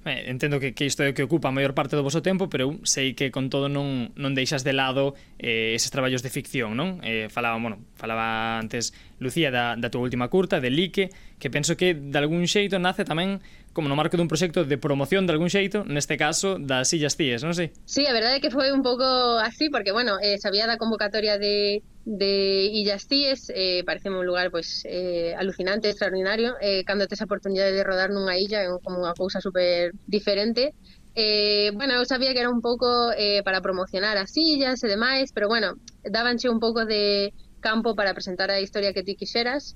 Eh, 0.09 0.31
entendo 0.31 0.59
que, 0.61 0.73
que 0.73 0.87
isto 0.87 1.03
é 1.03 1.11
o 1.11 1.15
que 1.15 1.23
ocupa 1.23 1.49
a 1.49 1.55
maior 1.55 1.75
parte 1.75 1.93
do 1.93 2.03
vosso 2.03 2.23
tempo, 2.25 2.49
pero 2.49 2.65
eu 2.65 2.71
sei 2.89 3.13
que 3.13 3.29
con 3.29 3.53
todo 3.53 3.69
non, 3.69 4.15
non 4.17 4.33
deixas 4.33 4.65
de 4.65 4.73
lado 4.73 5.13
eh, 5.37 5.77
eses 5.77 5.93
traballos 5.93 6.25
de 6.25 6.33
ficción, 6.33 6.73
non? 6.79 7.05
Eh, 7.05 7.29
falaba, 7.29 7.61
bueno, 7.61 7.85
falaba 7.99 8.57
antes 8.57 8.97
Lucía 9.21 9.53
da, 9.53 9.77
da 9.77 9.93
tua 9.93 10.07
última 10.07 10.33
curta, 10.33 10.65
de 10.65 10.73
Lique, 10.73 11.13
que 11.37 11.53
penso 11.53 11.77
que 11.77 11.93
de 11.93 12.17
algún 12.17 12.49
xeito 12.49 12.81
nace 12.81 13.05
tamén 13.05 13.45
como 13.79 13.87
no 13.87 13.95
marco 13.95 14.19
dun 14.19 14.27
proxecto 14.27 14.67
de 14.67 14.75
promoción 14.75 15.23
de 15.31 15.39
algún 15.39 15.47
xeito, 15.47 15.87
neste 15.87 16.19
caso 16.19 16.59
das 16.59 16.91
Illas 16.91 17.15
Cíes, 17.15 17.47
non 17.47 17.55
sei? 17.55 17.71
Sí, 17.87 18.03
a 18.03 18.13
verdade 18.13 18.35
é 18.35 18.43
que 18.43 18.51
foi 18.51 18.75
un 18.75 18.83
pouco 18.83 19.07
así, 19.39 19.71
porque, 19.71 19.95
bueno, 19.95 20.19
eh, 20.19 20.35
sabía 20.43 20.67
da 20.67 20.83
convocatoria 20.83 21.39
de, 21.39 21.87
de 22.03 22.67
Illas 22.75 23.07
Cíes, 23.07 23.55
eh, 23.55 23.87
parece 23.87 24.11
un 24.11 24.27
lugar 24.27 24.51
pois 24.51 24.83
pues, 24.83 24.91
eh, 24.91 25.31
alucinante, 25.39 25.95
extraordinario, 25.95 26.59
eh, 26.59 26.83
cando 26.83 27.07
tes 27.07 27.23
a 27.23 27.31
oportunidade 27.31 27.71
de 27.71 27.87
rodar 27.87 28.11
nunha 28.11 28.35
illa, 28.35 28.67
é 28.67 28.69
como 28.83 28.99
unha 28.99 29.15
cousa 29.15 29.39
super 29.39 29.95
diferente, 30.11 30.75
Eh, 31.19 31.73
bueno, 31.75 31.99
eu 31.99 32.07
sabía 32.07 32.31
que 32.31 32.39
era 32.39 32.47
un 32.47 32.63
pouco 32.63 33.11
eh, 33.19 33.43
para 33.43 33.59
promocionar 33.59 34.15
as 34.23 34.31
illas 34.39 34.79
e 34.83 34.87
demais, 34.87 35.35
pero 35.35 35.51
bueno, 35.51 35.75
dabanche 36.07 36.47
un 36.47 36.63
pouco 36.63 36.87
de 36.87 37.35
campo 37.59 37.99
para 37.99 38.15
presentar 38.15 38.55
a 38.55 38.63
historia 38.63 38.95
que 38.95 39.03
ti 39.03 39.19
quixeras, 39.19 39.75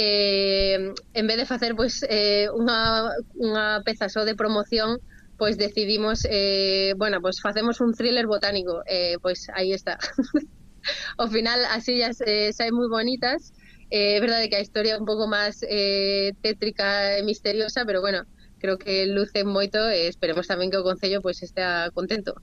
eh, 0.00 0.94
en 1.12 1.26
vez 1.26 1.36
de 1.36 1.44
facer 1.44 1.76
pois 1.76 2.00
eh, 2.08 2.48
unha, 2.56 3.12
unha 3.36 3.84
peza 3.84 4.08
só 4.08 4.24
de 4.24 4.32
promoción 4.32 4.96
pois 5.36 5.56
decidimos 5.56 6.24
eh, 6.28 6.92
bueno, 6.96 7.20
pois 7.20 7.40
facemos 7.40 7.80
un 7.80 7.92
thriller 7.92 8.26
botánico. 8.26 8.80
Eh, 8.88 9.16
pois 9.20 9.48
aí 9.52 9.72
está. 9.72 9.98
Ao 11.20 11.28
final 11.28 11.64
as 11.68 11.88
illas 11.88 12.20
eh, 12.24 12.52
saen 12.52 12.72
moi 12.76 12.88
bonitas. 12.88 13.52
Eh, 13.92 14.16
é 14.16 14.20
verdade 14.20 14.48
que 14.48 14.56
a 14.56 14.64
historia 14.64 14.96
é 14.96 15.00
un 15.00 15.08
pouco 15.08 15.28
máis 15.28 15.60
eh, 15.68 16.32
tétrica 16.40 17.16
e 17.16 17.24
misteriosa 17.24 17.84
pero 17.84 18.00
bueno, 18.00 18.24
creo 18.60 18.76
que 18.76 19.04
luce 19.08 19.44
moito 19.44 19.80
e 19.88 20.08
esperemos 20.12 20.48
tamén 20.48 20.68
que 20.68 20.80
o 20.80 20.84
Concello 20.84 21.24
pois 21.24 21.40
estea 21.44 21.88
contento. 21.92 22.36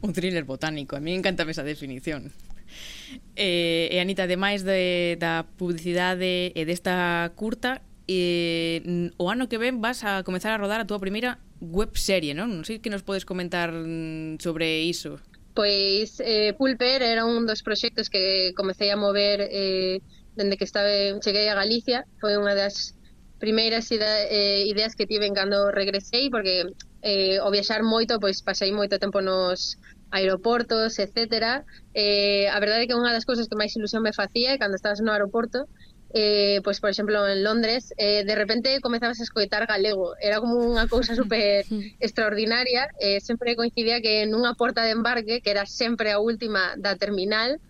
Un 0.00 0.16
thriller 0.16 0.48
botánico, 0.48 0.96
a 0.96 1.04
mí 1.04 1.12
encanta 1.12 1.44
esa 1.44 1.64
definición. 1.64 2.32
e, 3.36 3.88
eh, 3.90 3.96
e 3.96 4.00
Anita, 4.00 4.24
ademais 4.24 4.62
de, 4.62 5.16
da 5.16 5.46
publicidade 5.56 6.52
e 6.54 6.62
desta 6.64 7.30
curta, 7.34 7.82
eh, 8.08 8.82
e, 8.84 9.12
o 9.18 9.30
ano 9.30 9.48
que 9.48 9.58
ven 9.58 9.80
vas 9.80 10.04
a 10.04 10.22
comezar 10.22 10.52
a 10.54 10.60
rodar 10.60 10.80
a 10.80 10.88
túa 10.88 11.02
primeira 11.02 11.38
web 11.60 11.96
serie, 11.96 12.34
non? 12.34 12.52
Non 12.52 12.64
sei 12.66 12.78
que 12.78 12.92
nos 12.92 13.02
podes 13.02 13.24
comentar 13.24 13.72
mm, 13.72 14.38
sobre 14.38 14.84
iso. 14.84 15.18
Pois 15.56 16.20
eh, 16.20 16.52
Pulper 16.52 17.00
era 17.00 17.24
un 17.24 17.48
dos 17.48 17.64
proxectos 17.64 18.12
que 18.12 18.52
comecei 18.52 18.92
a 18.92 19.00
mover 19.00 19.40
eh, 19.48 20.04
dende 20.36 20.60
que 20.60 20.68
estaba, 20.68 20.92
cheguei 21.24 21.48
a 21.48 21.56
Galicia. 21.56 22.04
Foi 22.20 22.36
unha 22.36 22.52
das 22.52 22.92
primeiras 23.40 23.88
ida, 23.88 24.28
eh, 24.28 24.68
ideas 24.68 24.92
que 24.94 25.08
tiven 25.08 25.32
cando 25.32 25.72
regresei, 25.72 26.28
porque 26.28 26.68
eh, 27.00 27.40
ao 27.40 27.50
viaxar 27.50 27.80
moito, 27.82 28.20
pois 28.20 28.44
pasei 28.44 28.68
moito 28.72 29.00
tempo 29.00 29.24
nos 29.24 29.80
aeroportos, 30.10 30.98
etcétera. 30.98 31.64
Eh, 31.94 32.48
a 32.48 32.58
verdade 32.60 32.84
é 32.84 32.86
que 32.88 32.98
unha 32.98 33.12
das 33.12 33.24
cousas 33.24 33.48
que 33.48 33.58
máis 33.58 33.74
ilusión 33.74 34.02
me 34.02 34.14
facía 34.14 34.54
é 34.54 34.58
cando 34.58 34.76
estabas 34.76 35.00
no 35.00 35.12
aeroporto 35.12 35.66
eh, 36.14 36.60
pois, 36.64 36.80
por 36.80 36.88
exemplo, 36.88 37.28
en 37.28 37.44
Londres, 37.44 37.92
eh, 37.98 38.24
de 38.24 38.34
repente 38.34 38.80
comezabas 38.80 39.20
a 39.20 39.22
escoitar 39.22 39.66
galego. 39.66 40.14
Era 40.20 40.40
como 40.40 40.56
unha 40.56 40.88
cousa 40.88 41.12
super 41.12 41.66
extraordinaria. 42.00 42.88
Eh, 42.96 43.20
sempre 43.20 43.52
coincidía 43.52 44.00
que 44.00 44.24
nunha 44.24 44.56
porta 44.56 44.80
de 44.86 44.96
embarque, 44.96 45.42
que 45.44 45.50
era 45.52 45.66
sempre 45.66 46.16
a 46.16 46.22
última 46.22 46.72
da 46.80 46.96
terminal, 46.96 47.60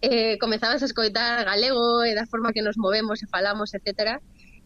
eh, 0.00 0.38
comezabas 0.40 0.80
a 0.80 0.88
escoitar 0.88 1.44
galego 1.44 2.00
e 2.08 2.16
da 2.16 2.24
forma 2.24 2.54
que 2.54 2.64
nos 2.64 2.80
movemos 2.80 3.20
e 3.20 3.28
falamos, 3.28 3.74
etcétera 3.76 4.16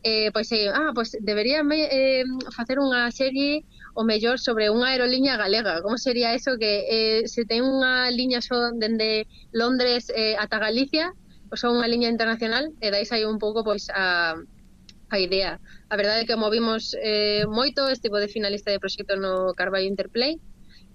eh, 0.05 0.31
pois 0.33 0.53
eh, 0.53 0.69
ah, 0.69 0.93
pois 0.95 1.17
deberíame 1.19 1.89
eh, 1.91 2.25
facer 2.55 2.77
unha 2.79 3.09
serie 3.11 3.65
o 3.95 4.03
mellor 4.03 4.43
sobre 4.43 4.71
unha 4.71 4.91
aerolínea 4.91 5.39
galega. 5.39 5.81
Como 5.83 5.97
sería 5.99 6.35
eso 6.35 6.59
que 6.59 6.73
eh, 6.91 7.21
se 7.31 7.47
ten 7.47 7.63
unha 7.63 8.11
liña 8.11 8.43
só 8.43 8.75
dende 8.75 9.31
Londres 9.55 10.11
eh, 10.11 10.35
ata 10.35 10.59
Galicia, 10.59 11.15
ou 11.51 11.57
son 11.57 11.79
unha 11.79 11.87
liña 11.87 12.11
internacional, 12.11 12.75
e 12.83 12.91
dais 12.91 13.15
aí 13.15 13.23
un 13.23 13.39
pouco 13.39 13.63
pois 13.63 13.87
a, 13.95 14.35
a 14.35 15.17
idea. 15.23 15.63
A 15.89 15.95
verdade 15.95 16.23
é 16.23 16.29
que 16.29 16.35
movimos 16.35 16.93
eh, 16.99 17.47
moito, 17.47 17.87
estivo 17.87 18.19
de 18.19 18.27
finalista 18.29 18.75
de 18.75 18.83
proxecto 18.83 19.15
no 19.15 19.55
Carballo 19.55 19.87
Interplay, 19.87 20.43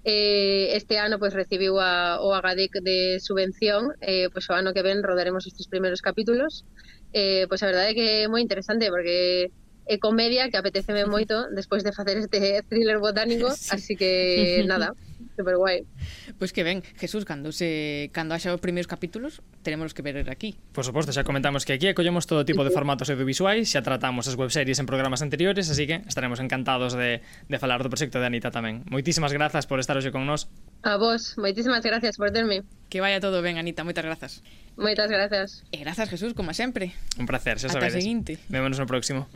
eh, 0.04 0.76
este 0.76 0.98
ano 1.00 1.20
pois 1.20 1.34
recibiu 1.34 1.80
a, 1.80 2.20
o 2.20 2.34
Agadic 2.34 2.80
de 2.84 3.20
subvención 3.20 3.92
eh, 4.00 4.28
pois 4.32 4.48
o 4.50 4.54
ano 4.56 4.72
que 4.72 4.84
ven 4.84 5.04
rodaremos 5.04 5.48
estes 5.48 5.68
primeiros 5.68 6.00
capítulos 6.00 6.64
eh, 7.12 7.46
pois 7.52 7.62
a 7.64 7.68
verdade 7.68 7.92
é 7.92 7.96
que 7.96 8.08
é 8.24 8.28
moi 8.32 8.40
interesante 8.40 8.88
porque 8.88 9.52
e 9.90 9.98
comedia 9.98 10.54
que 10.54 10.58
apeteceme 10.62 11.10
moito 11.10 11.50
despois 11.50 11.82
de 11.82 11.90
facer 11.90 12.22
este 12.22 12.62
thriller 12.70 13.02
botánico, 13.02 13.50
sí. 13.58 13.74
así 13.74 13.94
que 13.98 14.62
nada, 14.70 14.94
super 15.34 15.58
guai. 15.58 15.90
Pois 16.38 16.38
pues 16.38 16.54
que 16.54 16.62
ben, 16.62 16.86
Jesús, 17.02 17.26
cando 17.26 17.50
se 17.52 18.14
cando 18.14 18.38
haxa 18.38 18.54
os 18.54 18.62
primeiros 18.62 18.86
capítulos, 18.86 19.42
teremos 19.66 19.98
que 19.98 20.06
ver 20.06 20.30
aquí. 20.30 20.62
Por 20.72 20.86
suposto, 20.86 21.10
xa 21.10 21.26
comentamos 21.26 21.66
que 21.66 21.74
aquí 21.74 21.90
acollemos 21.90 22.30
todo 22.30 22.46
tipo 22.46 22.62
de 22.62 22.70
formatos 22.70 23.10
audiovisuais, 23.10 23.66
xa 23.66 23.82
tratamos 23.82 24.30
as 24.30 24.38
webseries 24.38 24.78
en 24.78 24.86
programas 24.86 25.26
anteriores, 25.26 25.74
así 25.74 25.90
que 25.90 26.06
estaremos 26.06 26.38
encantados 26.38 26.94
de, 26.94 27.26
de 27.50 27.58
falar 27.58 27.82
do 27.82 27.90
proxecto 27.90 28.22
de 28.22 28.30
Anita 28.30 28.54
tamén. 28.54 28.86
Moitísimas 28.94 29.34
grazas 29.34 29.66
por 29.66 29.82
estar 29.82 29.98
hoxe 29.98 30.14
con 30.14 30.30
nós. 30.30 30.46
A 30.86 31.02
vos, 31.02 31.34
moitísimas 31.42 31.82
gracias 31.82 32.22
por 32.22 32.30
terme. 32.30 32.62
Que 32.94 33.02
vaya 33.02 33.18
todo 33.18 33.42
ben, 33.42 33.58
Anita, 33.58 33.82
moitas 33.82 34.06
grazas. 34.06 34.46
Moitas 34.80 35.12
grazas. 35.12 35.64
E 35.72 35.78
eh, 35.78 35.84
grazas, 35.84 36.08
Jesús, 36.10 36.34
como 36.34 36.56
sempre. 36.56 36.96
Un 37.20 37.28
placer, 37.28 37.60
xa 37.60 37.68
sabedes. 37.68 37.94
Ata 37.94 38.02
seguinte. 38.02 38.40
Vémonos 38.48 38.80
no 38.80 38.88
próximo. 38.88 39.28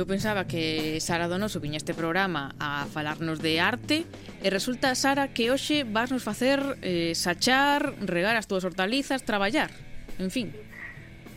eu 0.00 0.06
pensaba 0.06 0.48
que 0.48 0.96
Sara 0.96 1.28
Donoso 1.28 1.60
viña 1.60 1.76
este 1.76 1.92
programa 1.92 2.56
a 2.56 2.88
falarnos 2.88 3.44
de 3.44 3.60
arte 3.60 4.08
e 4.40 4.48
resulta, 4.48 4.96
Sara, 4.96 5.28
que 5.28 5.52
hoxe 5.52 5.84
vas 5.84 6.08
nos 6.08 6.24
facer 6.24 6.56
eh, 6.80 7.12
sachar, 7.12 7.92
regar 8.00 8.32
as 8.32 8.48
túas 8.48 8.64
hortalizas, 8.64 9.28
traballar, 9.28 9.68
en 10.16 10.32
fin. 10.32 10.56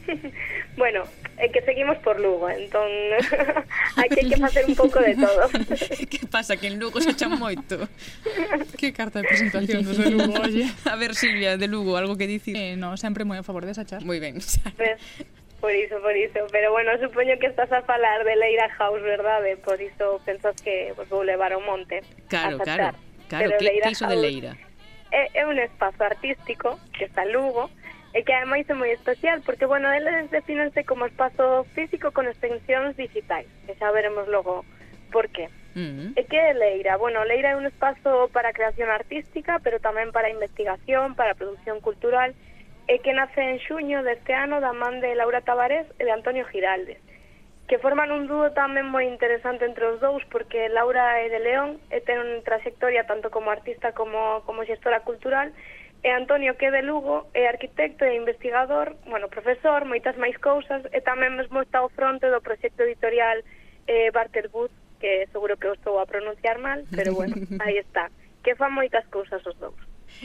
bueno, 0.78 1.04
é 1.38 1.50
que 1.50 1.62
seguimos 1.62 1.98
por 2.00 2.20
Lugo, 2.20 2.50
entón 2.50 2.88
aquí 4.02 4.20
hai 4.20 4.28
que 4.30 4.38
facer 4.38 4.64
un 4.68 4.76
pouco 4.76 5.00
de 5.00 5.16
todo. 5.16 5.50
que 6.12 6.22
pasa, 6.28 6.58
que 6.58 6.68
en 6.68 6.80
Lugo 6.80 7.00
se 7.02 7.12
echan 7.12 7.34
moito. 7.38 7.88
que 8.78 8.94
carta 8.94 9.22
de 9.22 9.28
presentación 9.28 9.84
dos 9.84 9.98
de 9.98 10.12
Lugo, 10.12 10.34
oye. 10.42 10.68
A 10.86 10.96
ver, 10.96 11.16
Silvia, 11.16 11.58
de 11.58 11.68
Lugo, 11.68 11.98
algo 11.98 12.18
que 12.18 12.28
dicir? 12.28 12.56
Eh, 12.56 12.76
no, 12.76 12.96
sempre 12.98 13.24
moi 13.24 13.40
a 13.40 13.46
favor 13.46 13.64
desa 13.66 13.88
charla. 13.88 14.06
Moi 14.06 14.20
ben. 14.20 14.40
Pues, 14.40 15.00
por 15.64 15.72
iso, 15.72 15.96
por 16.02 16.16
iso. 16.18 16.44
Pero 16.52 16.76
bueno, 16.76 16.92
supoño 17.00 17.40
que 17.40 17.48
estás 17.48 17.72
a 17.72 17.82
falar 17.84 18.24
de 18.26 18.36
Leira 18.36 18.70
House, 18.76 19.02
verdade? 19.02 19.56
Por 19.58 19.80
iso 19.80 20.20
pensas 20.26 20.60
que 20.60 20.92
pues, 20.96 21.08
vou 21.08 21.24
levar 21.24 21.54
ao 21.56 21.64
monte. 21.64 22.04
Claro, 22.28 22.60
claro. 22.60 22.92
Claro, 23.32 23.48
Pero 23.48 23.58
que, 23.58 23.66
Leira 23.66 23.86
que 23.88 23.92
iso 23.96 24.06
de 24.06 24.18
Leira? 24.18 24.54
É, 25.14 25.30
é 25.40 25.46
un 25.46 25.58
espazo 25.60 26.04
artístico 26.04 26.80
que 26.92 27.06
está 27.06 27.24
en 27.24 27.34
Lugo, 27.34 27.70
e 28.14 28.22
que 28.22 28.34
ademais 28.34 28.70
é 28.70 28.78
moi 28.78 28.94
especial, 28.94 29.42
porque, 29.42 29.66
bueno, 29.66 29.90
eles 29.90 30.30
definense 30.30 30.86
como 30.86 31.10
espazo 31.10 31.66
físico 31.74 32.14
con 32.14 32.30
extensións 32.30 32.94
digitais, 32.96 33.50
que 33.66 33.74
xa 33.74 33.90
veremos 33.90 34.30
logo 34.30 34.62
por 35.10 35.30
qué. 35.34 35.50
Mm. 35.74 36.14
E 36.14 36.22
que 36.30 36.38
é 36.38 36.54
Leira? 36.54 37.02
Bueno, 37.02 37.26
Leira 37.26 37.52
é 37.52 37.60
un 37.60 37.66
espazo 37.66 38.30
para 38.30 38.54
creación 38.54 38.94
artística, 38.94 39.58
pero 39.66 39.82
tamén 39.82 40.14
para 40.14 40.30
investigación, 40.30 41.18
para 41.18 41.34
produción 41.34 41.82
cultural, 41.82 42.38
e 42.86 43.02
que 43.02 43.18
nace 43.18 43.42
en 43.42 43.58
xuño 43.66 44.06
deste 44.06 44.38
ano 44.38 44.62
da 44.62 44.78
man 44.78 45.02
de 45.02 45.18
Laura 45.18 45.42
Tavares 45.42 45.90
e 45.98 46.06
de 46.06 46.14
Antonio 46.14 46.46
Giraldes, 46.46 47.02
que 47.66 47.82
forman 47.82 48.14
un 48.14 48.30
dúo 48.30 48.54
tamén 48.54 48.94
moi 48.94 49.10
interesante 49.10 49.66
entre 49.66 49.90
os 49.90 49.98
dous, 49.98 50.22
porque 50.30 50.70
Laura 50.70 51.18
é 51.26 51.34
de 51.34 51.42
León 51.42 51.82
eh, 51.90 51.98
e 51.98 52.06
ten 52.06 52.22
unha 52.22 52.46
trayectoria 52.46 53.10
tanto 53.10 53.34
como 53.34 53.50
artista 53.50 53.98
como, 53.98 54.46
como 54.46 54.68
xestora 54.70 55.02
cultural, 55.02 55.50
e 55.50 55.64
é 56.04 56.12
Antonio 56.12 56.56
que 56.60 56.70
de 56.70 56.84
Lugo 56.84 57.28
é 57.34 57.48
arquitecto 57.48 58.04
e 58.04 58.16
investigador, 58.20 58.96
bueno, 59.08 59.32
profesor, 59.32 59.88
moitas 59.88 60.20
máis 60.20 60.36
cousas 60.36 60.84
e 60.92 61.00
tamén 61.00 61.40
mesmo 61.40 61.64
está 61.64 61.80
ao 61.80 61.88
fronte 61.88 62.28
do 62.28 62.44
proxecto 62.44 62.84
editorial 62.84 63.40
eh, 63.88 64.12
Barterwood, 64.12 64.70
que 65.00 65.32
seguro 65.32 65.56
que 65.56 65.72
o 65.72 65.76
estou 65.80 66.04
a 66.04 66.06
pronunciar 66.06 66.60
mal, 66.60 66.84
pero 66.92 67.16
bueno, 67.16 67.40
aí 67.64 67.80
está, 67.80 68.12
que 68.44 68.52
fan 68.60 68.76
moitas 68.76 69.08
cousas 69.08 69.40
os 69.48 69.56
dous. 69.56 69.80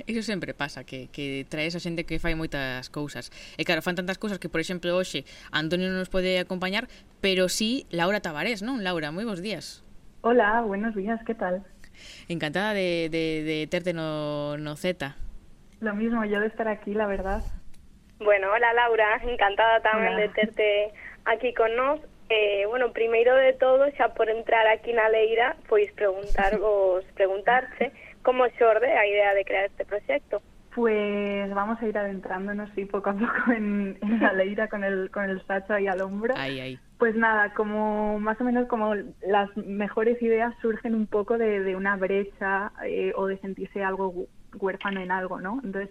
Iso 0.04 0.20
sempre 0.26 0.52
pasa, 0.52 0.82
que, 0.82 1.06
que 1.14 1.46
traes 1.46 1.78
a 1.78 1.80
xente 1.80 2.02
que 2.02 2.18
fai 2.18 2.34
moitas 2.34 2.90
cousas. 2.90 3.30
E 3.54 3.62
claro, 3.62 3.78
fan 3.78 3.94
tantas 3.94 4.18
cousas 4.18 4.42
que, 4.42 4.50
por 4.50 4.58
exemplo, 4.58 4.90
hoxe 4.98 5.22
Antonio 5.54 5.86
non 5.86 6.02
nos 6.02 6.10
pode 6.10 6.42
acompañar, 6.42 6.90
pero 7.22 7.46
sí 7.46 7.86
Laura 7.94 8.18
Tavares, 8.18 8.66
non? 8.66 8.82
Laura, 8.82 9.14
moi 9.14 9.22
bons 9.22 9.38
días. 9.38 9.86
Hola, 10.26 10.58
buenos 10.66 10.98
días, 10.98 11.22
que 11.22 11.38
tal? 11.38 11.62
Encantada 12.26 12.74
de, 12.74 13.06
de, 13.06 13.46
de 13.46 13.56
terte 13.70 13.94
no, 13.94 14.58
no 14.58 14.74
Z. 14.74 15.14
Lo 15.80 15.94
mismo, 15.94 16.24
yo 16.24 16.40
de 16.40 16.48
estar 16.48 16.68
aquí, 16.68 16.94
la 16.94 17.06
verdad. 17.06 17.42
Bueno, 18.18 18.50
hola 18.52 18.72
Laura, 18.74 19.20
encantada 19.22 19.78
tamén 19.80 20.18
Hola. 20.18 20.26
de 20.26 20.28
terte 20.34 20.90
aquí 21.24 21.54
con 21.54 21.70
nós. 21.78 22.02
Eh, 22.28 22.66
bueno, 22.66 22.92
primeiro 22.92 23.34
de 23.38 23.54
todo, 23.54 23.86
xa 23.94 24.12
por 24.12 24.28
entrar 24.28 24.66
aquí 24.66 24.92
na 24.92 25.08
Leira, 25.08 25.54
pois 25.70 25.88
preguntarvos, 25.94 27.06
preguntarse 27.14 27.94
como 28.26 28.44
xorde 28.58 28.90
a 28.90 29.06
idea 29.06 29.32
de 29.32 29.46
crear 29.46 29.70
este 29.70 29.86
proxecto. 29.86 30.42
Pues 30.74 31.48
vamos 31.54 31.80
a 31.80 31.86
ir 31.86 31.96
adentrándonos, 31.96 32.68
sí, 32.74 32.84
poco 32.84 33.10
a 33.10 33.14
poco 33.14 33.50
en, 33.54 33.98
en 34.02 34.20
la 34.20 34.32
leira 34.32 34.68
con 34.68 34.84
el, 34.84 35.10
con 35.10 35.24
el 35.30 35.40
sacho 35.46 35.72
ahí 35.72 35.86
al 35.86 36.02
hombro. 36.02 36.34
Ahí, 36.36 36.60
ahí. 36.60 36.78
Pues 36.98 37.16
nada, 37.16 37.54
como 37.54 38.20
más 38.20 38.38
o 38.40 38.44
menos 38.44 38.68
como 38.68 38.94
las 39.22 39.48
mejores 39.56 40.20
ideas 40.20 40.54
surgen 40.60 40.94
un 40.94 41.06
poco 41.06 41.38
de, 41.38 41.60
de 41.60 41.74
una 41.74 41.96
brecha 41.96 42.72
eh, 42.84 43.12
o 43.16 43.26
de 43.26 43.38
sentirse 43.38 43.82
algo 43.82 44.26
huérfano 44.54 45.00
en 45.00 45.10
algo, 45.10 45.40
¿no? 45.40 45.60
Entonces, 45.64 45.90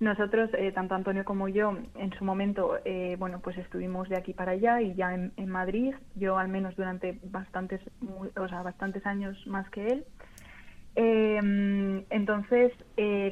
nosotros, 0.00 0.48
eh, 0.54 0.70
tanto 0.72 0.94
Antonio 0.94 1.24
como 1.24 1.48
yo, 1.48 1.76
en 1.96 2.12
su 2.16 2.24
momento, 2.24 2.78
eh, 2.84 3.16
bueno, 3.18 3.40
pues 3.40 3.58
estuvimos 3.58 4.08
de 4.08 4.16
aquí 4.16 4.32
para 4.32 4.52
allá 4.52 4.80
y 4.80 4.94
ya 4.94 5.12
en, 5.12 5.32
Madrid, 5.48 5.92
yo 6.14 6.38
al 6.38 6.48
menos 6.48 6.76
durante 6.76 7.18
bastantes, 7.24 7.80
muy- 8.00 8.30
o 8.36 8.48
sea, 8.48 8.62
bastantes 8.62 9.04
años 9.06 9.36
más 9.46 9.68
que 9.70 9.88
él. 9.92 10.04
Eh, 10.94 12.04
entonces, 12.10 12.72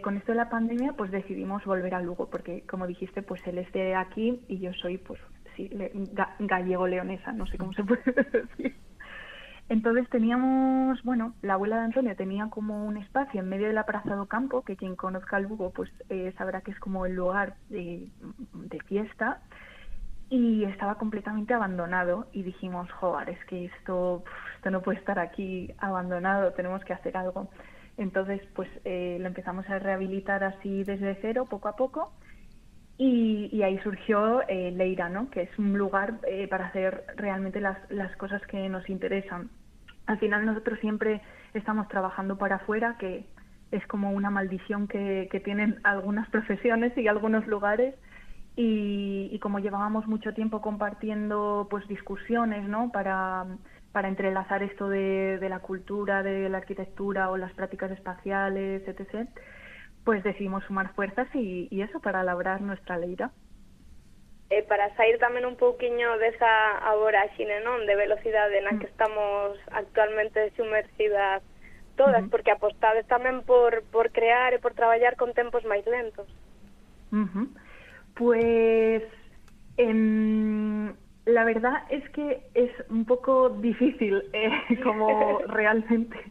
con 0.02 0.16
esto 0.16 0.32
de 0.32 0.38
la 0.38 0.50
pandemia, 0.50 0.92
pues 0.94 1.10
decidimos 1.10 1.64
volver 1.64 1.94
a 1.94 2.00
Lugo, 2.00 2.28
porque 2.30 2.62
como 2.66 2.86
dijiste, 2.86 3.22
pues 3.22 3.40
él 3.46 3.58
es 3.58 3.70
de 3.72 3.94
aquí 3.94 4.44
y 4.48 4.58
yo 4.58 4.72
soy, 4.74 4.98
pues 4.98 5.20
sí, 5.56 5.68
le- 5.68 5.92
ga- 5.92 6.34
gallego-leonesa, 6.38 7.32
no 7.32 7.46
sé 7.46 7.58
cómo 7.58 7.72
se 7.72 7.84
puede 7.84 8.02
decir. 8.32 8.76
Entonces 9.68 10.08
teníamos, 10.10 11.02
bueno, 11.02 11.34
la 11.42 11.54
abuela 11.54 11.78
de 11.78 11.84
Antonio 11.86 12.14
tenía 12.14 12.48
como 12.50 12.84
un 12.86 12.96
espacio 12.96 13.40
en 13.40 13.48
medio 13.48 13.66
de 13.66 13.72
la 13.72 13.84
Plaza 13.84 14.14
do 14.14 14.26
Campo, 14.26 14.62
que 14.62 14.76
quien 14.76 14.94
conozca 14.94 15.40
Lugo 15.40 15.70
pues 15.70 15.90
eh, 16.08 16.32
sabrá 16.38 16.60
que 16.60 16.70
es 16.70 16.78
como 16.78 17.04
el 17.04 17.14
lugar 17.14 17.54
de, 17.68 18.08
de 18.52 18.80
fiesta, 18.82 19.40
y 20.28 20.64
estaba 20.64 20.96
completamente 20.96 21.54
abandonado 21.54 22.26
y 22.32 22.42
dijimos, 22.42 22.90
joder, 22.92 23.30
es 23.30 23.44
que 23.46 23.66
esto, 23.66 24.24
esto 24.56 24.70
no 24.70 24.82
puede 24.82 24.98
estar 24.98 25.18
aquí 25.18 25.72
abandonado, 25.78 26.52
tenemos 26.52 26.84
que 26.84 26.92
hacer 26.92 27.16
algo. 27.16 27.48
Entonces, 27.96 28.42
pues 28.54 28.68
eh, 28.84 29.18
lo 29.20 29.26
empezamos 29.26 29.68
a 29.70 29.78
rehabilitar 29.78 30.44
así 30.44 30.84
desde 30.84 31.16
cero, 31.22 31.46
poco 31.48 31.68
a 31.68 31.76
poco, 31.76 32.12
y, 32.98 33.48
y 33.52 33.62
ahí 33.62 33.78
surgió 33.80 34.42
eh, 34.48 34.72
Leira, 34.72 35.08
¿no? 35.08 35.30
que 35.30 35.42
es 35.42 35.58
un 35.58 35.76
lugar 35.76 36.14
eh, 36.26 36.48
para 36.48 36.66
hacer 36.66 37.04
realmente 37.16 37.60
las, 37.60 37.78
las 37.90 38.14
cosas 38.16 38.40
que 38.46 38.68
nos 38.68 38.88
interesan. 38.88 39.50
Al 40.06 40.18
final 40.18 40.46
nosotros 40.46 40.78
siempre 40.80 41.20
estamos 41.52 41.88
trabajando 41.88 42.38
para 42.38 42.56
afuera, 42.56 42.96
que 42.98 43.26
es 43.70 43.86
como 43.86 44.12
una 44.12 44.30
maldición 44.30 44.88
que, 44.88 45.28
que 45.30 45.40
tienen 45.40 45.78
algunas 45.84 46.28
profesiones 46.30 46.96
y 46.96 47.08
algunos 47.08 47.46
lugares, 47.46 47.94
y, 48.58 49.38
como 49.40 49.58
llevábamos 49.58 50.06
mucho 50.06 50.32
tiempo 50.32 50.62
compartiendo 50.62 51.66
pues 51.70 51.86
discusiones 51.88 52.66
¿no? 52.66 52.90
para, 52.90 53.44
para 53.92 54.08
entrelazar 54.08 54.62
esto 54.62 54.88
de, 54.88 55.36
de 55.38 55.48
la 55.50 55.58
cultura, 55.58 56.22
de 56.22 56.48
la 56.48 56.56
arquitectura 56.56 57.30
o 57.30 57.36
las 57.36 57.52
prácticas 57.52 57.90
espaciales, 57.90 58.82
etc., 58.88 59.28
pues 60.06 60.22
decidimos 60.22 60.62
sumar 60.64 60.94
fuerzas 60.94 61.26
y, 61.34 61.66
y 61.68 61.82
eso 61.82 61.98
para 61.98 62.22
labrar 62.22 62.62
nuestra 62.62 62.96
leira. 62.96 63.32
E 64.48 64.62
para 64.62 64.94
sair 64.94 65.18
tamén 65.18 65.42
un 65.42 65.58
pouquiño 65.58 66.14
desa 66.22 66.78
aboraxine, 66.86 67.58
non, 67.66 67.82
de 67.82 67.98
velocidade 67.98 68.62
na 68.62 68.78
que 68.78 68.86
estamos 68.86 69.58
actualmente 69.74 70.54
sumergidas 70.54 71.42
todas, 71.98 72.22
porque 72.30 72.54
apostades 72.54 73.02
tamén 73.10 73.42
por, 73.42 73.82
por 73.90 74.14
crear 74.14 74.54
e 74.54 74.62
por 74.62 74.78
traballar 74.78 75.18
con 75.18 75.34
tempos 75.34 75.66
máis 75.66 75.82
lentos. 75.90 76.30
Pues 78.14 79.02
em, 79.74 80.94
la 81.26 81.42
verdad 81.42 81.82
es 81.90 82.06
que 82.14 82.46
es 82.54 82.70
un 82.86 83.02
poco 83.02 83.50
difícil 83.58 84.22
eh, 84.30 84.54
como 84.86 85.42
realmente 85.50 86.22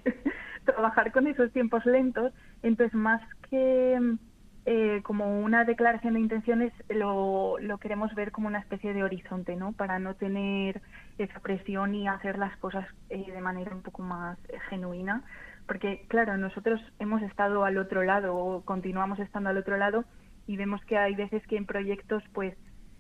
trabajar 0.66 1.12
con 1.12 1.28
esos 1.28 1.52
tiempos 1.52 1.86
lentos, 1.86 2.34
entonces 2.64 2.94
más 2.94 3.22
que 3.50 4.18
eh, 4.66 5.02
como 5.04 5.42
una 5.42 5.64
declaración 5.64 6.16
de 6.16 6.22
intenciones 6.22 6.74
lo, 6.90 7.60
lo 7.60 7.78
queremos 7.78 8.14
ver 8.16 8.32
como 8.32 8.48
una 8.48 8.60
especie 8.60 8.94
de 8.94 9.04
horizonte, 9.04 9.56
¿no? 9.56 9.74
Para 9.74 10.00
no 10.00 10.16
tener 10.16 10.82
esa 11.18 11.40
presión 11.40 11.94
y 11.94 12.08
hacer 12.08 12.38
las 12.40 12.58
cosas 12.58 12.88
eh, 13.10 13.32
de 13.32 13.42
manera 13.42 13.76
un 13.76 13.84
poco 13.84 14.02
más 14.02 14.38
eh, 14.50 14.58
genuina, 14.70 15.24
porque 15.68 16.06
claro, 16.08 16.38
nosotros 16.38 16.82
hemos 17.00 17.22
estado 17.22 17.64
al 17.64 17.78
otro 17.78 18.04
lado 18.04 18.36
o 18.36 18.66
continuamos 18.66 19.20
estando 19.20 19.50
al 19.50 19.58
otro 19.58 19.78
lado 19.78 20.04
y 20.48 20.58
vemos 20.58 20.84
que 20.86 20.98
hay 20.98 21.16
veces 21.16 21.46
que 21.48 21.58
en 21.58 21.66
proyectos 21.66 22.24
pues 22.34 22.56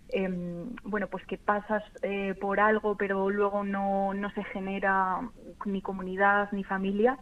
em, 0.09 0.75
bueno 0.83 1.07
pues 1.07 1.25
que 1.25 1.37
pasas 1.37 1.83
eh, 2.01 2.35
por 2.39 2.59
algo 2.59 2.95
pero 2.95 3.29
luego 3.29 3.63
no, 3.63 4.13
no 4.13 4.31
se 4.31 4.43
genera 4.45 5.19
ni 5.65 5.81
comunidad 5.81 6.51
ni 6.51 6.63
familia 6.63 7.17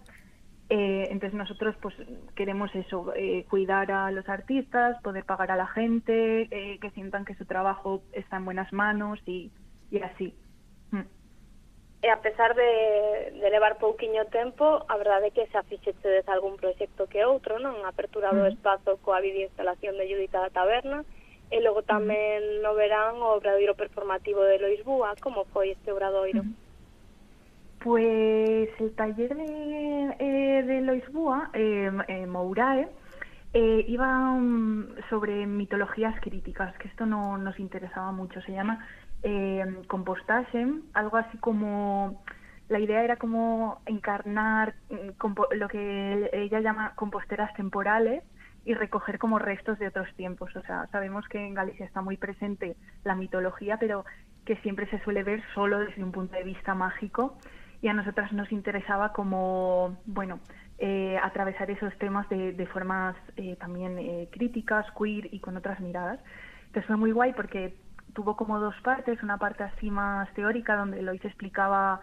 Eh, 0.76 1.08
entonces 1.12 1.38
nosotros 1.38 1.76
pues 1.84 1.94
queremos 2.34 2.74
eso 2.74 3.14
eh, 3.16 3.46
cuidar 3.48 3.92
a 3.92 4.10
los 4.10 4.28
artistas 4.28 5.00
poder 5.04 5.24
pagar 5.24 5.52
a 5.52 5.56
la 5.56 5.68
gente 5.68 6.48
eh, 6.50 6.80
que 6.82 6.90
sientan 6.98 7.26
que 7.26 7.36
su 7.36 7.46
trabajo 7.46 8.02
está 8.12 8.38
en 8.38 8.46
buenas 8.46 8.74
manos 8.74 9.20
y, 9.28 9.52
y 9.92 10.00
así 10.02 10.34
Mm. 10.94 11.10
E 12.04 12.10
a 12.12 12.20
pesar 12.22 12.54
de, 12.54 13.40
de 13.40 13.50
levar 13.50 13.80
pouquiño 13.80 14.28
tempo, 14.28 14.86
a 14.92 14.96
verdade 15.00 15.32
é 15.32 15.36
que 15.36 15.48
se 15.50 15.58
afixechedes 15.58 16.28
algún 16.28 16.60
proxecto 16.60 17.08
que 17.08 17.24
outro, 17.24 17.58
non? 17.58 17.82
A 17.88 17.96
apertura 17.96 18.36
do 18.36 18.44
Ujú. 18.44 18.54
espazo 18.54 19.00
coa 19.00 19.24
videoinstalación 19.24 19.96
de 19.96 20.06
Judita 20.06 20.44
da 20.44 20.52
Taberna, 20.52 21.02
e 21.48 21.58
logo 21.64 21.82
tamén 21.88 22.60
no 22.60 22.76
verán 22.76 23.24
o 23.24 23.40
obradoiro 23.40 23.74
performativo 23.74 24.44
de 24.44 24.60
Lois 24.60 24.84
Búa. 24.84 25.16
Como 25.24 25.48
foi 25.56 25.72
este 25.72 25.96
obradoiro? 25.96 26.44
Pues 27.84 28.70
el 28.80 28.96
taller 28.96 29.36
de, 29.36 30.16
eh, 30.18 30.64
de 30.64 30.82
Lois 30.82 31.04
Búa, 31.12 31.50
eh, 31.54 31.92
eh, 32.08 32.26
Mourae, 32.26 32.88
iba 33.54 34.32
mm, 34.32 34.96
sobre 35.10 35.46
mitologías 35.46 36.18
críticas, 36.22 36.74
que 36.78 36.88
esto 36.88 37.06
no 37.06 37.38
nos 37.38 37.60
interesaba 37.60 38.14
mucho. 38.14 38.42
Se 38.44 38.54
llama 38.54 38.88
eh, 39.22 39.66
compostage, 39.88 40.66
algo 40.94 41.18
así 41.18 41.38
como... 41.38 42.24
La 42.70 42.80
idea 42.80 43.04
era 43.04 43.18
como 43.18 43.82
encarnar 43.86 44.76
mm, 44.90 45.58
lo 45.58 45.68
que 45.68 46.30
ella 46.32 46.62
llama 46.62 46.94
composteras 46.96 47.54
temporales 47.56 48.24
y 48.64 48.76
recoger 48.76 49.20
como 49.20 49.40
restos 49.40 49.78
de 49.78 49.88
otros 49.88 50.08
tiempos. 50.16 50.56
O 50.56 50.62
sea, 50.62 50.88
sabemos 50.88 51.28
que 51.28 51.46
en 51.46 51.54
Galicia 51.54 51.86
está 51.86 52.02
muy 52.02 52.16
presente 52.16 52.78
la 53.04 53.16
mitología, 53.16 53.76
pero 53.78 54.06
que 54.46 54.56
siempre 54.58 54.90
se 54.90 55.04
suele 55.04 55.24
ver 55.24 55.44
solo 55.54 55.80
desde 55.80 56.02
un 56.02 56.14
punto 56.14 56.38
de 56.38 56.44
vista 56.44 56.74
mágico 56.74 57.38
y 57.84 57.90
a 57.90 57.94
nosotras 57.94 58.32
nos 58.32 58.50
interesaba 58.54 59.12
como, 59.12 59.98
bueno, 60.06 60.40
eh, 60.80 61.20
atravesar 61.22 61.70
esos 61.70 61.94
temas 61.98 62.28
de, 62.30 62.68
formas 62.72 63.14
eh, 63.36 63.58
también 63.60 64.00
eh, 64.00 64.30
críticas, 64.32 64.86
queer 64.98 65.28
y 65.34 65.42
con 65.42 65.58
otras 65.58 65.82
miradas. 65.82 66.18
Entonces 66.68 66.88
fue 66.88 66.96
muy 66.96 67.12
guay 67.12 67.34
porque 67.34 67.76
tuvo 68.14 68.38
como 68.38 68.58
dos 68.62 68.74
partes, 68.84 69.22
una 69.22 69.38
parte 69.38 69.64
así 69.64 69.92
más 69.92 70.34
teórica 70.34 70.78
donde 70.78 71.02
Lois 71.02 71.24
explicaba 71.26 72.00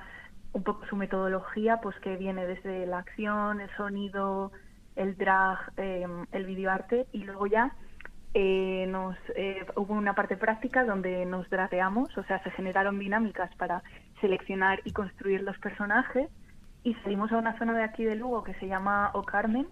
un 0.53 0.65
poco 0.65 0.85
su 0.85 0.97
metodología, 0.97 1.79
pues 1.81 1.97
que 2.01 2.17
viene 2.17 2.45
desde 2.47 2.85
la 2.85 2.99
acción, 2.99 3.63
el 3.63 3.71
sonido, 3.79 4.53
el 4.97 5.17
drag, 5.17 5.73
eh, 5.79 6.07
el 6.33 6.45
videoarte 6.45 7.07
y 7.13 7.25
luego 7.25 7.47
ya 7.47 7.73
eh, 8.35 8.85
nos 8.87 9.17
hubo 9.77 9.95
una 9.95 10.15
parte 10.15 10.37
práctica 10.37 10.85
donde 10.85 11.25
nos 11.25 11.49
drateamos, 11.49 12.17
o 12.19 12.23
sea, 12.25 12.43
se 12.43 12.51
generaron 12.51 12.99
dinámicas 12.99 13.51
para 13.57 13.83
seleccionar 14.21 14.81
y 14.85 14.93
construir 14.93 15.43
los 15.43 15.59
personajes 15.59 16.29
y 16.83 16.95
salimos 17.03 17.31
a 17.33 17.39
una 17.39 17.59
zona 17.59 17.75
de 17.75 17.83
aquí 17.85 18.05
de 18.05 18.15
Lugo 18.17 18.43
que 18.45 18.55
se 18.55 18.67
llama 18.67 19.11
O 19.15 19.23
Carmen, 19.23 19.67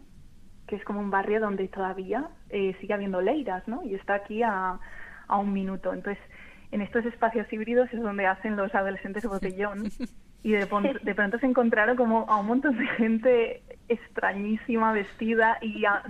que 0.66 0.76
es 0.76 0.84
como 0.84 1.00
un 1.00 1.10
barrio 1.10 1.40
donde 1.40 1.66
todavía 1.68 2.28
eh, 2.50 2.76
sigue 2.80 2.92
habiendo 2.94 3.20
leiras, 3.20 3.66
¿no? 3.66 3.82
Y 3.84 3.94
está 3.94 4.14
aquí 4.14 4.42
a, 4.42 4.78
a 5.26 5.36
un 5.38 5.52
minuto. 5.52 5.94
Entonces, 5.94 6.22
en 6.70 6.82
estos 6.82 7.06
espacios 7.06 7.50
híbridos 7.50 7.88
es 7.94 8.02
donde 8.02 8.26
hacen 8.26 8.56
los 8.56 8.74
adolescentes 8.74 9.24
botellón 9.24 9.84
y 10.42 10.52
de, 10.52 10.66
pronto 10.66 11.38
se 11.38 11.46
encontraron 11.46 11.96
como 11.96 12.26
a 12.28 12.36
un 12.36 12.46
montón 12.46 12.76
de 12.76 12.86
gente 12.88 13.62
extrañísima 13.88 14.92
vestida 14.92 15.58
y 15.62 15.84
a- 15.84 16.02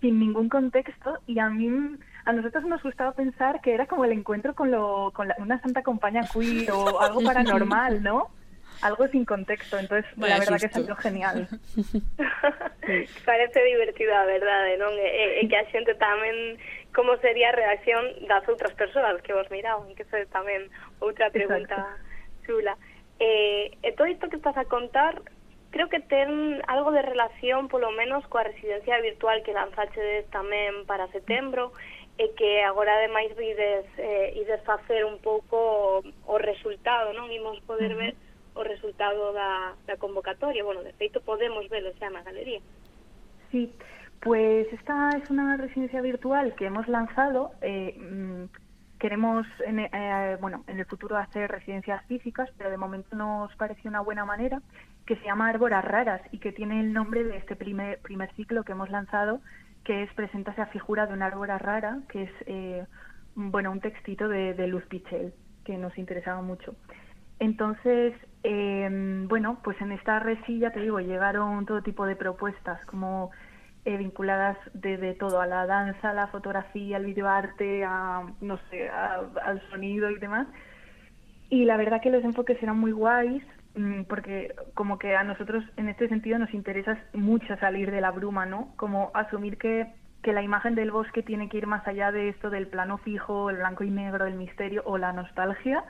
sin 0.00 0.18
ningún 0.18 0.48
contexto 0.48 1.18
y 1.26 1.38
a 1.38 1.48
mí 1.50 1.70
a 2.26 2.32
nosotros 2.32 2.64
nos 2.64 2.82
gustaba 2.82 3.12
pensar 3.12 3.60
que 3.62 3.72
era 3.72 3.86
como 3.86 4.04
el 4.04 4.12
encuentro 4.12 4.54
con 4.54 4.70
lo 4.70 5.12
con 5.14 5.28
la- 5.28 5.36
una 5.38 5.60
santa 5.62 5.82
compañía 5.82 6.26
queer 6.32 6.70
o 6.72 7.00
algo 7.00 7.22
paranormal 7.22 8.02
no 8.02 8.28
algo 8.82 9.08
sin 9.08 9.24
contexto. 9.24 9.78
Entonces 9.78 10.04
Vaya 10.16 10.34
la 10.34 10.40
verdad 10.44 10.60
que 10.60 10.68
susto. 10.68 10.80
salió 10.80 10.96
genial. 10.96 11.48
Parece 13.24 13.64
divertida, 13.64 14.24
verdade, 14.26 14.76
non? 14.78 14.92
E, 15.00 15.40
e 15.40 15.48
que 15.48 15.56
a 15.56 15.64
xente 15.72 15.94
tamén 15.96 16.60
como 16.94 17.16
sería 17.24 17.50
a 17.50 17.56
reacción 17.56 18.04
das 18.30 18.44
outras 18.46 18.72
persoas 18.76 19.18
que 19.24 19.32
vos 19.34 19.48
miraban, 19.50 19.90
que 19.96 20.04
eso 20.04 20.16
é 20.20 20.26
tamén 20.30 20.68
outra 21.02 21.32
pregunta 21.32 21.98
chula. 22.46 22.76
E, 23.18 23.72
e 23.82 23.90
todo 23.96 24.06
isto 24.12 24.28
que 24.28 24.36
estás 24.36 24.54
a 24.60 24.68
contar 24.68 25.18
creo 25.74 25.88
que 25.90 25.98
ten 26.00 26.62
algo 26.70 26.92
de 26.94 27.02
relación 27.02 27.66
polo 27.72 27.90
menos 27.96 28.22
coa 28.30 28.44
residencia 28.46 29.00
virtual 29.02 29.42
que 29.42 29.56
lanzachedes 29.56 30.28
tamén 30.30 30.84
para 30.86 31.08
setembro 31.10 31.72
e 32.18 32.32
que 32.32 32.64
agora 32.64 32.96
ademais 32.96 33.34
vides 33.36 33.84
eh, 33.98 34.32
ides 34.40 34.62
facer 34.64 35.04
un 35.04 35.20
pouco 35.20 36.00
o, 36.00 36.02
o 36.24 36.34
resultado, 36.40 37.12
non? 37.12 37.28
Imos 37.28 37.60
poder 37.68 37.92
ver 37.92 38.16
o 38.56 38.64
resultado 38.64 39.36
da, 39.36 39.76
da 39.84 40.00
convocatoria. 40.00 40.64
Bueno, 40.64 40.80
de 40.80 40.96
feito 40.96 41.20
podemos 41.20 41.68
velo 41.68 41.92
xa 42.00 42.08
na 42.08 42.24
galería. 42.24 42.64
Sí, 43.52 43.68
pues 44.20 44.66
esta 44.72 45.10
es 45.20 45.28
una 45.28 45.56
residencia 45.56 46.00
virtual 46.00 46.54
que 46.56 46.66
hemos 46.66 46.88
lanzado. 46.88 47.52
Eh, 47.60 47.92
mm, 48.00 48.44
queremos, 48.98 49.46
en, 49.66 49.80
eh, 49.80 50.36
bueno, 50.40 50.64
en 50.66 50.78
el 50.78 50.86
futuro 50.86 51.16
hacer 51.16 51.50
residencias 51.50 52.04
físicas, 52.06 52.48
pero 52.56 52.70
de 52.70 52.78
momento 52.78 53.14
nos 53.14 53.54
parece 53.56 53.88
una 53.88 54.00
buena 54.00 54.24
manera, 54.24 54.62
que 55.04 55.16
se 55.16 55.24
llama 55.24 55.48
Árboras 55.48 55.84
Raras 55.84 56.22
y 56.32 56.38
que 56.38 56.52
tiene 56.52 56.80
el 56.80 56.92
nombre 56.92 57.24
de 57.24 57.36
este 57.36 57.56
primer, 57.56 58.00
primer 58.00 58.32
ciclo 58.34 58.64
que 58.64 58.72
hemos 58.72 58.90
lanzado 58.90 59.40
que 59.86 60.02
es 60.02 60.12
Preséntase 60.14 60.60
a 60.60 60.66
figura 60.66 61.06
de 61.06 61.12
una 61.14 61.26
árbora 61.26 61.58
rara, 61.58 62.00
que 62.08 62.24
es, 62.24 62.30
eh, 62.46 62.84
bueno, 63.36 63.70
un 63.70 63.80
textito 63.80 64.26
de, 64.28 64.66
Luz 64.66 64.84
Pichel, 64.86 65.32
que 65.64 65.78
nos 65.78 65.96
interesaba 65.96 66.42
mucho. 66.42 66.74
Entonces, 67.38 68.12
eh, 68.42 68.88
bueno, 69.28 69.60
pues 69.62 69.80
en 69.80 69.92
esta 69.92 70.18
resilla, 70.18 70.72
te 70.72 70.80
digo, 70.80 70.98
llegaron 70.98 71.66
todo 71.66 71.82
tipo 71.82 72.04
de 72.04 72.16
propuestas, 72.16 72.84
como 72.86 73.30
eh, 73.84 73.96
vinculadas 73.96 74.58
de, 74.74 75.14
todo, 75.14 75.40
a 75.40 75.46
la 75.46 75.66
danza, 75.66 76.10
a 76.10 76.14
la 76.14 76.26
fotografía, 76.26 76.96
al 76.96 77.04
videoarte, 77.06 77.84
a, 77.84 78.24
no 78.40 78.58
sé, 78.70 78.88
a- 78.88 79.22
al 79.44 79.60
sonido 79.70 80.10
y 80.10 80.18
demás. 80.18 80.48
Y 81.48 81.64
la 81.64 81.76
verdad 81.76 82.00
que 82.02 82.10
los 82.10 82.24
enfoques 82.24 82.60
eran 82.60 82.78
muy 82.80 82.90
guays, 82.90 83.44
porque 84.08 84.54
como 84.74 84.98
que 84.98 85.16
a 85.16 85.24
nosotros 85.24 85.64
en 85.76 85.88
este 85.88 86.08
sentido 86.08 86.38
nos 86.38 86.54
interesa 86.54 86.98
mucho 87.12 87.56
salir 87.58 87.90
de 87.90 88.00
la 88.00 88.10
bruma, 88.10 88.46
¿no? 88.46 88.72
Como 88.76 89.10
asumir 89.14 89.58
que, 89.58 89.86
que 90.22 90.32
la 90.32 90.42
imagen 90.42 90.74
del 90.74 90.90
bosque 90.90 91.22
tiene 91.22 91.48
que 91.48 91.58
ir 91.58 91.66
más 91.66 91.86
allá 91.86 92.10
de 92.10 92.30
esto 92.30 92.48
del 92.48 92.68
plano 92.68 92.98
fijo, 92.98 93.50
el 93.50 93.56
blanco 93.56 93.84
y 93.84 93.90
negro, 93.90 94.26
el 94.26 94.34
misterio 94.34 94.82
o 94.86 94.96
la 94.98 95.12
nostalgia. 95.12 95.84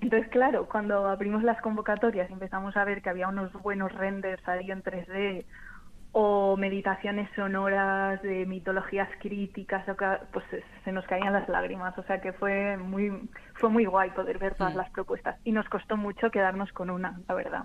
Entonces, 0.00 0.28
claro, 0.30 0.68
cuando 0.68 1.08
abrimos 1.08 1.42
las 1.42 1.60
convocatorias 1.60 2.30
y 2.30 2.32
empezamos 2.32 2.76
a 2.76 2.84
ver 2.84 3.02
que 3.02 3.10
había 3.10 3.28
unos 3.28 3.52
buenos 3.54 3.92
renders 3.92 4.46
ahí 4.46 4.70
en 4.70 4.82
3D 4.82 5.44
o 6.18 6.56
meditaciones 6.56 7.28
sonoras 7.36 8.22
de 8.22 8.46
mitologías 8.46 9.06
críticas, 9.20 9.86
o 9.86 9.94
pues 10.32 10.46
se- 10.82 10.90
nos 10.90 11.04
caían 11.04 11.34
las 11.34 11.46
lágrimas. 11.46 11.92
O 11.98 12.02
sea 12.04 12.22
que 12.22 12.32
fue 12.32 12.78
muy, 12.78 13.28
fue 13.56 13.68
muy 13.68 13.84
guay 13.84 14.08
poder 14.12 14.38
ver 14.38 14.54
todas 14.54 14.72
Mm. 14.74 14.78
las 14.78 14.90
propuestas 14.92 15.36
y 15.44 15.52
nos 15.52 15.68
costó 15.68 15.98
mucho 15.98 16.30
quedarnos 16.30 16.72
con 16.72 16.88
una, 16.88 17.20
la 17.28 17.34
verdad. 17.34 17.64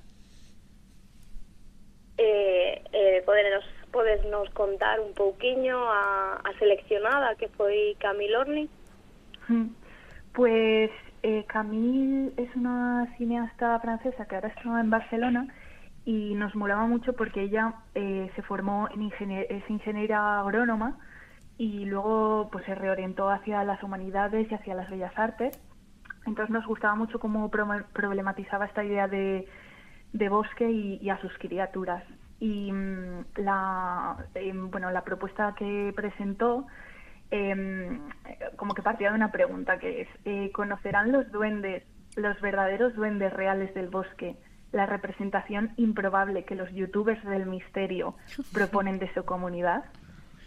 Eh, 2.17 2.83
eh, 2.91 3.23
poderenos, 3.25 3.63
podesnos 3.89 4.49
contar 4.49 4.99
un 4.99 5.13
pouquiño 5.13 5.77
a, 5.89 6.41
a 6.43 6.51
seleccionada 6.59 7.35
que 7.35 7.47
foi 7.55 7.95
Camille 8.03 8.35
Orni? 8.35 8.69
Mm. 9.47 9.67
Pues 10.33 10.91
eh, 11.23 11.45
Camille 11.47 12.33
es 12.35 12.53
una 12.57 13.07
cineasta 13.17 13.79
francesa 13.79 14.25
que 14.25 14.35
ahora 14.35 14.49
está 14.49 14.79
en 14.81 14.89
Barcelona 14.89 15.47
y 16.05 16.33
nos 16.35 16.55
molaba 16.55 16.85
mucho 16.87 17.13
porque 17.13 17.41
ella 17.41 17.75
eh, 17.95 18.31
se 18.35 18.41
formó 18.41 18.87
en 18.93 19.01
ingenier- 19.09 19.45
es 19.49 19.69
ingeniera 19.69 20.39
agrónoma 20.39 20.97
y 21.57 21.85
luego 21.85 22.49
pues 22.51 22.65
se 22.65 22.73
reorientó 22.75 23.29
hacia 23.29 23.63
las 23.63 23.83
humanidades 23.83 24.51
y 24.51 24.55
hacia 24.55 24.73
las 24.75 24.89
bellas 24.89 25.13
artes. 25.17 25.59
Entonces 26.25 26.51
nos 26.51 26.65
gustaba 26.65 26.95
mucho 26.95 27.19
cómo 27.19 27.49
pro- 27.49 27.85
problematizaba 27.93 28.65
esta 28.65 28.83
idea 28.83 29.07
de, 29.07 29.47
de 30.13 30.29
bosque 30.29 30.69
y, 30.69 31.09
a 31.09 31.17
sus 31.21 31.37
criaturas. 31.37 32.03
Y 32.39 32.71
mm, 32.71 33.25
la, 33.37 34.17
em, 34.35 34.71
bueno, 34.71 34.89
la 34.91 35.03
propuesta 35.03 35.53
que 35.55 35.93
presentó 35.95 36.65
em, 37.29 37.99
como 38.55 38.73
que 38.73 38.81
partía 38.81 39.09
de 39.09 39.15
una 39.15 39.31
pregunta 39.31 39.77
que 39.77 40.01
es, 40.01 40.07
eh, 40.25 40.51
¿conocerán 40.51 41.11
los 41.11 41.31
duendes, 41.31 41.83
los 42.15 42.39
verdaderos 42.41 42.95
duendes 42.95 43.31
reales 43.33 43.73
del 43.75 43.89
bosque, 43.89 44.35
la 44.71 44.85
representación 44.85 45.71
improbable 45.77 46.45
que 46.45 46.55
los 46.55 46.71
youtubers 46.71 47.23
del 47.25 47.45
misterio 47.45 48.15
proponen 48.53 48.99
de 48.99 49.13
su 49.13 49.23
comunidad? 49.25 49.83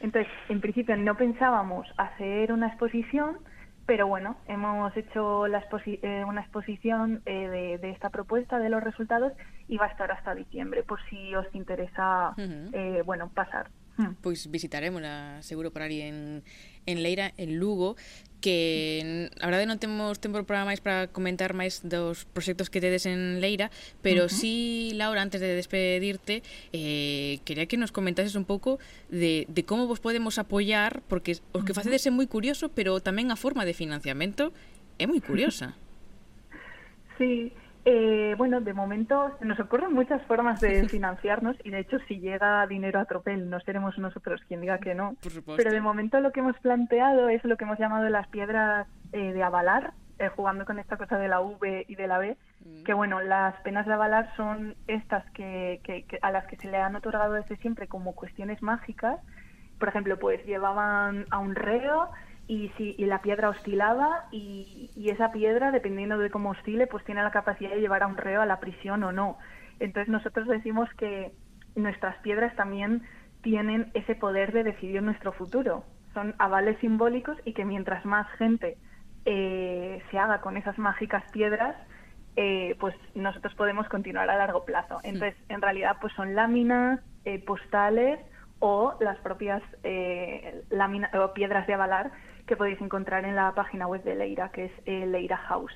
Entonces, 0.00 0.30
en 0.48 0.60
principio 0.60 0.96
no 0.96 1.16
pensábamos 1.16 1.86
hacer 1.96 2.52
una 2.52 2.68
exposición, 2.68 3.38
pero 3.86 4.06
bueno, 4.06 4.36
hemos 4.48 4.94
hecho 4.96 5.46
la 5.46 5.62
exposi- 5.62 5.98
eh, 6.02 6.24
una 6.26 6.40
exposición 6.42 7.22
eh, 7.26 7.48
de, 7.48 7.78
de 7.78 7.90
esta 7.90 8.10
propuesta, 8.10 8.58
de 8.58 8.68
los 8.70 8.82
resultados, 8.82 9.32
y 9.68 9.76
va 9.78 9.86
a 9.86 9.88
estar 9.88 10.10
hasta 10.10 10.34
diciembre, 10.34 10.82
por 10.82 10.98
si 11.08 11.34
os 11.34 11.46
interesa, 11.54 12.34
eh, 12.38 13.02
bueno, 13.04 13.30
pasar. 13.34 13.68
Mm. 13.96 14.14
Pois 14.22 14.50
visitaremos 14.50 15.02
seguro 15.40 15.70
por 15.70 15.82
ali 15.82 16.00
en, 16.02 16.42
en 16.86 17.02
Leira, 17.02 17.32
en 17.36 17.58
Lugo, 17.58 17.96
que 18.44 19.30
a 19.40 19.46
verdade 19.48 19.64
non 19.64 19.80
temos 19.80 20.20
tempo 20.20 20.36
para 20.44 20.68
máis 20.68 20.84
para 20.84 21.08
comentar 21.08 21.56
máis 21.56 21.80
dos 21.80 22.28
proxectos 22.28 22.68
que 22.68 22.76
tedes 22.84 23.08
en 23.08 23.40
Leira, 23.40 23.72
pero 24.04 24.24
uh 24.24 24.28
-huh. 24.28 24.36
sí, 24.36 24.92
Laura, 24.92 25.24
antes 25.24 25.40
de 25.40 25.56
despedirte, 25.56 26.44
eh, 26.76 27.40
quería 27.48 27.64
que 27.64 27.80
nos 27.80 27.88
comentases 27.88 28.36
un 28.36 28.44
pouco 28.44 28.76
de, 29.08 29.48
de 29.48 29.64
como 29.64 29.88
vos 29.88 30.04
podemos 30.04 30.36
apoiar, 30.36 31.00
porque 31.08 31.40
os 31.56 31.64
que 31.64 31.72
facedes 31.72 32.04
é 32.04 32.12
moi 32.12 32.28
curioso, 32.28 32.68
pero 32.68 33.00
tamén 33.00 33.32
a 33.32 33.36
forma 33.40 33.64
de 33.64 33.72
financiamento 33.72 34.52
é 35.00 35.08
moi 35.08 35.24
curiosa. 35.24 35.72
Sí, 37.16 37.48
eh, 37.84 38.34
bueno, 38.38 38.60
de 38.60 38.72
momento 38.72 39.36
se 39.38 39.44
nos 39.44 39.60
ocurren 39.60 39.92
muchas 39.92 40.22
formas 40.26 40.60
de 40.60 40.88
financiarnos 40.88 41.56
y 41.64 41.70
de 41.70 41.80
hecho 41.80 41.98
si 42.08 42.18
llega 42.20 42.66
dinero 42.66 42.98
a 43.00 43.04
tropel 43.04 43.50
no 43.50 43.60
seremos 43.60 43.98
nosotros 43.98 44.40
quien 44.48 44.60
diga 44.62 44.78
que 44.78 44.94
no. 44.94 45.16
Pero 45.56 45.70
de 45.70 45.80
momento 45.80 46.20
lo 46.20 46.32
que 46.32 46.40
hemos 46.40 46.58
planteado 46.60 47.28
es 47.28 47.44
lo 47.44 47.56
que 47.56 47.64
hemos 47.64 47.78
llamado 47.78 48.08
las 48.08 48.26
piedras 48.28 48.86
eh, 49.12 49.32
de 49.32 49.42
avalar, 49.42 49.92
eh, 50.18 50.28
jugando 50.28 50.64
con 50.64 50.78
esta 50.78 50.96
cosa 50.96 51.18
de 51.18 51.28
la 51.28 51.40
V 51.40 51.84
y 51.88 51.94
de 51.96 52.06
la 52.06 52.18
B, 52.18 52.36
que 52.84 52.94
bueno, 52.94 53.20
las 53.20 53.54
penas 53.60 53.84
de 53.86 53.92
avalar 53.92 54.32
son 54.36 54.76
estas 54.86 55.24
que, 55.32 55.80
que- 55.84 56.04
que- 56.04 56.18
a 56.22 56.30
las 56.30 56.46
que 56.46 56.56
se 56.56 56.68
le 56.70 56.78
han 56.78 56.96
otorgado 56.96 57.34
desde 57.34 57.56
siempre 57.58 57.86
como 57.88 58.14
cuestiones 58.14 58.62
mágicas. 58.62 59.18
Por 59.78 59.88
ejemplo, 59.88 60.18
pues 60.18 60.42
llevaban 60.46 61.26
a 61.30 61.38
un 61.38 61.54
reo 61.54 62.08
y, 62.46 62.68
si, 62.76 62.94
y 62.98 63.06
la 63.06 63.22
piedra 63.22 63.48
oscilaba 63.48 64.24
y, 64.30 64.90
y 64.94 65.10
esa 65.10 65.32
piedra, 65.32 65.70
dependiendo 65.70 66.18
de 66.18 66.30
cómo 66.30 66.50
oscile, 66.50 66.86
pues 66.86 67.04
tiene 67.04 67.22
la 67.22 67.30
capacidad 67.30 67.70
de 67.70 67.80
llevar 67.80 68.02
a 68.02 68.06
un 68.06 68.16
reo 68.16 68.42
a 68.42 68.46
la 68.46 68.60
prisión 68.60 69.02
o 69.02 69.12
no. 69.12 69.38
Entonces 69.80 70.08
nosotros 70.08 70.46
decimos 70.48 70.88
que 70.98 71.32
nuestras 71.74 72.16
piedras 72.18 72.54
también 72.56 73.02
tienen 73.42 73.90
ese 73.94 74.14
poder 74.14 74.52
de 74.52 74.64
decidir 74.64 75.02
nuestro 75.02 75.32
futuro. 75.32 75.84
Son 76.12 76.34
avales 76.38 76.78
simbólicos 76.80 77.36
y 77.44 77.54
que 77.54 77.64
mientras 77.64 78.04
más 78.04 78.28
gente 78.38 78.78
eh, 79.24 80.02
se 80.10 80.18
haga 80.18 80.40
con 80.40 80.56
esas 80.56 80.78
mágicas 80.78 81.24
piedras, 81.32 81.74
eh, 82.36 82.76
pues 82.80 82.94
nosotros 83.14 83.54
podemos 83.54 83.88
continuar 83.88 84.28
a 84.30 84.36
largo 84.36 84.64
plazo. 84.64 85.00
Entonces, 85.02 85.36
en 85.48 85.62
realidad, 85.62 85.96
pues 86.00 86.12
son 86.14 86.34
láminas, 86.34 87.00
eh, 87.24 87.42
postales 87.44 88.20
o 88.58 88.96
las 89.00 89.18
propias 89.18 89.62
eh, 89.82 90.62
lámina- 90.70 91.10
o 91.14 91.32
piedras 91.32 91.66
de 91.66 91.74
avalar 91.74 92.12
que 92.46 92.56
podéis 92.56 92.80
encontrar 92.80 93.24
en 93.24 93.36
la 93.36 93.54
página 93.54 93.86
web 93.86 94.02
de 94.04 94.14
Leira, 94.14 94.50
que 94.50 94.66
es 94.66 94.72
eh, 94.86 95.06
Leira 95.06 95.36
House 95.36 95.74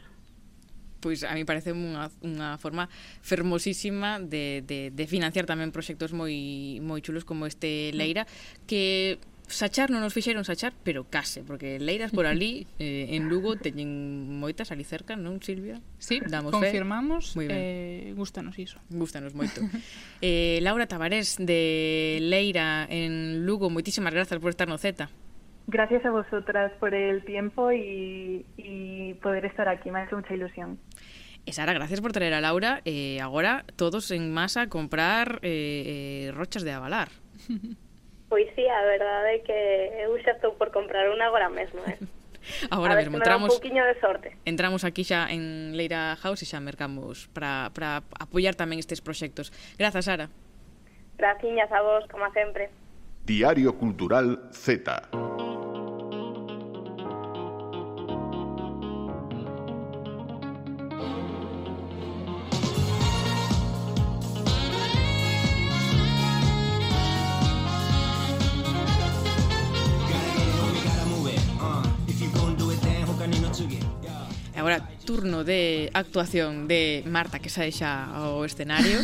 pois 1.00 1.22
a 1.22 1.34
mí 1.34 1.46
parece 1.46 1.70
unha, 1.70 2.10
unha 2.26 2.58
forma 2.58 2.90
fermosísima 3.22 4.18
de, 4.18 4.66
de, 4.66 4.90
de 4.90 5.04
financiar 5.06 5.46
tamén 5.46 5.70
proxectos 5.70 6.10
moi, 6.10 6.34
moi 6.82 6.98
chulos 6.98 7.22
como 7.22 7.46
este 7.46 7.94
Leira 7.94 8.26
que 8.66 9.22
Sachar 9.48 9.88
non 9.88 10.04
nos 10.04 10.12
fixeron 10.12 10.44
Sachar, 10.44 10.76
pero 10.84 11.08
case, 11.08 11.40
porque 11.40 11.80
Leiras 11.80 12.12
por 12.12 12.28
ali, 12.30 12.68
eh, 12.76 13.16
en 13.16 13.32
Lugo, 13.32 13.56
teñen 13.56 13.88
moitas 14.36 14.68
ali 14.68 14.84
cerca, 14.84 15.16
non, 15.16 15.40
Silvia? 15.40 15.80
Sí, 15.96 16.20
Damos 16.20 16.52
confirmamos, 16.52 17.32
fe. 17.32 17.48
eh, 17.48 18.12
gustanos 18.12 18.60
iso. 18.60 18.76
Gustanos 18.92 19.32
moito. 19.32 19.64
eh, 20.20 20.60
Laura 20.60 20.84
Tavares, 20.84 21.40
de 21.40 22.20
Leira, 22.20 22.84
en 22.92 23.48
Lugo, 23.48 23.72
moitísimas 23.72 24.12
grazas 24.12 24.36
por 24.36 24.52
estar 24.52 24.68
no 24.68 24.76
Z. 24.76 25.08
Gracias 25.68 26.02
a 26.06 26.10
vosotras 26.10 26.72
por 26.80 26.94
el 26.94 27.22
tiempo 27.26 27.70
y, 27.70 28.46
y 28.56 29.12
poder 29.22 29.44
estar 29.44 29.68
aquí, 29.68 29.90
me 29.90 30.00
ha 30.00 30.04
hecho 30.04 30.16
mucha 30.16 30.32
ilusión. 30.32 30.78
E 31.44 31.52
Sara, 31.52 31.72
gracias 31.72 32.00
por 32.00 32.12
traer 32.12 32.32
a 32.32 32.40
Laura. 32.40 32.80
Eh, 32.84 33.20
agora 33.20 33.64
todos 33.76 34.10
en 34.10 34.32
masa 34.32 34.62
a 34.62 34.68
comprar 34.68 35.40
eh, 35.42 36.28
eh, 36.28 36.32
rochas 36.32 36.64
de 36.64 36.72
avalar. 36.72 37.08
Pois 38.28 38.44
sí, 38.54 38.60
a 38.60 38.84
verdade 38.84 39.36
é 39.36 39.38
que 39.40 40.04
eu 40.04 40.12
xa 40.20 40.36
estou 40.36 40.52
por 40.60 40.68
comprar 40.68 41.08
unha 41.08 41.32
agora 41.32 41.48
mesmo, 41.48 41.80
eh. 41.88 41.96
Agora 42.68 42.92
a 42.92 43.00
mesmo 43.00 43.16
entramos 43.16 43.56
un 43.56 43.72
de 43.72 43.96
sorte. 44.04 44.36
Entramos 44.44 44.84
aquí 44.84 45.00
xa 45.00 45.32
en 45.32 45.72
Leira 45.72 46.12
House 46.20 46.44
e 46.44 46.46
xa 46.48 46.60
mercamos 46.60 47.32
para 47.32 47.72
para 47.72 48.04
apoiar 48.20 48.52
tamén 48.52 48.76
estes 48.76 49.00
proxectos. 49.00 49.48
Grazas, 49.80 50.04
Sara. 50.04 50.28
Graciñas 51.16 51.72
a 51.72 51.80
vos, 51.80 52.04
como 52.12 52.28
sempre. 52.36 52.68
Diario 53.24 53.80
Cultural 53.80 54.52
Z. 54.52 55.08
Agora, 74.58 74.82
turno 75.06 75.44
de 75.44 75.90
actuación 75.94 76.66
de 76.66 77.04
Marta 77.06 77.38
que 77.38 77.48
sae 77.48 77.70
xa 77.70 78.10
ao 78.10 78.42
escenario. 78.42 78.98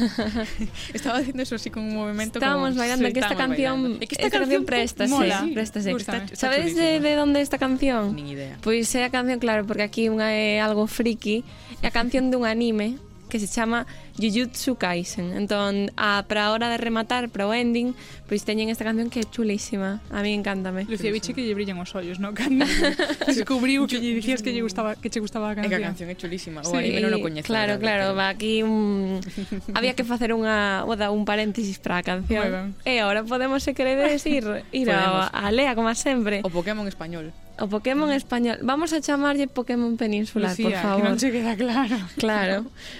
Estaba 0.93 1.23
dicindo 1.23 1.47
eso 1.47 1.55
así 1.55 1.71
con 1.71 1.87
un 1.87 1.95
movimento 1.95 2.43
Estábamos 2.43 2.75
como... 2.75 2.81
bailando 2.83 3.07
sí, 3.07 3.13
que 3.15 3.21
esta 3.21 3.37
canción, 3.39 3.99
que 4.03 4.05
esta, 4.11 4.27
esta 4.27 4.39
canción, 4.43 4.65
presta, 4.67 5.07
mola. 5.07 5.47
sí, 5.47 5.55
presta, 5.55 5.79
sí. 5.81 5.91
Está, 5.95 6.27
Sabedes 6.35 6.75
de, 6.75 6.99
de 6.99 7.19
onde 7.23 7.41
esta 7.41 7.59
canción? 7.59 8.19
Nin 8.19 8.27
idea. 8.27 8.59
Pois 8.67 8.91
pues 8.91 8.99
é 8.99 9.07
a 9.07 9.11
canción, 9.15 9.39
claro, 9.39 9.63
porque 9.63 9.87
aquí 9.87 10.11
unha 10.11 10.35
é 10.35 10.59
algo 10.59 10.91
friki, 10.91 11.47
é 11.81 11.87
a 11.87 11.95
canción 11.95 12.35
dun 12.35 12.43
anime 12.43 12.99
que 13.29 13.41
se 13.41 13.49
chama 13.49 13.87
Jujutsu 14.19 14.77
Kaisen. 14.77 15.35
Entón, 15.35 15.91
a 15.97 16.25
para 16.29 16.47
a 16.47 16.53
hora 16.53 16.71
de 16.71 16.79
rematar, 16.79 17.29
para 17.29 17.47
o 17.47 17.55
ending, 17.55 17.95
pois 18.29 18.47
teñen 18.47 18.71
esta 18.71 18.85
canción 18.85 19.11
que 19.11 19.21
é 19.21 19.27
chulísima. 19.27 20.01
A 20.11 20.23
mí 20.23 20.33
encántame. 20.33 20.87
Lucía 20.87 21.11
Biche 21.11 21.35
que 21.35 21.43
lle 21.43 21.55
brillan 21.55 21.79
os 21.83 21.91
ollos, 21.95 22.23
no? 22.23 22.35
Cando 22.39 22.67
descubriu 23.27 23.87
que 23.87 23.99
lle 23.99 24.15
dicías 24.15 24.43
que 24.43 24.55
lle 24.55 24.63
gustaba 24.63 24.95
que 24.95 25.11
che 25.11 25.19
gustaba 25.19 25.51
a 25.51 25.55
canción. 25.59 25.73
É 25.73 25.77
que 25.77 25.83
a 25.83 25.89
canción 25.91 26.09
é 26.11 26.15
chulísima. 26.15 26.63
Sí. 26.63 26.77
Anime 26.77 27.03
non 27.03 27.15
o 27.15 27.21
coñecía. 27.21 27.49
Claro, 27.49 27.81
claro, 27.83 28.15
va 28.15 28.31
aquí 28.31 28.63
un... 28.63 29.19
había 29.79 29.99
que 29.99 30.07
facer 30.07 30.31
unha 30.31 30.87
oda, 30.87 31.11
un 31.11 31.27
paréntesis 31.27 31.83
para 31.83 32.01
a 32.01 32.05
canción. 32.07 32.79
E 32.87 33.03
agora 33.03 33.27
podemos 33.27 33.67
se 33.67 33.75
queredes 33.75 34.23
ir 34.31 34.47
ir 34.71 34.89
a, 34.95 35.27
a 35.27 35.51
Lea 35.51 35.75
como 35.75 35.91
sempre. 35.99 36.41
O 36.47 36.51
Pokémon 36.51 36.87
español. 36.87 37.35
O 37.63 37.71
Pokémon 37.71 38.11
español. 38.11 38.59
Vamos 38.67 38.91
a 38.91 38.99
chamarlle 38.99 39.47
Pokémon 39.47 39.95
peninsular, 39.95 40.51
Lucía, 40.51 40.65
por 40.67 40.75
favor. 40.83 40.99
que 40.99 41.07
non 41.07 41.17
che 41.23 41.29
queda 41.31 41.55
claro. 41.55 41.97
Claro. 42.19 42.57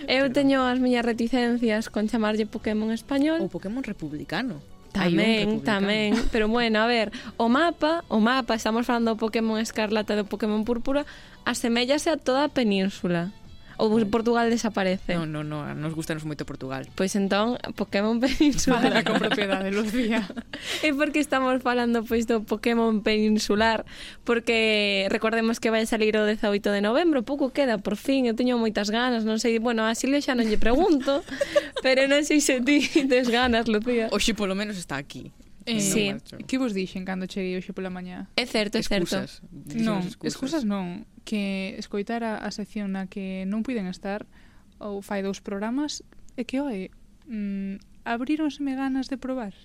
Eu 0.07 0.31
teño 0.31 0.63
as 0.63 0.79
miñas 0.79 1.03
reticencias 1.03 1.91
con 1.91 2.07
chamarlle 2.07 2.47
Pokémon 2.47 2.95
español. 2.95 3.43
O 3.43 3.51
Pokémon 3.51 3.83
republicano. 3.83 4.63
Tamén, 4.95 5.59
tamén, 5.67 6.15
pero 6.31 6.47
bueno, 6.47 6.79
a 6.79 6.87
ver, 6.87 7.11
o 7.35 7.51
mapa, 7.51 8.07
o 8.07 8.23
mapa, 8.23 8.55
estamos 8.55 8.87
falando 8.87 9.19
do 9.19 9.19
Pokémon 9.19 9.59
Escarlata 9.59 10.15
e 10.15 10.23
do 10.23 10.27
Pokémon 10.31 10.63
Púrpura, 10.63 11.03
asemellase 11.43 12.15
a 12.15 12.17
toda 12.17 12.47
a 12.47 12.49
península. 12.49 13.35
Ou 13.77 13.91
Portugal 14.07 14.51
desaparece? 14.51 15.19
Non, 15.19 15.31
non, 15.31 15.47
non, 15.51 15.75
nos 15.79 15.93
gustanos 15.95 16.23
moito 16.23 16.47
Portugal. 16.47 16.87
Pois 16.95 17.13
entón, 17.19 17.59
Pokémon 17.75 18.23
Peninsular... 18.23 18.83
Fala 18.83 19.03
con 19.03 19.19
propiedade, 19.19 19.71
Lucía. 19.77 20.27
e 20.83 20.95
por 20.95 21.11
que 21.11 21.19
estamos 21.19 21.61
falando 21.63 22.07
pois 22.07 22.27
do 22.31 22.43
Pokémon 22.47 23.03
Peninsular? 23.03 23.83
Porque 24.23 25.09
recordemos 25.11 25.59
que 25.59 25.71
vai 25.75 25.85
salir 25.87 26.15
o 26.17 26.25
18 26.27 26.71
de 26.71 26.81
novembro, 26.81 27.27
pouco 27.27 27.51
queda, 27.51 27.79
por 27.79 27.99
fin, 27.99 28.27
eu 28.31 28.35
teño 28.39 28.57
moitas 28.57 28.89
ganas, 28.89 29.27
non 29.27 29.43
sei, 29.43 29.59
bueno, 29.59 29.85
a 29.85 29.95
Silvia 29.99 30.23
xa 30.23 30.39
non 30.39 30.47
lle 30.47 30.59
pregunto, 30.59 31.27
pero 31.85 32.07
non 32.07 32.23
sei 32.23 32.39
se 32.41 32.63
ti 32.63 32.87
tes 33.11 33.29
ganas, 33.29 33.67
Lucía. 33.67 34.09
Oxe, 34.15 34.33
polo 34.35 34.55
menos 34.55 34.79
está 34.79 34.97
aquí. 34.97 35.31
Eh, 35.67 35.81
sí. 35.81 36.13
Que 36.47 36.61
vos 36.61 36.77
dixen 36.77 37.09
cando 37.09 37.25
cheguei 37.25 37.57
hoxe 37.57 37.73
pola 37.73 37.89
mañá? 37.89 38.29
É 38.37 38.45
certo, 38.45 38.77
é 38.77 38.85
certo. 38.85 39.17
Excusas. 39.17 39.41
Non, 39.81 40.05
excusas. 40.05 40.29
excusas 40.29 40.63
non. 40.69 41.09
Que 41.25 41.75
escoitar 41.81 42.21
a, 42.21 42.37
a 42.45 42.51
sección 42.53 42.93
na 42.93 43.09
que 43.09 43.49
non 43.49 43.65
puiden 43.65 43.89
estar 43.89 44.29
ou 44.77 45.01
fai 45.01 45.25
dous 45.25 45.41
programas 45.41 46.05
e 46.37 46.45
que, 46.45 46.61
oe, 46.61 46.93
mm, 47.25 48.05
abríronseme 48.05 48.77
ganas 48.77 49.09
de 49.09 49.17
probar. 49.17 49.57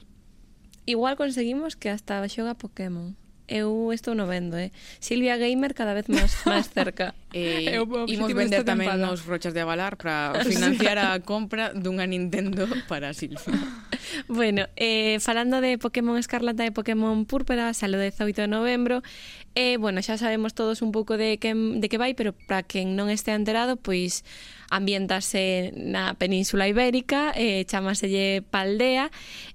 Igual 0.88 1.20
conseguimos 1.20 1.76
que 1.76 1.91
hasta 1.91 2.24
xoga 2.32 2.56
Pokémon. 2.56 3.14
Eu 3.50 3.91
estou 3.91 4.14
no 4.14 4.30
vendo, 4.30 4.56
eh. 4.58 4.72
Silvia 5.02 5.36
Gamer 5.36 5.74
cada 5.74 5.97
vez 5.97 6.06
máis 6.08 6.32
máis 6.45 6.70
cerca. 6.70 7.18
Eh, 7.32 7.78
e 7.78 8.14
imos 8.14 8.34
vender 8.34 8.66
tamén 8.66 8.90
tempada. 8.90 9.14
os 9.14 9.22
rochas 9.22 9.54
de 9.54 9.62
avalar 9.62 10.02
para 10.02 10.34
financiar 10.50 10.98
a 10.98 11.22
compra 11.22 11.70
dunha 11.78 12.10
Nintendo 12.10 12.66
para 12.90 13.14
Silvia. 13.14 13.38
bueno, 14.26 14.66
eh, 14.74 15.22
falando 15.22 15.62
de 15.62 15.78
Pokémon 15.78 16.18
Escarlata 16.18 16.66
e 16.66 16.74
Pokémon 16.74 17.30
Púrpura, 17.30 17.70
salo 17.78 18.02
18 18.02 18.46
de 18.46 18.50
novembro, 18.50 19.06
eh, 19.54 19.78
bueno, 19.78 20.02
xa 20.02 20.18
sabemos 20.18 20.58
todos 20.58 20.82
un 20.82 20.90
pouco 20.90 21.22
de 21.22 21.38
que, 21.38 21.54
de 21.54 21.86
que 21.86 22.02
vai, 22.02 22.18
pero 22.18 22.34
para 22.34 22.66
quen 22.66 22.98
non 22.98 23.14
este 23.14 23.30
enterado, 23.30 23.78
pois 23.78 24.26
ambientase 24.70 25.74
na 25.76 26.14
península 26.16 26.70
ibérica, 26.70 27.34
eh, 27.36 27.66
chamaselle 27.66 28.46
Paldea, 28.46 29.10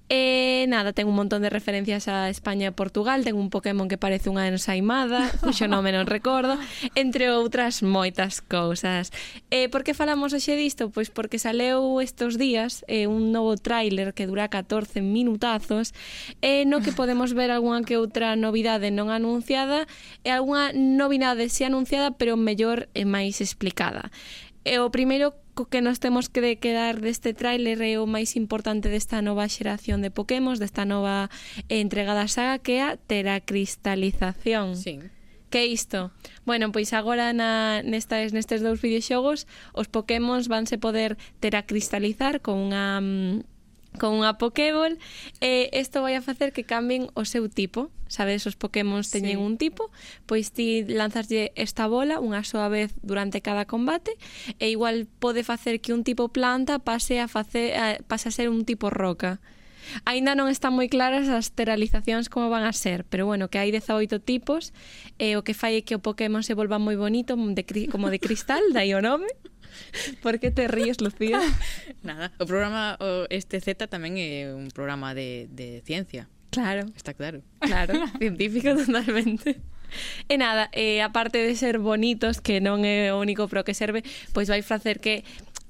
e 0.05 0.63
eh, 0.63 0.69
nada, 0.69 0.93
ten 0.93 1.09
un 1.09 1.17
montón 1.17 1.41
de 1.41 1.49
referencias 1.49 2.05
a 2.05 2.29
España 2.29 2.69
e 2.69 2.77
Portugal, 2.77 3.25
ten 3.25 3.33
un 3.33 3.49
Pokémon 3.49 3.89
que 3.89 3.97
parece 3.97 4.29
unha 4.29 4.45
ensaimada, 4.45 5.33
cuxo 5.41 5.65
nome 5.65 5.89
non 5.89 6.05
recordo, 6.05 6.59
entre 6.93 7.33
outras 7.33 7.64
outras 7.65 7.81
moitas 7.81 8.41
cousas. 8.41 9.09
Eh, 9.49 9.69
por 9.69 9.81
que 9.81 9.97
falamos 9.97 10.37
hoxe 10.37 10.53
disto? 10.53 10.93
Pois 10.93 11.09
porque 11.09 11.41
saleu 11.41 11.97
estos 11.97 12.37
días 12.37 12.85
eh, 12.85 13.09
un 13.09 13.33
novo 13.33 13.57
tráiler 13.57 14.13
que 14.13 14.29
dura 14.29 14.53
14 14.53 15.01
minutazos 15.01 15.97
eh, 16.45 16.69
no 16.69 16.85
que 16.85 16.93
podemos 16.93 17.33
ver 17.33 17.49
algunha 17.49 17.81
que 17.81 17.97
outra 17.97 18.37
novidade 18.37 18.93
non 18.93 19.09
anunciada 19.09 19.89
e 20.21 20.29
algunha 20.29 20.69
novidade 20.77 21.49
si 21.49 21.65
anunciada 21.65 22.13
pero 22.13 22.37
mellor 22.37 22.85
e 22.93 23.09
máis 23.09 23.41
explicada. 23.41 24.13
E 24.61 24.77
o 24.77 24.93
primeiro 24.93 25.33
co 25.57 25.65
que 25.65 25.81
nos 25.81 25.97
temos 25.97 26.29
que 26.29 26.45
de 26.45 26.61
quedar 26.61 27.01
deste 27.01 27.33
tráiler 27.33 27.81
é 27.81 27.97
o 27.97 28.05
máis 28.05 28.37
importante 28.37 28.93
desta 28.93 29.25
nova 29.25 29.49
xeración 29.49 30.05
de 30.05 30.13
Pokémon, 30.13 30.53
desta 30.53 30.85
nova 30.85 31.33
eh, 31.65 31.81
entregada 31.81 32.29
saga 32.29 32.61
que 32.61 32.77
é 32.77 32.83
a 32.85 32.93
teracristalización. 32.93 34.77
Sí. 34.77 35.14
Que 35.55 35.63
é 35.63 35.67
isto? 35.67 36.11
Bueno, 36.43 36.73
pois 36.73 36.91
agora 36.91 37.31
na, 37.31 37.79
nestes, 37.79 38.35
nestes 38.35 38.59
dous 38.59 38.83
videoxogos 38.83 39.47
os 39.71 39.87
pokémons 39.87 40.51
vanse 40.51 40.75
poder 40.75 41.15
teracristalizar 41.39 42.43
con 42.43 42.59
unha 42.59 42.99
mm, 42.99 43.95
con 43.95 44.19
unha 44.19 44.35
Pokéball 44.35 44.99
e 45.39 45.71
isto 45.71 46.03
vai 46.03 46.19
a 46.19 46.25
facer 46.27 46.51
que 46.51 46.67
cambien 46.67 47.07
o 47.15 47.23
seu 47.23 47.47
tipo 47.47 47.87
sabes, 48.11 48.43
os 48.43 48.59
pokémons 48.59 49.07
teñen 49.15 49.39
sí. 49.39 49.47
un 49.47 49.55
tipo 49.55 49.95
pois 50.27 50.51
ti 50.51 50.83
lanzaslle 50.83 51.55
esta 51.55 51.87
bola 51.87 52.19
unha 52.19 52.43
soa 52.43 52.67
vez 52.67 52.91
durante 52.99 53.39
cada 53.39 53.63
combate 53.63 54.11
e 54.59 54.75
igual 54.75 55.07
pode 55.23 55.47
facer 55.47 55.79
que 55.79 55.95
un 55.95 56.03
tipo 56.03 56.27
planta 56.27 56.83
pase 56.83 57.23
a, 57.23 57.31
face, 57.31 57.71
a, 57.79 58.03
pase 58.03 58.27
a 58.27 58.35
ser 58.35 58.51
un 58.51 58.67
tipo 58.67 58.91
roca 58.91 59.39
Aínda 60.05 60.33
non 60.33 60.51
están 60.51 60.73
moi 60.73 60.89
claras 60.89 61.27
as 61.31 61.53
teralizacións 61.53 62.27
como 62.27 62.49
van 62.49 62.65
a 62.65 62.73
ser, 62.73 63.03
pero 63.07 63.25
bueno, 63.25 63.47
que 63.49 63.59
hai 63.59 63.69
18 63.69 64.21
tipos, 64.21 64.75
e 65.17 65.37
o 65.37 65.43
que 65.45 65.53
fai 65.53 65.79
é 65.79 65.85
que 65.85 65.95
o 65.95 66.03
Pokémon 66.03 66.41
se 66.41 66.57
volva 66.57 66.81
moi 66.81 66.97
bonito, 66.97 67.35
de, 67.37 67.63
como 67.91 68.09
de 68.09 68.19
cristal, 68.19 68.61
dai 68.73 68.93
o 68.93 69.01
nome. 69.01 69.27
Por 70.23 70.39
que 70.39 70.51
te 70.51 70.67
ríes, 70.67 71.01
Lucía? 71.01 71.39
Nada, 72.03 72.31
o 72.39 72.45
programa 72.45 72.97
o 72.99 73.27
este 73.29 73.59
Z 73.59 73.87
tamén 73.87 74.17
é 74.17 74.51
un 74.51 74.71
programa 74.71 75.13
de, 75.13 75.47
de 75.51 75.81
ciencia. 75.83 76.29
Claro. 76.55 76.87
Está 76.95 77.13
claro. 77.13 77.43
Claro, 77.59 77.93
científico 78.19 78.71
totalmente. 78.75 79.59
E 80.27 80.35
nada, 80.37 80.67
eh, 80.73 81.01
aparte 81.01 81.37
de 81.37 81.55
ser 81.55 81.79
bonitos, 81.79 82.41
que 82.41 82.59
non 82.59 82.83
é 82.83 83.11
o 83.13 83.19
único 83.21 83.47
pro 83.47 83.63
que 83.63 83.75
serve, 83.75 84.03
pois 84.33 84.47
vai 84.47 84.63
facer 84.63 84.99
que 84.99 85.23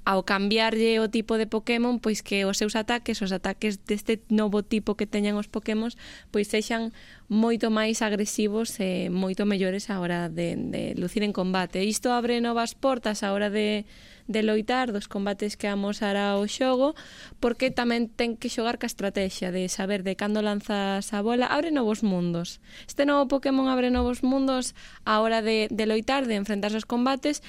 ao 0.06 0.22
cambiarlle 0.22 1.01
o 1.01 1.10
tipo 1.10 1.36
de 1.36 1.49
Pokémon, 1.49 1.97
pois 1.97 2.22
que 2.22 2.45
os 2.45 2.62
seus 2.62 2.78
ataques, 2.78 3.26
os 3.26 3.34
ataques 3.34 3.82
deste 3.84 4.22
novo 4.30 4.62
tipo 4.62 4.93
que 4.93 5.10
teñan 5.10 5.36
os 5.41 5.49
Pokémon, 5.49 5.89
pois 6.30 6.47
sexan 6.47 6.93
moito 7.26 7.74
máis 7.74 8.06
agresivos 8.06 8.78
e 8.78 9.10
moito 9.10 9.49
mellores 9.49 9.89
a 9.89 9.97
hora 9.97 10.30
de, 10.30 10.53
de 10.56 10.93
lucir 10.93 11.26
en 11.26 11.34
combate. 11.34 11.82
Isto 11.82 12.14
abre 12.14 12.38
novas 12.38 12.78
portas 12.78 13.26
a 13.26 13.34
hora 13.34 13.49
de, 13.49 13.89
de 14.30 14.41
loitar 14.45 14.93
dos 14.93 15.10
combates 15.10 15.58
que 15.58 15.66
amosará 15.66 16.38
o 16.38 16.45
xogo, 16.45 16.93
porque 17.41 17.74
tamén 17.74 18.10
ten 18.14 18.38
que 18.38 18.49
xogar 18.49 18.78
ca 18.78 18.86
estrategia 18.86 19.49
de 19.49 19.66
saber 19.74 20.06
de 20.06 20.14
cando 20.14 20.45
lanzas 20.45 21.10
a 21.14 21.20
bola, 21.26 21.49
abre 21.49 21.74
novos 21.74 22.06
mundos. 22.06 22.62
Este 22.86 23.10
novo 23.10 23.26
Pokémon 23.26 23.70
abre 23.74 23.89
novos 23.89 24.22
mundos 24.22 24.78
a 25.01 25.18
hora 25.22 25.41
de, 25.41 25.66
de 25.74 25.86
loitar, 25.89 26.30
de 26.30 26.38
enfrentarse 26.38 26.78
aos 26.78 26.86
combates, 26.86 27.41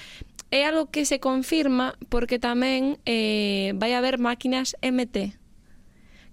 é 0.50 0.64
algo 0.64 0.90
que 0.90 1.04
se 1.04 1.18
confirma 1.18 1.98
porque 2.08 2.38
tamén 2.38 3.02
eh, 3.04 3.74
vai 3.74 3.94
haber 3.98 4.22
máquinas 4.22 4.78
MT. 4.82 5.34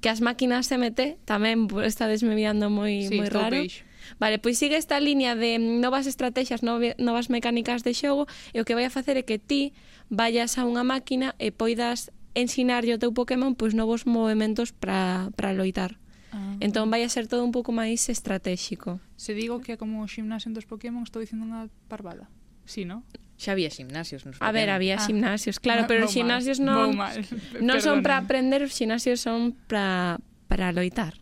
Que 0.03 0.09
as 0.11 0.21
máquinas 0.21 0.69
MT 0.69 1.23
tamén 1.25 1.71
estades 1.81 2.21
desmeviando 2.21 2.69
moi, 2.69 3.07
sí, 3.09 3.17
moi 3.17 3.29
raro. 3.31 3.57
Peixe. 3.57 3.87
Vale, 4.19 4.37
pois 4.37 4.59
sigue 4.59 4.75
esta 4.75 4.99
liña 4.99 5.35
de 5.35 5.57
novas 5.57 6.07
estrategias, 6.07 6.61
novas 6.63 7.29
mecánicas 7.31 7.83
de 7.83 7.95
xogo 7.95 8.27
e 8.51 8.59
o 8.59 8.65
que 8.67 8.75
vai 8.75 8.85
a 8.85 8.93
facer 8.93 9.15
é 9.17 9.23
que 9.23 9.39
ti 9.39 9.71
vayas 10.11 10.59
a 10.59 10.67
unha 10.67 10.83
máquina 10.83 11.33
e 11.39 11.55
poidas 11.55 12.11
ensinarlle 12.35 12.93
ao 12.93 13.01
teu 13.01 13.15
Pokémon 13.15 13.55
pois 13.55 13.73
novos 13.73 14.05
movimentos 14.05 14.75
para 14.75 15.31
loitar. 15.55 15.97
Ah. 16.33 16.57
Entón 16.59 16.89
vai 16.89 17.05
a 17.05 17.09
ser 17.09 17.29
todo 17.29 17.45
un 17.45 17.53
pouco 17.53 17.71
máis 17.71 18.09
estratégico. 18.09 18.99
Se 19.15 19.33
digo 19.33 19.61
que 19.61 19.73
é 19.73 19.77
como 19.77 20.01
o 20.01 20.07
ximnasio 20.09 20.51
dos 20.51 20.65
Pokémon, 20.65 21.05
estou 21.05 21.21
dicindo 21.21 21.45
unha 21.45 21.69
parvada. 21.87 22.27
Sí, 22.65 22.85
no? 22.85 23.03
xa 23.43 23.51
había 23.51 23.67
gimnasios 23.67 24.23
nos 24.23 24.39
A 24.39 24.55
ver, 24.55 24.71
había 24.71 24.95
ah. 24.95 25.05
gimnasios, 25.05 25.59
claro, 25.59 25.83
no, 25.83 25.87
pero 25.91 26.07
os 26.07 26.13
gimnasios 26.15 26.63
mal, 26.63 26.87
non 26.87 26.95
mal, 26.95 27.19
non 27.59 27.77
son 27.83 27.99
para 27.99 28.23
aprender, 28.23 28.63
os 28.63 28.71
gimnasios 28.71 29.19
son 29.19 29.51
para 29.67 30.23
para 30.47 30.71
loitar. 30.71 31.19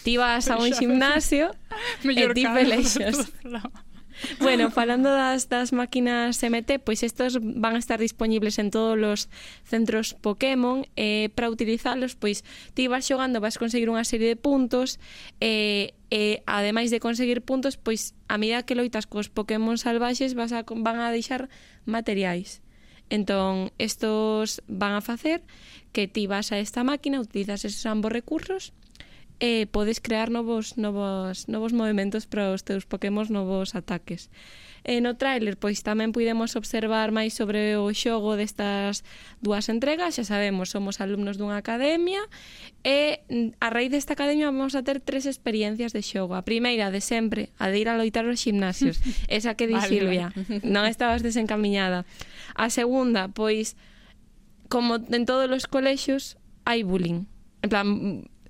Ti 0.00 0.16
vas 0.16 0.48
a 0.48 0.56
un 0.56 0.72
gimnasio 0.72 1.52
e 2.08 2.24
ti 2.32 2.44
pelexas. 2.48 3.28
bueno, 4.40 4.70
falando 4.70 5.10
das, 5.10 5.48
das 5.48 5.72
máquinas 5.72 6.42
MT, 6.42 6.80
pois 6.80 7.02
estos 7.02 7.38
van 7.40 7.76
a 7.76 7.82
estar 7.82 8.00
disponibles 8.00 8.58
en 8.58 8.70
todos 8.70 8.96
os 8.96 9.20
centros 9.64 10.14
Pokémon 10.14 10.84
e 10.96 11.26
eh, 11.26 11.28
para 11.28 11.50
utilizalos, 11.50 12.16
pois 12.16 12.44
ti 12.74 12.88
vas 12.88 13.04
xogando, 13.04 13.40
vas 13.40 13.60
conseguir 13.60 13.92
unha 13.92 14.04
serie 14.04 14.32
de 14.32 14.38
puntos 14.38 14.96
e 15.40 15.92
eh, 15.92 16.06
e 16.06 16.42
ademais 16.46 16.94
de 16.94 17.02
conseguir 17.02 17.42
puntos, 17.42 17.74
pois 17.74 18.14
a 18.30 18.38
medida 18.38 18.62
que 18.62 18.78
loitas 18.78 19.10
cos 19.10 19.26
Pokémon 19.26 19.74
salvaxes 19.74 20.38
vas 20.38 20.54
a, 20.54 20.62
van 20.62 21.02
a 21.02 21.10
deixar 21.10 21.50
materiais. 21.82 22.62
Entón, 23.10 23.74
estos 23.78 24.62
van 24.66 24.94
a 24.94 25.02
facer 25.02 25.42
que 25.90 26.06
ti 26.06 26.26
vas 26.26 26.54
a 26.54 26.58
esta 26.58 26.86
máquina, 26.86 27.18
utilizas 27.18 27.66
esos 27.66 27.86
ambos 27.86 28.14
recursos 28.14 28.70
e 29.36 29.68
podes 29.68 30.00
crear 30.00 30.32
novos 30.32 30.80
novos 30.80 31.44
novos 31.44 31.76
movimentos 31.76 32.24
para 32.24 32.56
os 32.56 32.64
teus 32.64 32.88
Pokémon 32.88 33.28
novos 33.28 33.76
ataques. 33.76 34.32
E 34.86 35.02
no 35.02 35.18
tráiler 35.18 35.58
pois 35.58 35.82
tamén 35.82 36.14
puidemos 36.14 36.54
observar 36.54 37.10
máis 37.10 37.34
sobre 37.34 37.74
o 37.74 37.90
xogo 37.90 38.38
destas 38.38 39.02
dúas 39.42 39.66
entregas, 39.68 40.16
xa 40.16 40.24
sabemos, 40.24 40.72
somos 40.72 41.02
alumnos 41.02 41.36
dunha 41.36 41.58
academia 41.60 42.22
e 42.86 43.20
mm, 43.28 43.60
a 43.60 43.68
raíz 43.68 43.90
desta 43.92 44.14
academia 44.14 44.48
vamos 44.48 44.78
a 44.78 44.86
ter 44.86 45.02
tres 45.02 45.26
experiencias 45.26 45.92
de 45.92 46.00
xogo. 46.00 46.38
A 46.38 46.46
primeira 46.46 46.88
de 46.88 47.02
sempre, 47.02 47.52
a 47.60 47.68
de 47.68 47.76
ir 47.82 47.90
a 47.90 47.98
loitar 47.98 48.24
aos 48.24 48.40
gimnasios, 48.40 49.02
esa 49.28 49.58
que 49.58 49.66
di 49.68 49.76
vale, 49.76 49.90
Silvia, 49.90 50.30
vale. 50.32 50.62
non 50.74 50.88
estabas 50.88 51.20
desencamiñada. 51.20 52.08
A 52.56 52.70
segunda, 52.72 53.28
pois 53.28 53.74
como 54.72 54.96
en 54.96 55.28
todos 55.28 55.50
os 55.50 55.66
colexios 55.68 56.38
hai 56.62 56.86
bullying. 56.86 57.26
En 57.60 57.68
plan, 57.68 57.86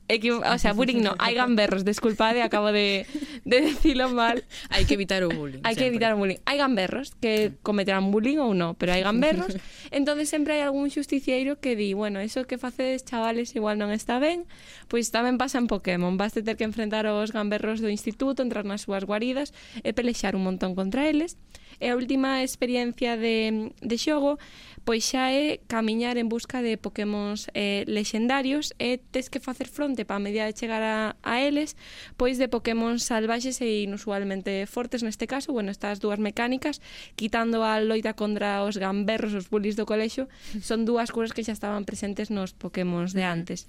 o 0.09 0.59
sea, 0.59 0.73
bullying 0.79 1.03
no, 1.03 1.15
hai 1.19 1.35
gamberros, 1.35 1.85
disculpade, 1.85 2.43
acabo 2.43 2.71
de, 2.71 3.07
de 3.45 3.61
decirlo 3.61 4.09
mal. 4.11 4.45
hai 4.71 4.87
que 4.87 4.95
evitar 4.95 5.23
o 5.27 5.31
bullying. 5.31 5.63
Hai 5.67 5.75
que 5.75 5.87
evitar 5.87 6.15
o 6.15 6.19
bullying. 6.19 6.39
Hai 6.47 6.59
gamberros 6.59 7.13
que 7.19 7.59
cometerán 7.67 8.15
bullying 8.15 8.39
ou 8.39 8.55
non, 8.55 8.79
pero 8.79 8.95
hai 8.95 9.03
gamberros. 9.03 9.59
entonces 9.91 10.31
sempre 10.31 10.59
hai 10.59 10.63
algún 10.63 10.91
xusticieiro 10.91 11.59
que 11.59 11.75
di, 11.75 11.95
bueno, 11.95 12.23
eso 12.23 12.47
que 12.47 12.59
facedes, 12.59 13.03
chavales, 13.03 13.55
igual 13.59 13.79
non 13.79 13.91
está 13.91 14.23
ben, 14.23 14.47
pois 14.87 15.11
tamén 15.11 15.37
pasa 15.37 15.59
en 15.59 15.67
Pokémon. 15.67 16.15
Vas 16.15 16.37
ter 16.37 16.55
que 16.55 16.67
enfrentar 16.67 17.09
os 17.11 17.35
gamberros 17.35 17.83
do 17.83 17.91
instituto, 17.91 18.47
entrar 18.47 18.63
nas 18.63 18.87
súas 18.87 19.03
guaridas 19.03 19.51
e 19.83 19.91
pelexar 19.91 20.39
un 20.39 20.47
montón 20.47 20.79
contra 20.79 21.11
eles. 21.11 21.35
E 21.77 21.93
a 21.93 21.99
última 21.99 22.41
experiencia 22.41 23.21
de, 23.21 23.69
de 23.85 23.97
xogo 24.01 24.41
pois 24.87 25.03
xa 25.03 25.35
é 25.35 25.59
camiñar 25.67 26.15
en 26.15 26.31
busca 26.31 26.63
de 26.63 26.79
pokémons 26.79 27.51
eh, 27.59 27.83
lexendarios 27.91 28.71
e 28.79 29.03
tes 29.03 29.27
que 29.27 29.43
facer 29.43 29.67
fronte 29.67 30.07
para 30.07 30.23
medida 30.23 30.47
de 30.47 30.55
chegar 30.55 30.79
a, 30.79 31.19
a 31.27 31.43
eles 31.43 31.75
pois 32.15 32.39
de 32.39 32.47
pokémons 32.47 33.03
salvaxes 33.03 33.59
e 33.67 33.83
inusualmente 33.83 34.63
fortes 34.71 35.03
neste 35.03 35.27
caso, 35.27 35.51
bueno, 35.51 35.75
estas 35.75 35.99
dúas 35.99 36.23
mecánicas 36.23 36.79
quitando 37.19 37.67
a 37.67 37.83
loita 37.83 38.15
contra 38.15 38.63
os 38.63 38.79
gamberros, 38.79 39.35
os 39.35 39.51
bullies 39.51 39.75
do 39.75 39.91
colexo 39.91 40.31
son 40.63 40.87
dúas 40.87 41.11
cousas 41.11 41.35
que 41.35 41.43
xa 41.43 41.51
estaban 41.51 41.83
presentes 41.83 42.31
nos 42.31 42.55
pokémons 42.55 43.11
de 43.11 43.27
antes. 43.27 43.67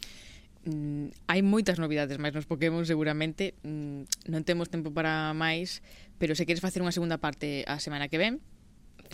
Mm, 0.69 1.09
hai 1.25 1.41
moitas 1.41 1.81
novidades 1.81 2.21
máis 2.21 2.37
nos 2.37 2.45
Pokémon 2.45 2.85
seguramente. 2.85 3.57
Mm, 3.65 4.05
non 4.29 4.45
temos 4.45 4.69
tempo 4.69 4.93
para 4.93 5.33
máis 5.33 5.81
pero 6.21 6.37
se 6.37 6.45
queres 6.45 6.61
facer 6.61 6.85
unha 6.85 6.93
segunda 6.93 7.17
parte 7.17 7.65
a 7.65 7.81
semana 7.81 8.05
que 8.05 8.21
ven 8.21 8.37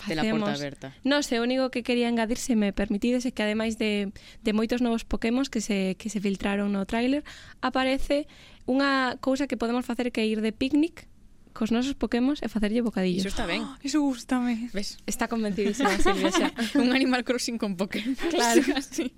de 0.07 0.15
la 0.15 0.23
porta 0.25 0.53
aberta. 0.53 0.87
No, 1.03 1.21
se 1.21 1.39
o 1.39 1.43
único 1.43 1.69
que 1.69 1.83
quería 1.83 2.09
engadir, 2.09 2.37
se 2.37 2.55
me 2.55 2.73
permitides, 2.73 3.25
é 3.25 3.31
que 3.31 3.43
ademais 3.45 3.77
de, 3.77 4.11
de 4.41 4.51
moitos 4.51 4.81
novos 4.81 5.05
Pokémon 5.05 5.45
que 5.45 5.61
se, 5.61 5.95
que 5.95 6.09
se 6.09 6.19
filtraron 6.19 6.73
no 6.73 6.83
tráiler, 6.89 7.21
aparece 7.61 8.25
unha 8.65 9.19
cousa 9.19 9.45
que 9.45 9.59
podemos 9.59 9.85
facer 9.85 10.09
que 10.09 10.23
ir 10.25 10.39
de 10.41 10.51
picnic 10.55 11.07
cos 11.53 11.69
nosos 11.69 11.93
Pokémon 11.93 12.33
e 12.41 12.49
facerlle 12.49 12.81
bocadillo. 12.81 13.21
Iso 13.21 13.29
está 13.29 13.45
ben. 13.45 13.61
Oh, 13.61 13.77
iso 13.87 14.01
gustame. 14.01 14.73
Ves? 14.73 14.97
Está 15.05 15.29
convencidísima 15.29 15.93
Silvia 16.01 16.33
xa. 16.33 16.49
Un 16.75 16.91
Animal 16.91 17.21
Crossing 17.23 17.61
con 17.61 17.77
Pokémon. 17.77 18.17
Claro. 18.33 18.61
Así. 18.75 19.13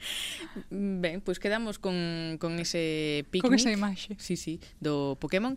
Ben, 0.70 1.24
pois 1.24 1.40
pues 1.40 1.40
quedamos 1.40 1.80
con, 1.80 2.38
con 2.38 2.60
ese 2.60 3.24
picnic. 3.32 3.48
Con 3.48 3.56
esa 3.56 3.72
imaxe. 3.72 4.20
Sí, 4.20 4.36
sí, 4.36 4.60
do 4.84 5.16
Pokémon. 5.16 5.56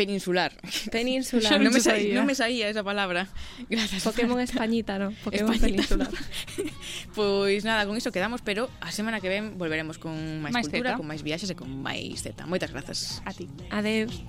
Peninsular. 0.00 0.50
Peninsular. 0.90 1.60
No 1.60 2.24
me, 2.24 2.34
sabía, 2.34 2.70
esa 2.70 2.82
palabra. 2.82 3.28
Gracias. 3.68 4.02
Pokémon 4.02 4.40
Españita, 4.40 4.98
¿no? 4.98 5.12
Pokémon 5.22 5.58
Peninsular. 5.58 6.08
pois 6.08 6.70
pues 7.14 7.64
nada, 7.64 7.84
con 7.84 7.98
eso 7.98 8.10
quedamos, 8.10 8.40
pero 8.40 8.70
a 8.80 8.90
semana 8.92 9.20
que 9.20 9.28
ven 9.28 9.58
volveremos 9.58 9.98
con 9.98 10.40
más 10.40 10.52
máis 10.52 10.72
cultura, 10.72 10.96
con 10.96 11.04
más 11.04 11.20
viaxes 11.22 11.52
e 11.52 11.54
con 11.54 11.68
máis 11.84 12.24
zeta. 12.24 12.48
Moitas 12.48 12.72
grazas. 12.72 13.20
A 13.28 13.36
ti. 13.36 13.44
Adeus. 13.68 14.24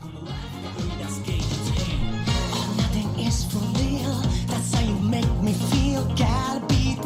Nothing 2.76 3.10
is 3.24 3.48
for 3.48 3.64
real. 3.80 4.12
That's 4.52 4.76
how 4.76 4.84
you 4.84 5.00
make 5.08 5.32
me 5.40 5.56
feel. 5.72 6.04
Gotta 6.20 6.60
be, 6.68 7.00